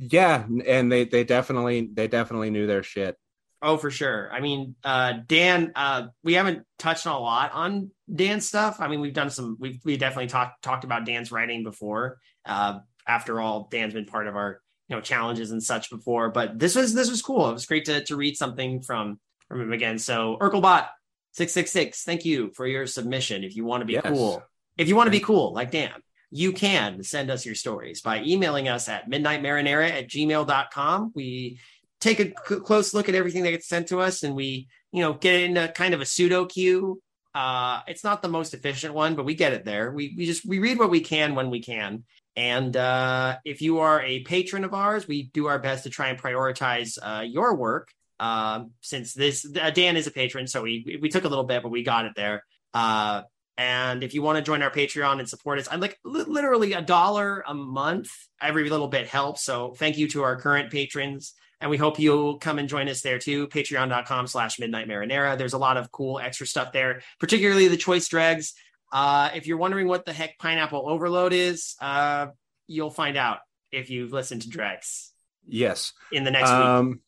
yeah, 0.00 0.44
and 0.66 0.90
they 0.90 1.04
they 1.04 1.24
definitely 1.24 1.88
they 1.92 2.08
definitely 2.08 2.50
knew 2.50 2.66
their 2.66 2.82
shit. 2.82 3.16
Oh, 3.62 3.76
for 3.76 3.90
sure. 3.90 4.30
I 4.32 4.40
mean, 4.40 4.74
uh, 4.82 5.12
Dan, 5.26 5.72
uh, 5.76 6.06
we 6.24 6.32
haven't 6.32 6.64
touched 6.78 7.06
on 7.06 7.14
a 7.14 7.20
lot 7.20 7.52
on 7.52 7.90
Dan's 8.12 8.48
stuff. 8.48 8.80
I 8.80 8.88
mean, 8.88 9.00
we've 9.00 9.12
done 9.12 9.28
some, 9.28 9.58
we've, 9.60 9.78
we 9.84 9.98
definitely 9.98 10.28
talked, 10.28 10.62
talked 10.62 10.84
about 10.84 11.04
Dan's 11.04 11.30
writing 11.30 11.62
before. 11.62 12.20
Uh, 12.46 12.78
after 13.06 13.38
all, 13.38 13.68
Dan's 13.70 13.92
been 13.92 14.06
part 14.06 14.28
of 14.28 14.34
our, 14.34 14.62
you 14.88 14.96
know, 14.96 15.02
challenges 15.02 15.50
and 15.50 15.62
such 15.62 15.90
before, 15.90 16.30
but 16.30 16.58
this 16.58 16.74
was, 16.74 16.94
this 16.94 17.10
was 17.10 17.20
cool. 17.20 17.50
It 17.50 17.52
was 17.52 17.66
great 17.66 17.84
to, 17.84 18.02
to 18.04 18.16
read 18.16 18.34
something 18.38 18.80
from, 18.80 19.20
from 19.46 19.60
him 19.60 19.74
again. 19.74 19.98
So 19.98 20.38
Urkelbot 20.40 20.88
666, 21.32 22.02
thank 22.02 22.24
you 22.24 22.52
for 22.54 22.66
your 22.66 22.86
submission. 22.86 23.44
If 23.44 23.56
you 23.56 23.66
want 23.66 23.82
to 23.82 23.86
be 23.86 23.92
Yes. 23.92 24.06
cool, 24.06 24.42
if 24.78 24.88
you 24.88 24.96
want 24.96 25.08
to 25.08 25.12
be 25.12 25.20
cool, 25.20 25.52
like 25.52 25.70
Dan, 25.70 25.92
you 26.30 26.52
can 26.52 27.02
send 27.02 27.30
us 27.30 27.44
your 27.44 27.54
stories 27.54 28.00
by 28.00 28.22
emailing 28.22 28.68
us 28.68 28.88
at 28.88 29.10
midnightmarinara 29.10 29.90
at 29.90 30.08
gmail.com. 30.08 31.12
We 31.14 31.58
take 32.00 32.20
a 32.20 32.32
c- 32.48 32.60
close 32.60 32.94
look 32.94 33.08
at 33.08 33.14
everything 33.14 33.42
that 33.42 33.50
gets 33.50 33.68
sent 33.68 33.88
to 33.88 34.00
us 34.00 34.22
and 34.22 34.34
we 34.34 34.68
you 34.92 35.02
know 35.02 35.14
get 35.14 35.40
into 35.40 35.68
kind 35.68 35.92
of 35.94 36.00
a 36.00 36.06
pseudo 36.06 36.46
queue. 36.46 37.00
Uh 37.34 37.80
it's 37.86 38.04
not 38.04 38.22
the 38.22 38.28
most 38.28 38.54
efficient 38.54 38.94
one 38.94 39.16
but 39.16 39.24
we 39.24 39.34
get 39.34 39.52
it 39.52 39.64
there. 39.64 39.90
We 39.90 40.14
we 40.16 40.26
just 40.26 40.46
we 40.46 40.60
read 40.60 40.78
what 40.78 40.90
we 40.90 41.00
can 41.00 41.34
when 41.34 41.50
we 41.50 41.60
can. 41.60 42.04
And 42.36 42.76
uh 42.76 43.38
if 43.44 43.60
you 43.60 43.80
are 43.80 44.00
a 44.02 44.22
patron 44.22 44.64
of 44.64 44.72
ours 44.72 45.08
we 45.08 45.24
do 45.24 45.46
our 45.46 45.58
best 45.58 45.84
to 45.84 45.90
try 45.90 46.08
and 46.08 46.20
prioritize 46.20 46.96
uh 47.02 47.22
your 47.22 47.56
work. 47.56 47.88
Um 48.20 48.70
since 48.80 49.14
this 49.14 49.46
uh, 49.60 49.70
dan 49.70 49.96
is 49.96 50.06
a 50.06 50.12
patron 50.12 50.46
so 50.46 50.62
we 50.62 50.98
we 51.02 51.08
took 51.08 51.24
a 51.24 51.28
little 51.28 51.44
bit 51.44 51.62
but 51.62 51.70
we 51.70 51.82
got 51.82 52.04
it 52.04 52.12
there. 52.14 52.44
Uh 52.72 53.22
and 53.56 54.02
if 54.02 54.14
you 54.14 54.22
want 54.22 54.36
to 54.36 54.42
join 54.42 54.62
our 54.62 54.70
Patreon 54.70 55.18
and 55.18 55.28
support 55.28 55.58
us, 55.58 55.68
I'm 55.70 55.80
like 55.80 55.98
li- 56.04 56.24
literally 56.26 56.72
a 56.72 56.80
dollar 56.82 57.42
a 57.46 57.54
month. 57.54 58.10
Every 58.40 58.68
little 58.70 58.88
bit 58.88 59.06
helps. 59.06 59.42
So 59.44 59.74
thank 59.76 59.98
you 59.98 60.08
to 60.08 60.22
our 60.22 60.36
current 60.36 60.70
patrons. 60.70 61.34
And 61.60 61.70
we 61.70 61.76
hope 61.76 61.98
you'll 61.98 62.38
come 62.38 62.58
and 62.58 62.70
join 62.70 62.88
us 62.88 63.02
there 63.02 63.18
too. 63.18 63.46
Patreon.com 63.48 64.26
slash 64.28 64.58
midnight 64.58 64.88
marinara. 64.88 65.36
There's 65.36 65.52
a 65.52 65.58
lot 65.58 65.76
of 65.76 65.92
cool 65.92 66.18
extra 66.18 66.46
stuff 66.46 66.72
there, 66.72 67.02
particularly 67.18 67.68
the 67.68 67.76
choice 67.76 68.08
dregs. 68.08 68.54
Uh, 68.90 69.28
if 69.34 69.46
you're 69.46 69.58
wondering 69.58 69.86
what 69.86 70.06
the 70.06 70.12
heck 70.14 70.38
pineapple 70.38 70.88
overload 70.88 71.34
is, 71.34 71.76
uh, 71.82 72.28
you'll 72.66 72.90
find 72.90 73.18
out 73.18 73.40
if 73.70 73.90
you've 73.90 74.12
listened 74.12 74.40
to 74.42 74.48
dregs 74.48 75.12
Yes. 75.46 75.92
in 76.10 76.24
the 76.24 76.30
next 76.30 76.48
week. 76.50 76.58
Um, 76.58 77.00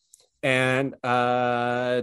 and 0.43 0.95
uh, 1.03 2.03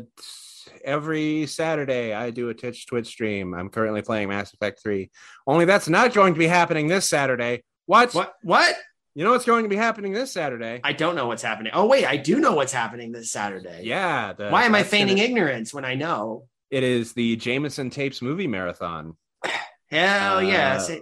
every 0.83 1.45
Saturday 1.45 2.13
I 2.13 2.31
do 2.31 2.49
a 2.49 2.53
Twitch 2.53 2.87
Twitch 2.87 3.07
stream. 3.07 3.53
I'm 3.53 3.69
currently 3.69 4.01
playing 4.01 4.29
Mass 4.29 4.53
Effect 4.53 4.81
3. 4.81 5.09
Only 5.47 5.65
that's 5.65 5.89
not 5.89 6.13
going 6.13 6.33
to 6.33 6.39
be 6.39 6.47
happening 6.47 6.87
this 6.87 7.07
Saturday. 7.07 7.63
What? 7.85 8.13
What? 8.13 8.33
What? 8.43 8.75
You 9.15 9.23
know 9.25 9.31
what's 9.31 9.45
going 9.45 9.63
to 9.63 9.69
be 9.69 9.75
happening 9.75 10.13
this 10.13 10.31
Saturday? 10.31 10.79
I 10.83 10.93
don't 10.93 11.15
know 11.15 11.27
what's 11.27 11.43
happening. 11.43 11.71
Oh 11.75 11.87
wait, 11.87 12.05
I 12.05 12.17
do 12.17 12.39
know 12.39 12.53
what's 12.53 12.71
happening 12.71 13.11
this 13.11 13.31
Saturday. 13.31 13.81
yeah. 13.83 14.33
the- 14.33 14.49
Why 14.49 14.63
am 14.63 14.75
I 14.75 14.83
feigning 14.83 15.17
gonna- 15.17 15.27
ignorance 15.27 15.73
when 15.73 15.85
I 15.85 15.95
know? 15.95 16.47
It 16.69 16.83
is 16.83 17.13
the 17.13 17.35
Jameson 17.35 17.89
Tapes 17.89 18.21
movie 18.21 18.47
marathon. 18.47 19.17
Hell 19.89 20.43
yes. 20.43 20.89
Uh, 20.89 20.99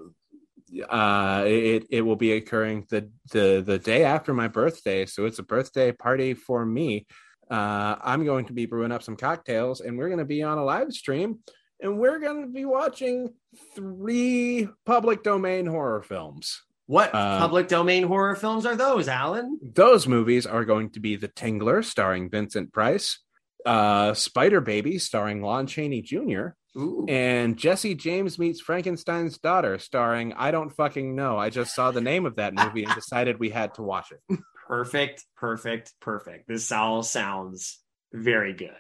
uh 0.89 1.43
it 1.47 1.85
it 1.89 2.01
will 2.01 2.15
be 2.17 2.33
occurring 2.33 2.85
the 2.89 3.09
the 3.31 3.63
the 3.65 3.79
day 3.79 4.03
after 4.03 4.33
my 4.33 4.49
birthday 4.49 5.05
so 5.05 5.25
it's 5.25 5.39
a 5.39 5.43
birthday 5.43 5.93
party 5.93 6.33
for 6.33 6.65
me 6.65 7.05
uh 7.49 7.95
i'm 8.01 8.25
going 8.25 8.45
to 8.45 8.53
be 8.53 8.65
brewing 8.65 8.91
up 8.91 9.03
some 9.03 9.15
cocktails 9.15 9.81
and 9.81 9.97
we're 9.97 10.07
going 10.09 10.19
to 10.19 10.25
be 10.25 10.43
on 10.43 10.57
a 10.57 10.63
live 10.63 10.91
stream 10.91 11.39
and 11.81 11.99
we're 11.99 12.19
going 12.19 12.41
to 12.41 12.47
be 12.51 12.65
watching 12.65 13.33
three 13.75 14.67
public 14.85 15.23
domain 15.23 15.65
horror 15.65 16.01
films 16.01 16.63
What 16.87 17.13
Uh, 17.13 17.37
public 17.39 17.67
domain 17.67 18.03
horror 18.03 18.35
films 18.35 18.65
are 18.65 18.75
those, 18.75 19.07
Alan? 19.07 19.59
those 19.61 20.07
movies 20.07 20.45
are 20.45 20.65
going 20.65 20.89
to 20.91 20.99
be 20.99 21.15
the 21.15 21.27
tingler 21.27 21.83
starring 21.83 22.29
vincent 22.29 22.73
price 22.73 23.19
uh 23.65 24.13
spider 24.13 24.61
baby 24.61 24.97
starring 24.99 25.41
lon 25.41 25.67
chaney 25.67 26.01
jr 26.01 26.47
Ooh. 26.77 27.05
and 27.09 27.57
Jesse 27.57 27.95
James 27.95 28.37
meets 28.37 28.61
Frankenstein's 28.61 29.39
daughter, 29.39 29.79
starring 29.79 30.33
I 30.33 30.51
don't 30.51 30.69
fucking 30.69 31.15
know. 31.15 31.35
I 31.35 31.49
just 31.49 31.73
saw 31.73 31.89
the 31.89 32.01
name 32.01 32.27
of 32.27 32.35
that 32.35 32.53
movie 32.53 32.83
and 32.83 32.93
decided 33.01 33.39
we 33.39 33.49
had 33.49 33.73
to 33.75 33.81
watch 33.81 34.11
it. 34.11 34.39
Perfect, 34.67 35.25
perfect, 35.37 35.93
perfect. 36.01 36.47
This 36.47 36.71
all 36.71 37.01
sounds 37.01 37.79
very 38.11 38.53
good. 38.53 38.71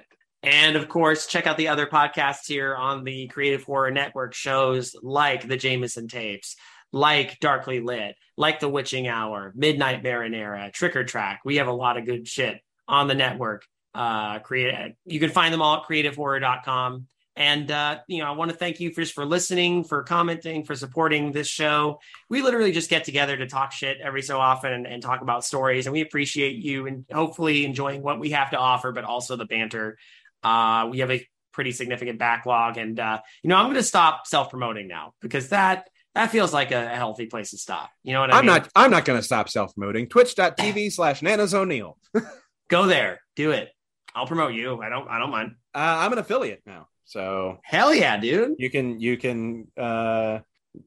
And 0.43 0.75
of 0.75 0.89
course, 0.89 1.27
check 1.27 1.47
out 1.47 1.57
the 1.57 1.69
other 1.69 1.87
podcasts 1.87 2.45
here 2.45 2.75
on 2.75 3.03
the 3.03 3.27
Creative 3.27 3.63
Horror 3.63 3.91
Network 3.91 4.33
shows 4.33 4.95
like 5.01 5.47
the 5.47 5.57
Jameson 5.57 6.07
tapes, 6.07 6.55
like 6.91 7.39
Darkly 7.39 7.79
Lit, 7.79 8.15
like 8.35 8.59
The 8.59 8.69
Witching 8.69 9.07
Hour, 9.07 9.53
Midnight 9.55 10.03
Marinara, 10.03 10.71
Trick 10.73 10.95
or 10.95 11.05
Track. 11.05 11.41
We 11.45 11.55
have 11.55 11.67
a 11.67 11.73
lot 11.73 11.97
of 11.97 12.05
good 12.05 12.27
shit 12.27 12.59
on 12.87 13.07
the 13.07 13.15
network. 13.15 13.63
Uh, 13.95 14.39
create, 14.39 14.93
you 15.05 15.19
can 15.19 15.31
find 15.31 15.53
them 15.53 15.61
all 15.61 15.77
at 15.77 15.83
creativehorror.com. 15.83 17.07
And 17.37 17.69
uh, 17.69 17.99
you 18.07 18.17
know, 18.17 18.25
I 18.25 18.31
want 18.31 18.49
to 18.49 18.57
thank 18.57 18.79
you 18.79 18.91
just 18.91 19.13
for 19.13 19.23
listening, 19.23 19.83
for 19.83 20.01
commenting, 20.01 20.65
for 20.65 20.73
supporting 20.73 21.31
this 21.31 21.47
show. 21.47 21.99
We 22.29 22.41
literally 22.41 22.71
just 22.71 22.89
get 22.89 23.03
together 23.03 23.37
to 23.37 23.45
talk 23.45 23.71
shit 23.71 23.99
every 24.03 24.23
so 24.23 24.39
often 24.39 24.73
and, 24.73 24.87
and 24.87 25.03
talk 25.03 25.21
about 25.21 25.45
stories, 25.45 25.85
and 25.85 25.93
we 25.93 26.01
appreciate 26.01 26.55
you 26.55 26.87
and 26.87 27.05
hopefully 27.13 27.63
enjoying 27.63 28.01
what 28.01 28.19
we 28.19 28.31
have 28.31 28.49
to 28.51 28.57
offer, 28.57 28.91
but 28.91 29.03
also 29.03 29.35
the 29.35 29.45
banter. 29.45 29.99
Uh, 30.41 30.87
we 30.89 30.99
have 30.99 31.11
a 31.11 31.25
pretty 31.53 31.71
significant 31.71 32.17
backlog, 32.17 32.77
and 32.77 32.99
uh, 32.99 33.19
you 33.43 33.49
know, 33.49 33.55
I'm 33.55 33.65
going 33.65 33.75
to 33.75 33.83
stop 33.83 34.25
self 34.25 34.49
promoting 34.49 34.87
now 34.87 35.13
because 35.21 35.49
that 35.49 35.87
that 36.17 36.31
feels 36.31 36.51
like 36.51 36.71
a, 36.71 36.85
a 36.85 36.95
healthy 36.95 37.27
place 37.27 37.51
to 37.51 37.59
stop. 37.59 37.91
You 38.03 38.13
know 38.13 38.21
what 38.21 38.33
I 38.33 38.41
mean? 38.41 38.49
I'm 38.49 38.55
mean? 38.55 38.63
not 38.63 38.71
I'm 38.75 38.91
not 38.91 39.05
gonna 39.05 39.21
stop 39.21 39.49
self-promoting. 39.49 40.07
Twitch.tv 40.07 40.91
slash 40.91 41.21
Nanas 41.21 41.53
O'Neill. 41.53 41.97
Go 42.69 42.87
there, 42.87 43.21
do 43.35 43.51
it. 43.51 43.69
I'll 44.17 44.27
promote 44.27 44.53
you. 44.53 44.81
I 44.81 44.89
don't. 44.89 45.07
I 45.07 45.19
don't 45.19 45.31
mind. 45.31 45.55
I'm 45.73 46.11
an 46.11 46.17
affiliate 46.19 46.61
now. 46.65 46.87
So 47.05 47.59
Hell 47.63 47.93
yeah, 47.93 48.17
dude. 48.17 48.55
you 48.57 48.69
can 48.69 48.99
you 48.99 49.15
can 49.15 49.67
uh 49.77 50.39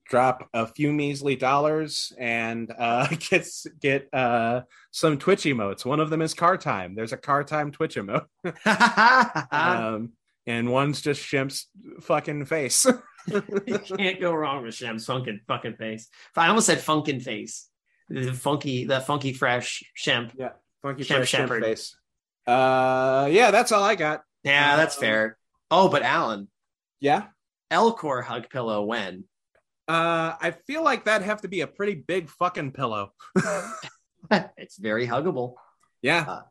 drop 0.06 0.48
a 0.52 0.66
few 0.66 0.92
measly 0.92 1.34
dollars 1.36 2.12
and 2.18 2.72
uh 2.76 3.06
get 3.30 3.46
get 3.80 4.08
uh 4.12 4.62
some 4.90 5.16
Twitch 5.16 5.44
emotes. 5.44 5.84
One 5.84 6.00
of 6.00 6.10
them 6.10 6.22
is 6.22 6.34
car 6.34 6.56
time. 6.58 6.94
There's 6.94 7.12
a 7.12 7.16
car 7.16 7.44
time 7.44 7.70
Twitch 7.70 7.96
emote. 7.96 8.26
um 9.52 10.12
and 10.46 10.70
one's 10.70 11.00
just 11.00 11.22
Shemp's 11.22 11.68
fucking 12.00 12.44
face. 12.46 12.86
you 13.66 13.78
can't 13.78 14.20
go 14.20 14.32
wrong 14.32 14.62
with 14.64 14.74
Shemp's 14.74 15.06
funkin' 15.06 15.40
fucking 15.46 15.76
face. 15.76 16.08
I 16.36 16.48
almost 16.48 16.66
said 16.66 16.78
funkin' 16.78 17.22
face. 17.22 17.68
The 18.08 18.32
funky, 18.32 18.84
the 18.86 19.00
funky 19.00 19.32
fresh 19.32 19.84
Shemp. 19.96 20.32
Yeah, 20.36 20.50
funky 20.82 21.04
Shemp 21.04 21.16
fresh 21.16 21.28
Shepherd. 21.30 21.62
face. 21.62 21.96
Uh 22.46 23.28
yeah, 23.30 23.50
that's 23.50 23.72
all 23.72 23.82
I 23.82 23.94
got. 23.94 24.22
Yeah, 24.44 24.76
that's 24.76 24.96
Um, 24.96 25.00
fair. 25.00 25.38
Oh, 25.70 25.88
but 25.88 26.02
Alan, 26.02 26.48
Yeah. 27.00 27.26
Elcor 27.70 28.24
hug 28.24 28.48
pillow 28.50 28.82
when? 28.82 29.24
Uh 29.88 30.34
I 30.40 30.52
feel 30.66 30.82
like 30.82 31.04
that'd 31.04 31.26
have 31.26 31.42
to 31.42 31.48
be 31.48 31.60
a 31.60 31.66
pretty 31.66 31.94
big 31.94 32.28
fucking 32.30 32.72
pillow. 32.72 33.12
it's 34.56 34.76
very 34.78 35.06
huggable. 35.06 35.54
Yeah. 36.02 36.24
Uh. 36.28 36.42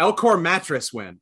Elcor 0.00 0.40
mattress 0.40 0.92
win. 0.92 1.20